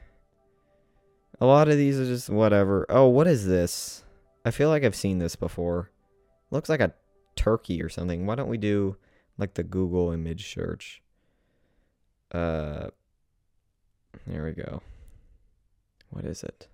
A 1.40 1.46
lot 1.46 1.68
of 1.68 1.76
these 1.76 2.00
are 2.00 2.04
just 2.04 2.28
whatever. 2.28 2.84
Oh, 2.88 3.06
what 3.06 3.28
is 3.28 3.46
this? 3.46 4.04
I 4.44 4.50
feel 4.50 4.68
like 4.68 4.84
I've 4.84 4.96
seen 4.96 5.18
this 5.18 5.36
before. 5.36 5.90
Looks 6.50 6.68
like 6.68 6.80
a 6.80 6.94
turkey 7.36 7.82
or 7.82 7.88
something. 7.88 8.26
Why 8.26 8.34
don't 8.34 8.48
we 8.48 8.58
do 8.58 8.96
like 9.36 9.54
the 9.54 9.62
Google 9.62 10.10
image 10.10 10.52
search? 10.52 11.02
Uh, 12.32 12.88
there 14.26 14.44
we 14.44 14.52
go. 14.52 14.82
What 16.10 16.24
is 16.24 16.42
it? 16.42 16.68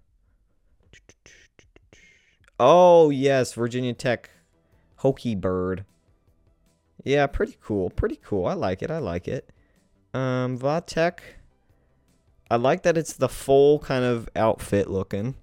Oh, 2.59 3.11
yes, 3.11 3.53
Virginia 3.55 3.95
Tech 3.95 4.31
Hokie 5.01 5.41
Bird. 5.41 5.85
Yeah, 7.03 7.27
pretty 7.27 7.57
cool. 7.63 7.91
Pretty 7.91 8.17
cool. 8.17 8.47
I 8.47 8.55
like 8.55 8.83
it. 8.83 8.91
I 8.91 8.99
like 8.99 9.29
it. 9.29 9.51
Um, 10.13 10.59
Vatek. 10.59 11.19
I 12.51 12.57
like 12.57 12.83
that 12.83 12.97
it's 12.97 13.15
the 13.15 13.29
full 13.29 13.81
kind 13.81 14.05
of 14.05 14.29
outfit 14.37 14.89
looking. 14.89 15.35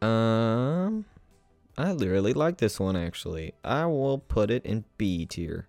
Um, 0.00 1.04
I 1.76 1.92
really 1.92 2.32
like 2.32 2.58
this 2.58 2.80
one 2.80 2.96
actually. 2.96 3.52
I 3.62 3.86
will 3.86 4.18
put 4.18 4.50
it 4.50 4.64
in 4.64 4.84
B 4.96 5.26
tier. 5.26 5.68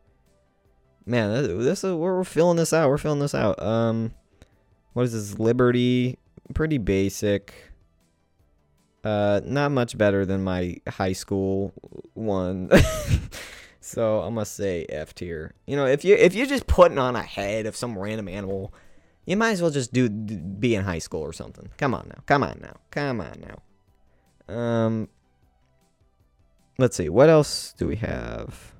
Man, 1.05 1.59
this 1.59 1.83
is 1.83 1.93
we're 1.93 2.23
filling 2.23 2.57
this 2.57 2.71
out. 2.71 2.89
We're 2.89 2.97
filling 2.97 3.19
this 3.19 3.35
out. 3.35 3.61
Um, 3.61 4.13
what 4.93 5.03
is 5.03 5.13
this? 5.13 5.39
Liberty, 5.39 6.17
pretty 6.53 6.77
basic. 6.77 7.70
Uh, 9.03 9.41
not 9.43 9.71
much 9.71 9.97
better 9.97 10.25
than 10.25 10.43
my 10.43 10.77
high 10.87 11.13
school 11.13 11.73
one. 12.13 12.69
so 13.79 14.21
I 14.21 14.29
must 14.29 14.55
say 14.55 14.85
F 14.89 15.15
tier. 15.15 15.53
You 15.65 15.75
know, 15.75 15.85
if 15.85 16.05
you 16.05 16.15
if 16.15 16.35
you're 16.35 16.45
just 16.45 16.67
putting 16.67 16.99
on 16.99 17.15
a 17.15 17.23
head 17.23 17.65
of 17.65 17.75
some 17.75 17.97
random 17.97 18.27
animal, 18.27 18.73
you 19.25 19.37
might 19.37 19.51
as 19.51 19.61
well 19.61 19.71
just 19.71 19.91
do 19.91 20.09
be 20.09 20.75
in 20.75 20.83
high 20.83 20.99
school 20.99 21.21
or 21.21 21.33
something. 21.33 21.69
Come 21.77 21.93
on 21.93 22.07
now. 22.09 22.21
Come 22.25 22.43
on 22.43 22.59
now. 22.61 22.77
Come 22.91 23.21
on 23.21 23.43
now. 24.47 24.55
Um, 24.55 25.09
Let's 26.81 26.97
see, 26.97 27.09
what 27.09 27.29
else 27.29 27.75
do 27.77 27.87
we 27.87 27.97
have? 27.97 28.73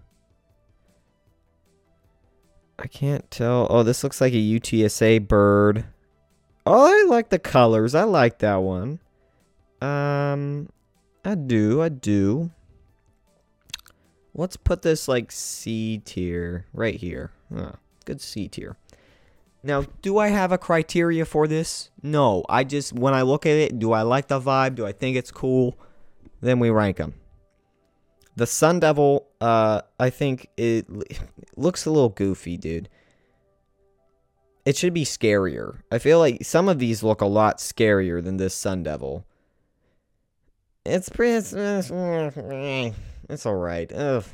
I 2.80 2.88
can't 2.88 3.30
tell. 3.30 3.67
Oh, 3.69 3.84
this 3.84 4.03
looks 4.03 4.19
like 4.19 4.34
a 4.34 4.38
UTSA 4.38 5.28
bird. 5.28 5.86
Oh, 6.65 6.88
I 6.88 7.07
like 7.07 7.30
the 7.30 7.38
colors. 7.38 7.93
I 7.93 8.05
like 8.05 8.39
that 8.39 8.55
one. 8.55 9.01
Um, 9.82 10.69
I 11.25 11.36
do. 11.36 11.82
I 11.82 11.89
do. 11.89 12.51
Let's 14.34 14.55
put 14.55 14.82
this 14.82 15.07
like 15.07 15.32
C 15.32 16.01
tier 16.05 16.65
right 16.73 16.95
here. 16.95 17.32
Oh, 17.55 17.73
good 18.05 18.21
C 18.21 18.47
tier. 18.47 18.77
Now, 19.63 19.86
do 20.01 20.17
I 20.17 20.29
have 20.29 20.51
a 20.51 20.57
criteria 20.57 21.25
for 21.25 21.47
this? 21.47 21.91
No. 22.01 22.43
I 22.49 22.63
just, 22.63 22.93
when 22.93 23.13
I 23.13 23.21
look 23.21 23.45
at 23.45 23.51
it, 23.51 23.77
do 23.77 23.91
I 23.91 24.01
like 24.01 24.27
the 24.27 24.39
vibe? 24.39 24.75
Do 24.75 24.86
I 24.86 24.91
think 24.91 25.17
it's 25.17 25.32
cool? 25.32 25.77
Then 26.39 26.59
we 26.59 26.69
rank 26.71 26.97
them. 26.97 27.13
The 28.36 28.47
Sun 28.47 28.79
Devil, 28.79 29.27
uh, 29.39 29.82
I 29.99 30.09
think 30.09 30.47
it 30.57 30.88
looks 31.55 31.86
a 31.86 31.91
little 31.91 32.09
goofy, 32.09 32.57
dude. 32.57 32.89
It 34.65 34.77
should 34.77 34.93
be 34.93 35.05
scarier. 35.05 35.79
I 35.91 35.99
feel 35.99 36.19
like 36.19 36.43
some 36.43 36.69
of 36.69 36.79
these 36.79 37.03
look 37.03 37.21
a 37.21 37.25
lot 37.25 37.57
scarier 37.57 38.23
than 38.23 38.38
this 38.38 38.55
Sun 38.55 38.84
Devil. 38.84 39.25
It's. 40.86 41.09
It's, 41.19 41.53
it's 43.29 43.45
all 43.45 43.55
right. 43.55 43.91
Ugh. 43.93 44.25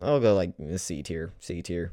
I'll 0.00 0.20
go 0.20 0.34
like 0.34 0.52
C 0.76 1.02
tier. 1.02 1.32
C 1.40 1.62
tier. 1.62 1.92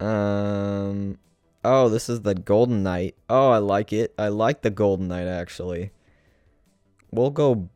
Um. 0.00 1.18
Oh, 1.64 1.88
this 1.88 2.08
is 2.08 2.20
the 2.22 2.34
Golden 2.34 2.82
Knight. 2.82 3.16
Oh, 3.28 3.50
I 3.50 3.58
like 3.58 3.92
it. 3.92 4.14
I 4.18 4.28
like 4.28 4.62
the 4.62 4.70
Golden 4.70 5.08
Knight 5.08 5.26
actually. 5.26 5.92
We'll 7.10 7.30
go 7.30 7.68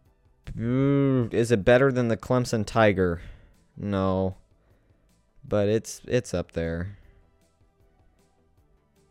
is 0.57 1.51
it 1.51 1.65
better 1.65 1.93
than 1.93 2.09
the 2.09 2.17
Clemson 2.17 2.65
Tiger? 2.65 3.21
No. 3.77 4.37
But 5.47 5.69
it's 5.69 6.01
it's 6.07 6.35
up 6.35 6.53
there. 6.53 6.99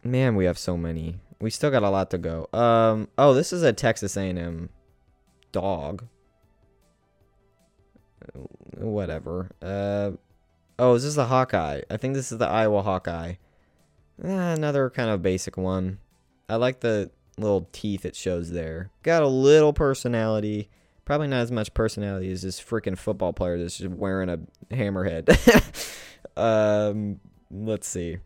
Man, 0.03 0.35
we 0.35 0.45
have 0.45 0.57
so 0.57 0.77
many. 0.77 1.19
We 1.39 1.49
still 1.49 1.71
got 1.71 1.83
a 1.83 1.89
lot 1.89 2.09
to 2.11 2.17
go. 2.17 2.47
Um 2.53 3.09
oh, 3.17 3.33
this 3.33 3.53
is 3.53 3.63
a 3.63 3.73
Texas 3.73 4.17
A&M 4.17 4.69
dog. 5.51 6.05
Whatever. 8.77 9.51
Uh 9.61 10.11
Oh, 10.79 10.93
is 10.93 11.03
this 11.03 11.15
the 11.15 11.25
Hawkeye? 11.25 11.81
I 11.89 11.97
think 11.97 12.13
this 12.13 12.31
is 12.31 12.38
the 12.38 12.47
Iowa 12.47 12.83
Hawkeye. 12.83 13.33
Eh, 14.23 14.29
another 14.29 14.91
kind 14.91 15.09
of 15.09 15.23
basic 15.23 15.57
one. 15.57 15.97
I 16.47 16.55
like 16.57 16.81
the 16.81 17.09
little 17.38 17.67
teeth 17.71 18.05
it 18.05 18.15
shows 18.15 18.51
there. 18.51 18.91
Got 19.01 19.23
a 19.23 19.27
little 19.27 19.73
personality. 19.73 20.69
Probably 21.03 21.27
not 21.27 21.41
as 21.41 21.51
much 21.51 21.73
personality 21.73 22.31
as 22.31 22.43
this 22.43 22.61
freaking 22.61 22.97
football 22.97 23.33
player 23.33 23.57
that's 23.57 23.77
just 23.77 23.89
wearing 23.89 24.29
a 24.29 24.39
hammerhead. 24.71 25.27
um, 26.38 27.19
let's 27.49 27.88
see. 27.88 28.17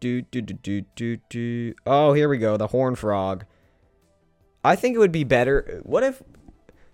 Do, 0.00 0.22
do, 0.22 0.42
do, 0.42 0.54
do, 0.54 0.82
do, 0.94 1.16
do. 1.28 1.74
Oh, 1.86 2.12
here 2.12 2.28
we 2.28 2.38
go. 2.38 2.56
The 2.56 2.68
horn 2.68 2.94
frog. 2.94 3.44
I 4.64 4.76
think 4.76 4.94
it 4.94 4.98
would 4.98 5.12
be 5.12 5.24
better. 5.24 5.80
What 5.84 6.02
if 6.02 6.22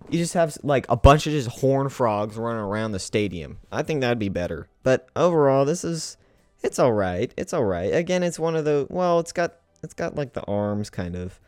you 0.09 0.19
just 0.19 0.33
have 0.33 0.57
like 0.63 0.85
a 0.89 0.95
bunch 0.95 1.27
of 1.27 1.33
just 1.33 1.49
horn 1.49 1.89
frogs 1.89 2.37
running 2.37 2.61
around 2.61 2.91
the 2.91 2.99
stadium? 2.99 3.57
I 3.71 3.83
think 3.83 4.01
that'd 4.01 4.19
be 4.19 4.29
better. 4.29 4.69
But 4.83 5.07
overall, 5.15 5.65
this 5.65 5.83
is 5.83 6.17
it's 6.63 6.79
all 6.79 6.93
right. 6.93 7.33
It's 7.37 7.53
all 7.53 7.65
right. 7.65 7.93
Again, 7.93 8.23
it's 8.23 8.39
one 8.39 8.55
of 8.55 8.65
the 8.65 8.87
well, 8.89 9.19
it's 9.19 9.31
got 9.31 9.55
it's 9.83 9.93
got 9.93 10.15
like 10.15 10.33
the 10.33 10.43
arms 10.43 10.89
kind 10.89 11.15
of. 11.15 11.39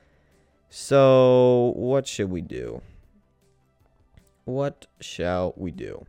So, 0.70 1.74
what 1.76 2.08
should 2.08 2.30
we 2.30 2.42
do? 2.42 2.82
What 4.46 4.86
shall 5.00 5.54
we 5.58 5.72
do? 5.72 6.06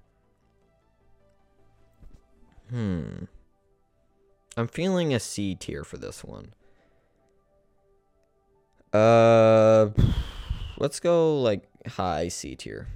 Hmm. 2.71 3.25
I'm 4.57 4.69
feeling 4.69 5.15
a 5.15 5.21
C 5.21 5.55
tier 5.55 5.85
for 5.85 5.97
this 5.97 6.25
one. 6.25 6.53
Uh, 8.93 9.91
let's 10.79 11.01
go 11.01 11.41
like 11.41 11.69
high 11.87 12.29
C 12.29 12.57
tier. 12.57 12.89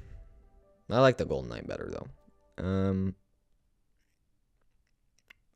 I 0.90 1.00
like 1.00 1.16
the 1.16 1.24
Golden 1.24 1.50
Knight 1.50 1.66
better 1.66 1.90
though. 1.90 2.64
Um, 2.64 3.14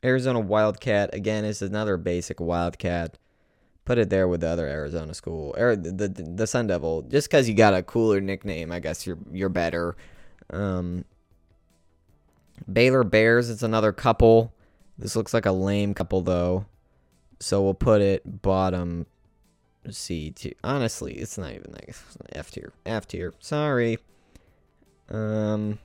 Arizona 0.05 0.41
Wildcat 0.41 1.15
again 1.15 1.45
is 1.45 1.61
another 1.61 1.97
basic 1.97 2.41
Wildcat 2.41 3.19
put 3.89 3.97
it 3.97 4.11
there 4.11 4.29
with 4.29 4.43
the 4.43 4.47
other 4.49 4.67
Arizona 4.67 5.15
school 5.15 5.55
or 5.57 5.75
the 5.75 5.91
the, 5.91 6.09
the 6.09 6.47
Sun 6.47 6.67
Devil. 6.67 7.03
Just 7.03 7.29
because 7.29 7.49
you 7.49 7.55
got 7.55 7.75
a 7.75 7.83
cooler 7.83 8.21
nickname, 8.21 8.71
I 8.71 8.81
guess 8.81 9.07
you're 9.07 9.19
you're 9.33 9.49
better. 9.49 9.97
Um, 10.51 11.05
Baylor 12.71 13.03
Bears, 13.03 13.49
it's 13.51 13.63
another 13.63 13.93
couple. 13.93 14.53
This 14.99 15.15
looks 15.15 15.33
like 15.33 15.47
a 15.47 15.53
lame 15.53 15.95
couple 15.95 16.21
though. 16.23 16.67
So 17.41 17.63
we'll 17.63 17.75
put 17.75 18.01
it 18.01 18.43
bottom 18.43 19.07
C 19.91 20.31
tier. 20.31 20.55
Honestly, 20.65 21.15
it's 21.15 21.39
not 21.39 21.53
even 21.53 21.73
like 21.73 21.95
F 22.33 22.51
tier. 22.51 22.73
F 22.85 23.07
tier. 23.07 23.35
Sorry. 23.39 23.99
Um. 25.09 25.79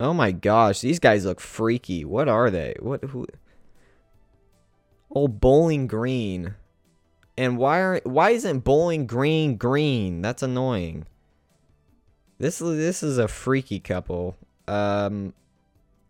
Oh 0.00 0.14
my 0.14 0.32
gosh, 0.32 0.80
these 0.80 0.98
guys 0.98 1.24
look 1.24 1.40
freaky. 1.40 2.04
What 2.04 2.28
are 2.28 2.50
they? 2.50 2.76
What 2.80 3.04
who? 3.04 3.26
Oh, 5.14 5.28
Bowling 5.28 5.86
Green. 5.86 6.54
And 7.36 7.56
why 7.58 7.78
are 7.80 8.00
why 8.04 8.30
isn't 8.30 8.60
Bowling 8.60 9.06
Green 9.06 9.56
green? 9.56 10.22
That's 10.22 10.42
annoying. 10.42 11.06
This 12.38 12.58
this 12.58 13.02
is 13.02 13.18
a 13.18 13.28
freaky 13.28 13.80
couple. 13.80 14.36
Um, 14.66 15.34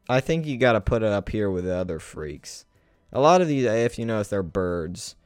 I 0.09 0.20
think 0.20 0.46
you 0.46 0.56
got 0.56 0.72
to 0.72 0.80
put 0.80 1.02
it 1.02 1.12
up 1.12 1.28
here 1.28 1.50
with 1.50 1.64
the 1.64 1.74
other 1.74 1.98
freaks. 1.98 2.64
A 3.12 3.20
lot 3.20 3.40
of 3.40 3.48
these, 3.48 3.64
if 3.64 3.98
you 3.98 4.06
notice, 4.06 4.28
they're 4.28 4.42
birds. 4.42 5.16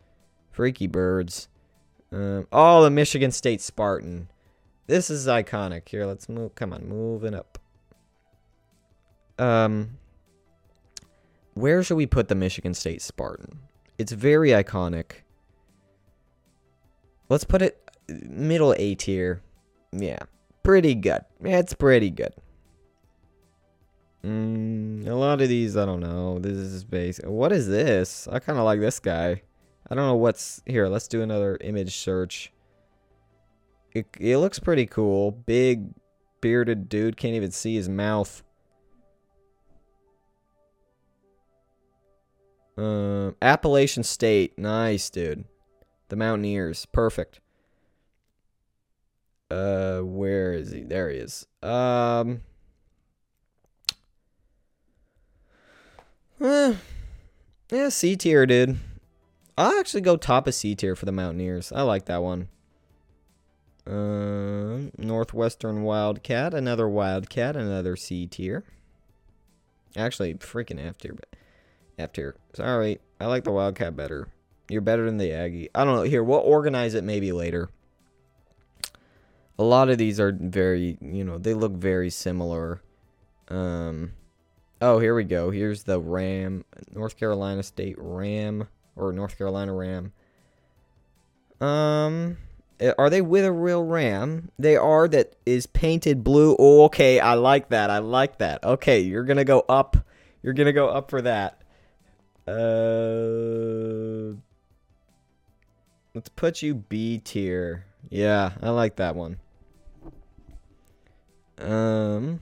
Freaky 0.51 0.87
birds. 0.87 1.49
Um, 2.13 2.47
oh, 2.53 2.83
the 2.83 2.91
Michigan 2.91 3.31
State 3.31 3.61
Spartan. 3.61 4.29
This 4.87 5.09
is 5.09 5.27
iconic. 5.27 5.89
Here, 5.89 6.05
let's 6.05 6.29
move. 6.29 6.55
Come 6.55 6.73
on, 6.73 6.89
moving 6.89 7.35
up. 7.35 7.59
Um, 9.39 9.99
where 11.55 11.83
should 11.83 11.97
we 11.97 12.07
put 12.07 12.29
the 12.29 12.35
Michigan 12.35 12.75
State 12.75 13.03
Spartan? 13.03 13.61
It's 13.99 14.13
very 14.13 14.51
iconic. 14.51 15.23
Let's 17.29 17.45
put 17.45 17.63
it 17.63 17.79
middle 18.09 18.75
A 18.77 18.95
tier. 18.95 19.43
Yeah, 19.93 20.19
pretty 20.63 20.95
good. 20.95 21.25
It's 21.41 21.73
pretty 21.73 22.11
good. 22.11 22.35
Mm, 24.25 25.09
a 25.09 25.15
lot 25.15 25.41
of 25.41 25.49
these, 25.49 25.77
I 25.77 25.85
don't 25.85 26.01
know. 26.01 26.39
This 26.39 26.57
is 26.57 26.85
basic. 26.85 27.27
What 27.27 27.51
is 27.51 27.67
this? 27.67 28.29
I 28.29 28.39
kind 28.39 28.59
of 28.59 28.65
like 28.65 28.79
this 28.79 29.01
guy. 29.01 29.43
I 29.91 29.95
don't 29.95 30.07
know 30.07 30.15
what's 30.15 30.63
here. 30.65 30.87
Let's 30.87 31.09
do 31.09 31.23
another 31.23 31.59
image 31.61 31.97
search. 31.97 32.53
It, 33.93 34.07
it 34.21 34.39
looks 34.39 34.61
pretty 34.61 34.87
cool. 34.87 35.33
Big 35.33 35.89
bearded 36.41 36.89
dude. 36.89 37.17
Can't 37.17 37.35
even 37.35 37.51
see 37.51 37.75
his 37.75 37.89
mouth. 37.89 38.45
Uh, 42.79 43.33
Appalachian 43.43 44.05
State. 44.05 44.57
Nice, 44.57 45.11
dude. 45.11 45.45
The 46.11 46.17
Mountaineers. 46.17 46.87
Perfect. 46.87 47.41
Uh, 49.51 49.99
where 50.01 50.53
is 50.53 50.71
he? 50.71 50.85
There 50.85 51.11
he 51.11 51.17
is. 51.17 51.47
Um... 51.61 52.43
Eh, 56.43 56.75
yeah, 57.71 57.89
C 57.89 58.17
tier, 58.17 58.47
dude. 58.47 58.79
I'll 59.57 59.79
actually 59.79 60.01
go 60.01 60.17
top 60.17 60.49
of 60.49 60.55
C 60.55 60.75
tier 60.75 60.97
for 60.97 61.07
the 61.07 61.13
Mountaineers. 61.13 61.71
I 61.71 61.83
like 61.83 62.07
that 62.07 62.23
one. 62.23 62.49
Uh, 63.87 64.91
Northwestern 64.99 65.83
Wildcat, 65.83 66.53
another 66.53 66.89
Wildcat, 66.89 67.55
another 67.55 67.95
C 67.95 68.27
tier. 68.27 68.65
Actually, 69.97 70.35
freaking 70.35 70.85
F 70.85 70.99
tier, 70.99 71.15
but 71.15 71.29
F 71.97 72.13
tier. 72.13 72.35
Sorry, 72.55 72.99
I 73.21 73.27
like 73.27 73.45
the 73.45 73.53
Wildcat 73.53 73.95
better. 73.95 74.29
You're 74.69 74.81
better 74.81 75.05
than 75.05 75.19
the 75.19 75.33
Aggie. 75.33 75.69
I 75.75 75.85
don't 75.85 75.95
know. 75.95 76.03
Here, 76.03 76.25
we'll 76.25 76.41
organize 76.41 76.95
it 76.95 77.05
maybe 77.05 77.31
later. 77.31 77.71
A 79.59 79.63
lot 79.63 79.91
of 79.91 79.99
these 79.99 80.19
are 80.19 80.33
very, 80.33 80.97
you 81.01 81.23
know, 81.23 81.39
they 81.39 81.55
look 81.55 81.73
very 81.73 82.11
similar. 82.11 82.81
Um, 83.49 84.13
Oh, 84.83 84.99
here 84.99 85.15
we 85.15 85.23
go. 85.23 85.53
Here's 85.53 85.85
the 85.85 86.01
Ram, 86.01 86.65
North 86.93 87.17
Carolina 87.17 87.63
State 87.63 87.95
Ram, 87.99 88.67
or 88.97 89.13
North 89.13 89.39
Carolina 89.39 89.73
Ram. 89.73 90.13
Um, 91.61 92.39
eh, 92.81 92.93
are 92.99 93.09
they 93.09 93.23
with 93.23 93.45
a 93.45 93.53
real 93.53 93.85
ram? 93.85 94.51
They 94.59 94.77
are. 94.77 95.07
That 95.07 95.37
is 95.47 95.67
painted 95.67 96.25
blue. 96.25 96.57
Oh, 96.59 96.83
okay. 96.87 97.21
I 97.21 97.35
like 97.35 97.69
that. 97.69 97.91
I 97.91 97.99
like 97.99 98.39
that. 98.39 98.65
Okay, 98.65 98.99
you're 98.99 99.23
gonna 99.23 99.45
go 99.45 99.61
up. 99.69 99.99
You're 100.43 100.53
gonna 100.53 100.73
go 100.73 100.89
up 100.89 101.11
for 101.11 101.23
that. 101.23 101.63
Uh, 102.49 104.35
let's 106.13 106.29
put 106.35 106.61
you 106.61 106.75
B 106.75 107.19
tier. 107.19 107.87
Yeah, 108.11 108.51
I 108.61 108.71
like 108.71 108.97
that 108.97 109.15
one. 109.15 109.37
Um. 111.59 112.41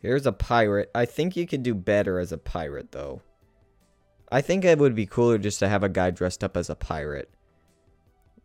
Here's 0.00 0.26
a 0.26 0.32
pirate. 0.32 0.90
I 0.94 1.04
think 1.04 1.36
you 1.36 1.46
could 1.46 1.62
do 1.62 1.74
better 1.74 2.18
as 2.18 2.32
a 2.32 2.38
pirate, 2.38 2.92
though. 2.92 3.22
I 4.32 4.40
think 4.40 4.64
it 4.64 4.78
would 4.78 4.94
be 4.94 5.06
cooler 5.06 5.38
just 5.38 5.58
to 5.58 5.68
have 5.68 5.82
a 5.82 5.88
guy 5.88 6.10
dressed 6.10 6.42
up 6.42 6.56
as 6.56 6.70
a 6.70 6.74
pirate 6.74 7.30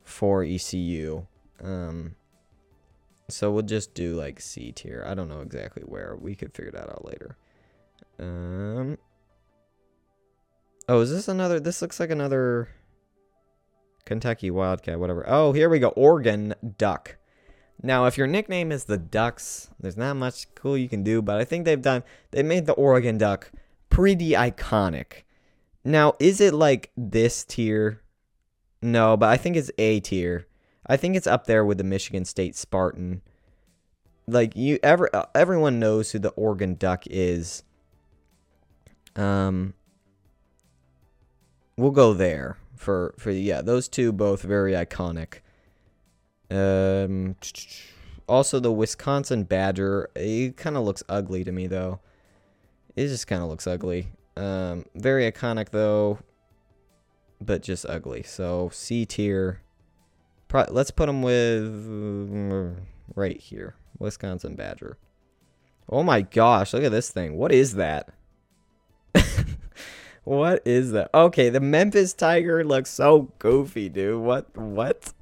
for 0.04 0.44
ECU. 0.44 1.26
Um, 1.64 2.16
so 3.30 3.52
we'll 3.52 3.64
just 3.64 3.94
do 3.94 4.16
like 4.16 4.42
C 4.42 4.72
tier. 4.72 5.04
I 5.08 5.14
don't 5.14 5.30
know 5.30 5.42
exactly 5.42 5.84
where. 5.84 6.16
We 6.20 6.36
could 6.36 6.54
figure 6.54 6.72
that 6.72 6.90
out 6.90 7.06
later. 7.06 7.38
Um. 8.20 8.98
Oh, 10.88 11.00
is 11.00 11.12
this 11.12 11.28
another? 11.28 11.60
This 11.60 11.82
looks 11.82 12.00
like 12.00 12.12
another 12.12 12.70
Kentucky 14.06 14.52
Wildcat, 14.52 15.00
whatever. 15.00 15.24
Oh, 15.28 15.52
here 15.52 15.70
we 15.70 15.80
go. 15.80 15.90
Oregon 15.90 16.54
Duck. 16.78 17.18
Now, 17.82 18.06
if 18.06 18.18
your 18.18 18.28
nickname 18.28 18.72
is 18.72 18.86
the 18.86 18.98
Ducks, 18.98 19.70
there's 19.80 19.98
not 19.98 20.16
much 20.16 20.54
cool 20.56 20.78
you 20.78 20.90
can 20.90 21.04
do, 21.04 21.22
but 21.22 21.38
I 21.38 21.44
think 21.44 21.66
they've 21.66 21.82
done, 21.82 22.04
they 22.32 22.42
made 22.42 22.66
the 22.66 22.74
Oregon 22.74 23.18
Duck 23.18 23.52
pretty 23.90 24.32
iconic. 24.32 25.24
Now, 25.84 26.14
is 26.20 26.42
it 26.42 26.54
like 26.54 26.92
this 26.98 27.44
tier? 27.44 28.02
No, 28.82 29.16
but 29.18 29.30
I 29.30 29.38
think 29.38 29.56
it's 29.56 29.72
A 29.78 30.00
tier. 30.00 30.48
I 30.88 30.98
think 30.98 31.16
it's 31.16 31.28
up 31.28 31.46
there 31.46 31.66
with 31.66 31.78
the 31.78 31.84
Michigan 31.84 32.26
State 32.26 32.56
Spartan. 32.56 33.22
Like 34.28 34.56
you 34.56 34.80
ever 34.82 35.10
everyone 35.36 35.80
knows 35.80 36.12
who 36.12 36.20
the 36.20 36.30
Oregon 36.30 36.76
Duck 36.76 37.04
is. 37.08 37.64
Um 39.16 39.74
we'll 41.78 41.92
go 41.92 42.14
there 42.14 42.58
for 42.76 43.14
for 43.18 43.32
yeah, 43.32 43.62
those 43.62 43.88
two 43.88 44.12
both 44.12 44.42
very 44.42 44.74
iconic. 44.74 45.40
Um, 46.52 47.36
also, 48.28 48.60
the 48.60 48.72
Wisconsin 48.72 49.44
Badger. 49.44 50.10
It 50.16 50.58
kind 50.58 50.78
of 50.78 50.84
looks 50.84 51.04
ugly 51.10 51.44
to 51.44 51.52
me, 51.52 51.68
though. 51.68 52.00
It 52.96 53.08
just 53.08 53.28
kind 53.28 53.44
of 53.44 53.50
looks 53.50 53.68
ugly. 53.68 54.08
Um, 54.38 54.86
very 54.96 55.32
iconic, 55.32 55.70
though, 55.70 56.20
but 57.42 57.62
just 57.62 57.86
ugly. 57.88 58.24
So, 58.24 58.70
C 58.74 59.06
tier. 59.06 59.62
Pro- 60.48 60.66
let's 60.70 60.92
put 60.92 61.08
them 61.08 61.22
with 61.22 62.78
right 63.16 63.40
here. 63.40 63.76
Wisconsin 64.00 64.56
Badger. 64.56 64.98
Oh 65.90 66.04
my 66.04 66.22
gosh, 66.22 66.74
look 66.74 66.84
at 66.84 66.92
this 66.92 67.10
thing. 67.10 67.38
What 67.38 67.52
is 67.52 67.76
that? 67.76 68.10
what 70.24 70.62
is 70.66 70.92
that? 70.92 71.10
Okay, 71.14 71.50
the 71.50 71.60
Memphis 71.60 72.14
Tiger 72.14 72.64
looks 72.64 72.90
so 72.90 73.32
goofy, 73.40 73.90
dude. 73.90 74.22
What? 74.22 74.56
What? 74.58 75.14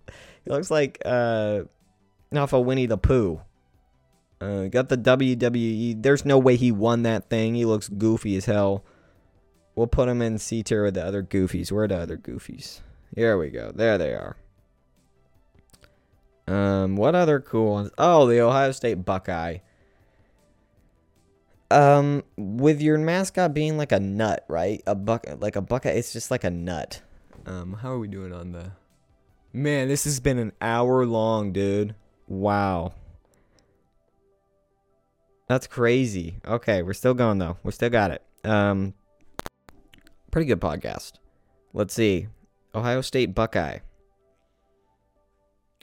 He 0.46 0.52
looks 0.52 0.70
like 0.70 1.02
uh, 1.06 1.62
off 2.34 2.54
of 2.54 2.66
Winnie 2.66 2.86
the 2.86 2.98
Pooh. 2.98 3.42
Uh, 4.42 4.68
got 4.68 4.90
the 4.90 4.98
WWE. 4.98 6.02
There's 6.02 6.26
no 6.26 6.38
way 6.38 6.58
he 6.58 6.72
won 6.72 7.04
that 7.04 7.30
thing. 7.30 7.56
He 7.56 7.66
looks 7.66 7.88
goofy 7.88 8.36
as 8.36 8.46
hell. 8.46 8.84
We'll 9.76 9.88
put 9.88 10.10
him 10.10 10.22
in 10.22 10.38
C 10.38 10.62
tier 10.64 10.84
with 10.84 10.96
the 10.96 11.06
other 11.06 11.24
goofies. 11.24 11.72
Where 11.72 11.86
are 11.86 11.88
the 11.88 11.98
other 11.98 12.18
goofies? 12.18 12.82
Here 13.16 13.38
we 13.38 13.50
go. 13.50 13.72
There 13.74 13.98
they 13.98 14.14
are. 14.14 14.36
Um, 16.48 16.98
what 16.98 17.16
other 17.16 17.40
cool 17.40 17.72
ones? 17.72 17.92
Oh, 17.98 18.28
the 18.28 18.42
Ohio 18.42 18.72
State 18.72 19.06
Buckeye. 19.06 19.60
Um, 21.72 22.24
with 22.38 22.82
your 22.82 22.98
mascot 23.00 23.54
being 23.54 23.78
like 23.78 23.92
a 23.92 24.00
nut, 24.00 24.46
right? 24.48 24.84
A 24.86 24.94
buck, 24.94 25.26
like 25.40 25.56
a 25.56 25.62
buckeye. 25.62 25.92
It's 25.92 26.14
just 26.14 26.30
like 26.30 26.44
a 26.44 26.52
nut. 26.52 27.02
Um, 27.46 27.74
how 27.82 27.92
are 27.92 28.00
we 28.00 28.08
doing 28.08 28.34
on 28.34 28.52
the? 28.52 28.72
Man, 29.56 29.88
this 29.88 30.06
has 30.06 30.20
been 30.20 30.40
an 30.40 30.52
hour 30.60 31.06
long, 31.06 31.54
dude. 31.54 31.94
Wow. 32.28 32.94
That's 35.48 35.68
crazy. 35.68 36.40
Okay, 36.44 36.82
we're 36.82 36.94
still 36.94 37.14
going 37.14 37.38
though. 37.38 37.58
We 37.62 37.72
still 37.72 37.92
got 37.92 38.10
it. 38.10 38.24
Um 38.44 38.96
pretty 40.32 40.48
good 40.48 40.60
podcast. 40.60 41.14
Let's 41.72 41.94
see. 41.94 42.28
Ohio 42.74 43.02
State 43.02 43.36
Buckeye. 43.36 43.80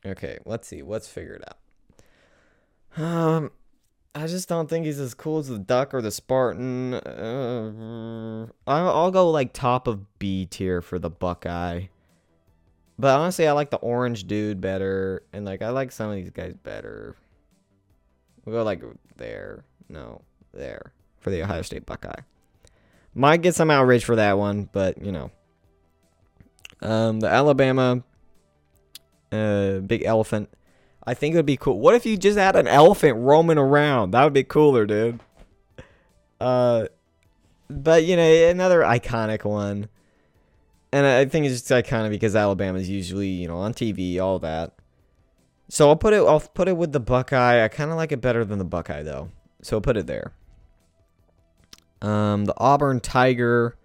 Okay, 0.04 0.38
let's 0.44 0.66
see. 0.66 0.82
Let's 0.82 1.06
figure 1.06 1.34
it 1.34 1.44
out. 2.98 3.00
Um 3.00 3.52
I 4.12 4.26
just 4.26 4.48
don't 4.48 4.68
think 4.68 4.86
he's 4.86 4.98
as 4.98 5.14
cool 5.14 5.38
as 5.38 5.46
the 5.46 5.60
Duck 5.60 5.94
or 5.94 6.02
the 6.02 6.10
Spartan. 6.10 6.94
Uh, 6.94 8.48
I'll, 8.66 8.88
I'll 8.88 9.10
go 9.12 9.30
like 9.30 9.52
top 9.52 9.86
of 9.86 10.18
B 10.18 10.46
tier 10.46 10.82
for 10.82 10.98
the 10.98 11.10
Buckeye. 11.10 11.84
But 13.00 13.18
honestly, 13.18 13.48
I 13.48 13.52
like 13.52 13.70
the 13.70 13.78
orange 13.78 14.26
dude 14.26 14.60
better, 14.60 15.22
and 15.32 15.46
like 15.46 15.62
I 15.62 15.70
like 15.70 15.90
some 15.90 16.10
of 16.10 16.16
these 16.16 16.30
guys 16.30 16.54
better. 16.62 17.16
We'll 18.44 18.56
go 18.56 18.62
like 18.62 18.82
there. 19.16 19.64
No, 19.88 20.20
there 20.52 20.92
for 21.20 21.30
the 21.30 21.42
Ohio 21.42 21.62
State 21.62 21.86
Buckeye. 21.86 22.20
Might 23.14 23.42
get 23.42 23.54
some 23.54 23.70
outrage 23.70 24.04
for 24.04 24.16
that 24.16 24.36
one, 24.36 24.68
but 24.70 25.02
you 25.02 25.12
know. 25.12 25.30
Um, 26.82 27.20
the 27.20 27.28
Alabama 27.28 28.02
uh, 29.32 29.78
big 29.78 30.04
elephant. 30.04 30.50
I 31.06 31.14
think 31.14 31.34
it 31.34 31.38
would 31.38 31.46
be 31.46 31.56
cool. 31.56 31.80
What 31.80 31.94
if 31.94 32.04
you 32.04 32.16
just 32.16 32.38
had 32.38 32.56
an 32.56 32.68
elephant 32.68 33.16
roaming 33.16 33.58
around? 33.58 34.10
That 34.10 34.24
would 34.24 34.32
be 34.32 34.44
cooler, 34.44 34.86
dude. 34.86 35.20
Uh, 36.40 36.86
but 37.68 38.04
you 38.04 38.16
know, 38.16 38.48
another 38.48 38.80
iconic 38.80 39.44
one, 39.44 39.88
and 40.92 41.06
I 41.06 41.24
think 41.24 41.46
it's 41.46 41.62
just 41.62 41.70
iconic 41.70 42.10
because 42.10 42.34
Alabama's 42.34 42.88
usually 42.88 43.28
you 43.28 43.48
know 43.48 43.58
on 43.58 43.74
TV, 43.74 44.20
all 44.20 44.38
that. 44.40 44.74
So 45.68 45.88
I'll 45.88 45.96
put 45.96 46.12
it. 46.12 46.18
I'll 46.18 46.40
put 46.40 46.68
it 46.68 46.76
with 46.76 46.92
the 46.92 47.00
Buckeye. 47.00 47.64
I 47.64 47.68
kind 47.68 47.90
of 47.90 47.96
like 47.96 48.12
it 48.12 48.20
better 48.20 48.44
than 48.44 48.58
the 48.58 48.64
Buckeye 48.64 49.02
though, 49.02 49.30
so 49.62 49.76
I'll 49.76 49.80
put 49.80 49.96
it 49.96 50.06
there. 50.06 50.32
Um, 52.02 52.44
the 52.44 52.54
Auburn 52.56 53.00
Tiger. 53.00 53.76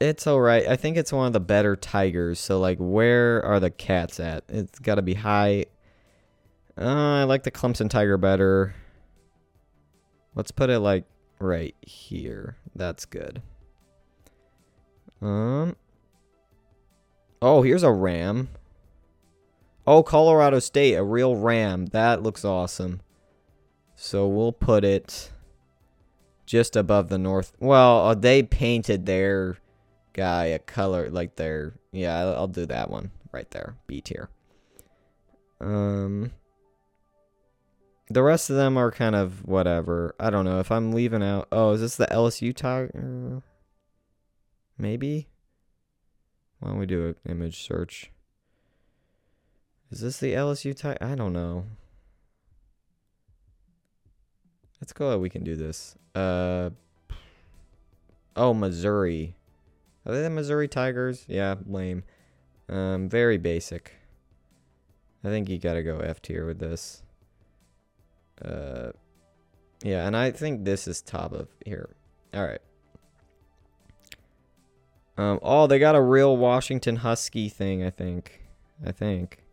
It's 0.00 0.26
all 0.26 0.40
right. 0.40 0.66
I 0.66 0.76
think 0.76 0.96
it's 0.96 1.12
one 1.12 1.26
of 1.26 1.34
the 1.34 1.40
better 1.40 1.76
tigers. 1.76 2.40
So 2.40 2.58
like, 2.58 2.78
where 2.78 3.44
are 3.44 3.60
the 3.60 3.70
cats 3.70 4.18
at? 4.18 4.44
It's 4.48 4.78
got 4.78 4.94
to 4.94 5.02
be 5.02 5.12
high. 5.12 5.66
Uh, 6.80 7.20
I 7.20 7.24
like 7.24 7.42
the 7.42 7.50
Clemson 7.50 7.90
Tiger 7.90 8.16
better. 8.16 8.74
Let's 10.34 10.50
put 10.50 10.70
it 10.70 10.78
like 10.78 11.04
right 11.38 11.74
here. 11.82 12.56
That's 12.74 13.04
good. 13.04 13.42
Um. 15.20 15.76
Oh, 17.42 17.62
here's 17.62 17.82
a 17.82 17.92
ram. 17.92 18.48
Oh, 19.86 20.02
Colorado 20.02 20.58
State, 20.58 20.94
a 20.94 21.02
real 21.02 21.36
ram. 21.36 21.86
That 21.86 22.22
looks 22.22 22.44
awesome. 22.44 23.00
So 23.96 24.26
we'll 24.26 24.52
put 24.52 24.84
it 24.84 25.30
just 26.46 26.76
above 26.76 27.08
the 27.08 27.18
north. 27.18 27.52
Well, 27.60 28.06
uh, 28.06 28.14
they 28.14 28.42
painted 28.42 29.06
their 29.06 29.56
guy 30.12 30.46
a 30.46 30.58
color 30.58 31.08
like 31.10 31.36
their. 31.36 31.74
Yeah, 31.92 32.18
I'll, 32.18 32.48
do 32.48 32.66
that 32.66 32.90
one 32.90 33.10
right 33.32 33.50
there. 33.50 33.76
B 33.86 34.00
tier. 34.00 34.28
Um. 35.60 36.32
The 38.08 38.22
rest 38.22 38.50
of 38.50 38.56
them 38.56 38.76
are 38.76 38.90
kind 38.90 39.14
of 39.14 39.46
whatever. 39.46 40.14
I 40.18 40.30
don't 40.30 40.44
know 40.44 40.58
if 40.58 40.72
I'm 40.72 40.92
leaving 40.92 41.22
out. 41.22 41.46
Oh, 41.52 41.72
is 41.72 41.80
this 41.80 41.96
the 41.96 42.06
LSU 42.06 42.54
tiger? 42.54 43.42
Maybe. 44.76 45.28
Why 46.60 46.70
don't 46.70 46.78
we 46.78 46.86
do 46.86 47.06
an 47.06 47.16
image 47.28 47.62
search? 47.62 48.10
Is 49.90 50.00
this 50.00 50.18
the 50.18 50.34
LSU 50.34 50.76
tiger? 50.76 50.98
I 51.00 51.14
don't 51.14 51.32
know. 51.32 51.64
Let's 54.80 54.92
go. 54.92 55.18
We 55.18 55.30
can 55.30 55.42
do 55.42 55.56
this. 55.56 55.96
Uh. 56.14 56.70
Oh, 58.36 58.54
Missouri. 58.54 59.36
Are 60.06 60.12
they 60.12 60.22
the 60.22 60.30
Missouri 60.30 60.68
Tigers? 60.68 61.24
Yeah, 61.28 61.56
lame. 61.66 62.04
Um, 62.68 63.08
very 63.08 63.36
basic. 63.36 63.92
I 65.24 65.28
think 65.28 65.48
you 65.48 65.58
gotta 65.58 65.82
go 65.82 65.98
F 65.98 66.22
tier 66.22 66.46
with 66.46 66.58
this. 66.58 67.02
Uh, 68.42 68.92
yeah, 69.82 70.06
and 70.06 70.16
I 70.16 70.30
think 70.30 70.64
this 70.64 70.88
is 70.88 71.02
top 71.02 71.32
of 71.32 71.48
here. 71.66 71.90
All 72.32 72.46
right. 72.46 72.60
Um, 75.20 75.38
oh, 75.42 75.66
they 75.66 75.78
got 75.78 75.96
a 75.96 76.00
real 76.00 76.34
Washington 76.38 76.96
Husky 76.96 77.50
thing. 77.50 77.84
I 77.84 77.90
think. 77.90 78.40
I 78.86 78.90
think. 78.90 79.44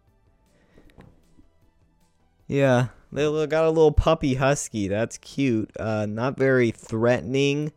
Yeah, 2.48 2.88
they 3.12 3.24
got 3.48 3.66
a 3.66 3.70
little 3.70 3.92
puppy 3.92 4.36
husky. 4.36 4.88
That's 4.88 5.18
cute. 5.18 5.70
Uh, 5.78 6.06
not 6.06 6.38
very 6.38 6.72
threatening. 6.72 7.74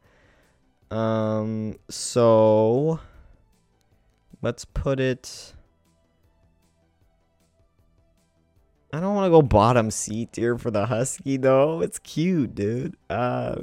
Um, 0.93 1.78
so 1.88 3.01
let's 4.41 4.64
put 4.64 5.01
it. 5.01 5.55
I 8.93 9.01
don't 9.01 9.16
want 9.16 9.26
to 9.26 9.30
go 9.30 9.43
bottom 9.43 9.91
seat 9.91 10.36
here 10.36 10.57
for 10.57 10.70
the 10.70 10.86
husky 10.86 11.36
though. 11.36 11.80
It's 11.80 11.99
cute, 11.99 12.55
dude. 12.55 12.97
Uh, 13.09 13.57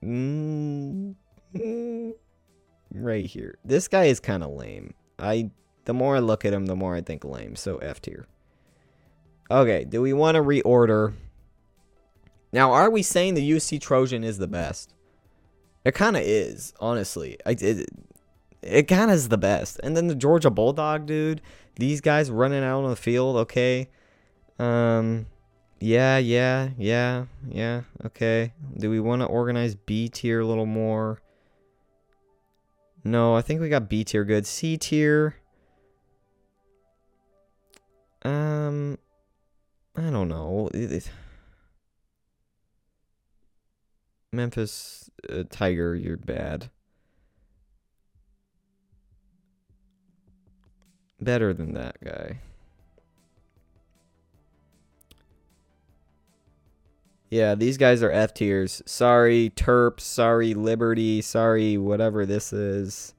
mm, 0.00 1.16
right 2.92 3.26
here. 3.26 3.58
This 3.64 3.88
guy 3.88 4.04
is 4.04 4.20
kind 4.20 4.42
of 4.42 4.50
lame. 4.50 4.94
I 5.18 5.50
the 5.84 5.94
more 5.94 6.16
I 6.16 6.20
look 6.20 6.44
at 6.44 6.52
him, 6.52 6.66
the 6.66 6.76
more 6.76 6.94
I 6.94 7.00
think 7.00 7.24
lame. 7.24 7.56
So 7.56 7.78
F 7.78 8.00
tier. 8.00 8.26
Okay, 9.50 9.84
do 9.84 10.00
we 10.00 10.12
want 10.12 10.36
to 10.36 10.42
reorder? 10.42 11.12
Now, 12.52 12.72
are 12.72 12.88
we 12.88 13.02
saying 13.02 13.34
the 13.34 13.50
USC 13.50 13.80
Trojan 13.80 14.24
is 14.24 14.38
the 14.38 14.46
best? 14.46 14.94
It 15.84 15.94
kind 15.94 16.16
of 16.16 16.22
is, 16.22 16.72
honestly. 16.80 17.36
I, 17.44 17.50
it 17.50 17.88
it 18.62 18.88
kind 18.88 19.10
of 19.10 19.16
is 19.16 19.28
the 19.28 19.38
best. 19.38 19.80
And 19.82 19.96
then 19.96 20.06
the 20.06 20.14
Georgia 20.14 20.50
Bulldog, 20.50 21.06
dude. 21.06 21.42
These 21.76 22.00
guys 22.00 22.30
running 22.30 22.64
out 22.64 22.84
on 22.84 22.90
the 22.90 22.96
field, 22.96 23.36
okay. 23.36 23.88
Um, 24.58 25.26
yeah, 25.80 26.18
yeah, 26.18 26.70
yeah, 26.78 27.26
yeah. 27.48 27.82
Okay. 28.06 28.54
Do 28.78 28.88
we 28.88 29.00
want 29.00 29.20
to 29.22 29.26
organize 29.26 29.74
B 29.74 30.08
tier 30.08 30.40
a 30.40 30.46
little 30.46 30.66
more? 30.66 31.20
No, 33.04 33.36
I 33.36 33.42
think 33.42 33.60
we 33.60 33.68
got 33.68 33.88
B 33.88 34.02
tier 34.02 34.24
good. 34.24 34.46
C 34.46 34.78
tier. 34.78 35.36
Um, 38.22 38.98
I 39.94 40.08
don't 40.08 40.28
know. 40.28 40.70
Memphis 44.32 45.10
uh, 45.28 45.44
Tiger, 45.50 45.94
you're 45.94 46.16
bad. 46.16 46.70
Better 51.20 51.52
than 51.52 51.74
that 51.74 51.96
guy. 52.02 52.40
Yeah, 57.34 57.56
these 57.56 57.78
guys 57.78 58.00
are 58.04 58.12
F 58.12 58.32
tiers. 58.32 58.80
Sorry, 58.86 59.50
Terps. 59.56 60.02
Sorry, 60.02 60.54
Liberty. 60.54 61.20
Sorry, 61.20 61.76
whatever 61.76 62.24
this 62.24 62.52
is. 62.52 63.12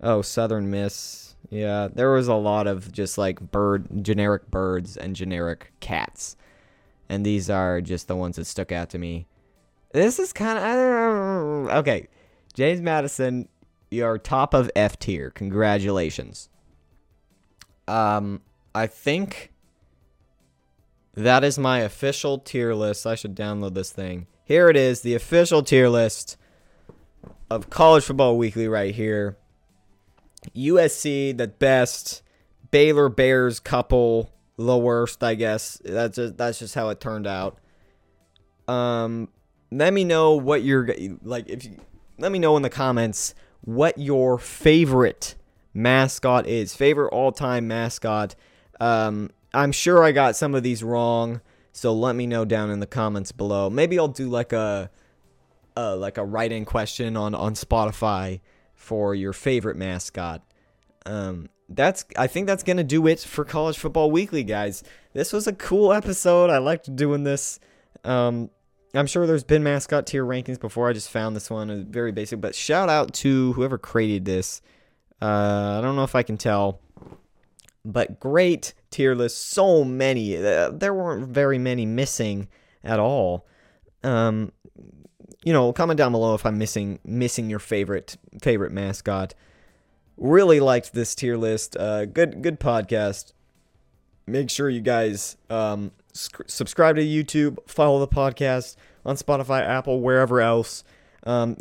Oh, 0.00 0.20
Southern 0.20 0.68
Miss. 0.68 1.36
Yeah, 1.48 1.86
there 1.94 2.10
was 2.10 2.26
a 2.26 2.34
lot 2.34 2.66
of 2.66 2.90
just 2.90 3.18
like 3.18 3.38
bird, 3.38 4.02
generic 4.02 4.50
birds 4.50 4.96
and 4.96 5.14
generic 5.14 5.72
cats. 5.78 6.36
And 7.08 7.24
these 7.24 7.48
are 7.48 7.80
just 7.80 8.08
the 8.08 8.16
ones 8.16 8.34
that 8.34 8.46
stuck 8.46 8.72
out 8.72 8.90
to 8.90 8.98
me. 8.98 9.28
This 9.92 10.18
is 10.18 10.32
kind 10.32 10.58
of. 10.58 11.68
Okay. 11.76 12.08
James 12.52 12.80
Madison, 12.80 13.48
you're 13.92 14.18
top 14.18 14.54
of 14.54 14.72
F 14.74 14.98
tier. 14.98 15.30
Congratulations. 15.30 16.48
Um, 17.86 18.40
I 18.74 18.88
think 18.88 19.51
that 21.14 21.44
is 21.44 21.58
my 21.58 21.80
official 21.80 22.38
tier 22.38 22.74
list. 22.74 23.06
I 23.06 23.14
should 23.14 23.36
download 23.36 23.74
this 23.74 23.92
thing. 23.92 24.26
Here 24.44 24.68
it 24.68 24.76
is, 24.76 25.02
the 25.02 25.14
official 25.14 25.62
tier 25.62 25.88
list 25.88 26.36
of 27.50 27.70
College 27.70 28.04
Football 28.04 28.38
Weekly 28.38 28.68
right 28.68 28.94
here. 28.94 29.36
USC, 30.56 31.36
the 31.36 31.48
best. 31.48 32.22
Baylor 32.70 33.10
Bears 33.10 33.60
couple, 33.60 34.32
the 34.56 34.76
worst, 34.76 35.22
I 35.22 35.34
guess. 35.34 35.80
That's 35.84 36.16
just 36.16 36.36
that's 36.36 36.58
just 36.58 36.74
how 36.74 36.88
it 36.88 37.00
turned 37.00 37.26
out. 37.26 37.58
Um, 38.66 39.28
let 39.70 39.92
me 39.92 40.04
know 40.04 40.32
what 40.34 40.62
you're 40.62 40.88
like. 41.22 41.48
If 41.48 41.64
you 41.64 41.76
let 42.18 42.32
me 42.32 42.38
know 42.38 42.56
in 42.56 42.62
the 42.62 42.70
comments 42.70 43.34
what 43.60 43.98
your 43.98 44.38
favorite 44.38 45.34
mascot 45.74 46.46
is, 46.46 46.74
favorite 46.74 47.08
all-time 47.08 47.68
mascot. 47.68 48.34
Um, 48.80 49.30
I'm 49.54 49.72
sure 49.72 50.02
I 50.02 50.12
got 50.12 50.36
some 50.36 50.54
of 50.54 50.62
these 50.62 50.82
wrong, 50.82 51.40
so 51.72 51.92
let 51.92 52.16
me 52.16 52.26
know 52.26 52.44
down 52.44 52.70
in 52.70 52.80
the 52.80 52.86
comments 52.86 53.32
below. 53.32 53.68
Maybe 53.68 53.98
I'll 53.98 54.08
do 54.08 54.28
like 54.28 54.52
a, 54.52 54.90
uh, 55.76 55.96
like 55.96 56.18
a 56.18 56.24
write-in 56.24 56.64
question 56.64 57.16
on 57.16 57.34
on 57.34 57.54
Spotify 57.54 58.40
for 58.74 59.14
your 59.14 59.32
favorite 59.32 59.76
mascot. 59.76 60.42
Um, 61.06 61.48
that's 61.68 62.04
I 62.16 62.26
think 62.26 62.46
that's 62.46 62.62
gonna 62.62 62.84
do 62.84 63.06
it 63.06 63.20
for 63.20 63.44
College 63.44 63.78
Football 63.78 64.10
Weekly, 64.10 64.44
guys. 64.44 64.82
This 65.12 65.32
was 65.32 65.46
a 65.46 65.52
cool 65.52 65.92
episode. 65.92 66.50
I 66.50 66.58
liked 66.58 66.94
doing 66.94 67.24
this. 67.24 67.60
Um, 68.04 68.50
I'm 68.94 69.06
sure 69.06 69.26
there's 69.26 69.44
been 69.44 69.62
mascot 69.62 70.06
tier 70.06 70.24
rankings 70.24 70.60
before. 70.60 70.88
I 70.88 70.92
just 70.92 71.08
found 71.08 71.34
this 71.34 71.48
one. 71.48 71.70
It's 71.70 71.88
very 71.88 72.12
basic, 72.12 72.40
but 72.40 72.54
shout 72.54 72.88
out 72.90 73.14
to 73.14 73.52
whoever 73.54 73.78
created 73.78 74.24
this. 74.24 74.60
Uh, 75.20 75.78
I 75.78 75.80
don't 75.80 75.96
know 75.96 76.04
if 76.04 76.14
I 76.14 76.22
can 76.22 76.36
tell, 76.36 76.80
but 77.84 78.20
great 78.20 78.74
tier 78.90 79.14
list. 79.14 79.38
So 79.48 79.84
many. 79.84 80.36
Uh, 80.36 80.70
there 80.70 80.94
weren't 80.94 81.28
very 81.28 81.58
many 81.58 81.86
missing 81.86 82.48
at 82.84 83.00
all. 83.00 83.46
Um, 84.04 84.52
you 85.44 85.52
know, 85.52 85.72
comment 85.72 85.98
down 85.98 86.12
below 86.12 86.34
if 86.34 86.46
I'm 86.46 86.58
missing 86.58 86.98
missing 87.04 87.50
your 87.50 87.58
favorite 87.58 88.16
favorite 88.42 88.72
mascot. 88.72 89.34
really 90.16 90.60
liked 90.60 90.92
this 90.92 91.14
tier 91.14 91.36
list. 91.36 91.76
Uh, 91.76 92.06
good 92.06 92.42
good 92.42 92.60
podcast. 92.60 93.32
Make 94.26 94.50
sure 94.50 94.70
you 94.70 94.80
guys 94.80 95.36
um, 95.50 95.90
sc- 96.12 96.42
subscribe 96.46 96.96
to 96.96 97.02
YouTube, 97.02 97.58
follow 97.66 97.98
the 97.98 98.08
podcast 98.08 98.76
on 99.04 99.16
Spotify, 99.16 99.62
Apple, 99.62 100.00
wherever 100.00 100.40
else. 100.40 100.84
Um, 101.24 101.56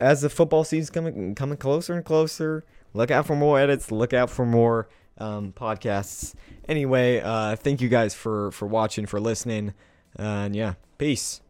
as 0.00 0.20
the 0.22 0.30
football 0.30 0.62
season's 0.64 0.90
coming 0.90 1.34
coming 1.34 1.58
closer 1.58 1.94
and 1.94 2.04
closer, 2.04 2.64
look 2.92 3.10
out 3.10 3.26
for 3.26 3.34
more 3.34 3.58
edits. 3.58 3.90
Look 3.90 4.12
out 4.12 4.30
for 4.30 4.46
more 4.46 4.88
um, 5.18 5.52
podcasts. 5.52 6.34
Anyway, 6.68 7.20
uh, 7.20 7.56
thank 7.56 7.80
you 7.80 7.88
guys 7.88 8.14
for 8.14 8.50
for 8.50 8.66
watching, 8.66 9.06
for 9.06 9.20
listening, 9.20 9.74
uh, 10.18 10.22
and 10.46 10.56
yeah, 10.56 10.74
peace. 10.98 11.40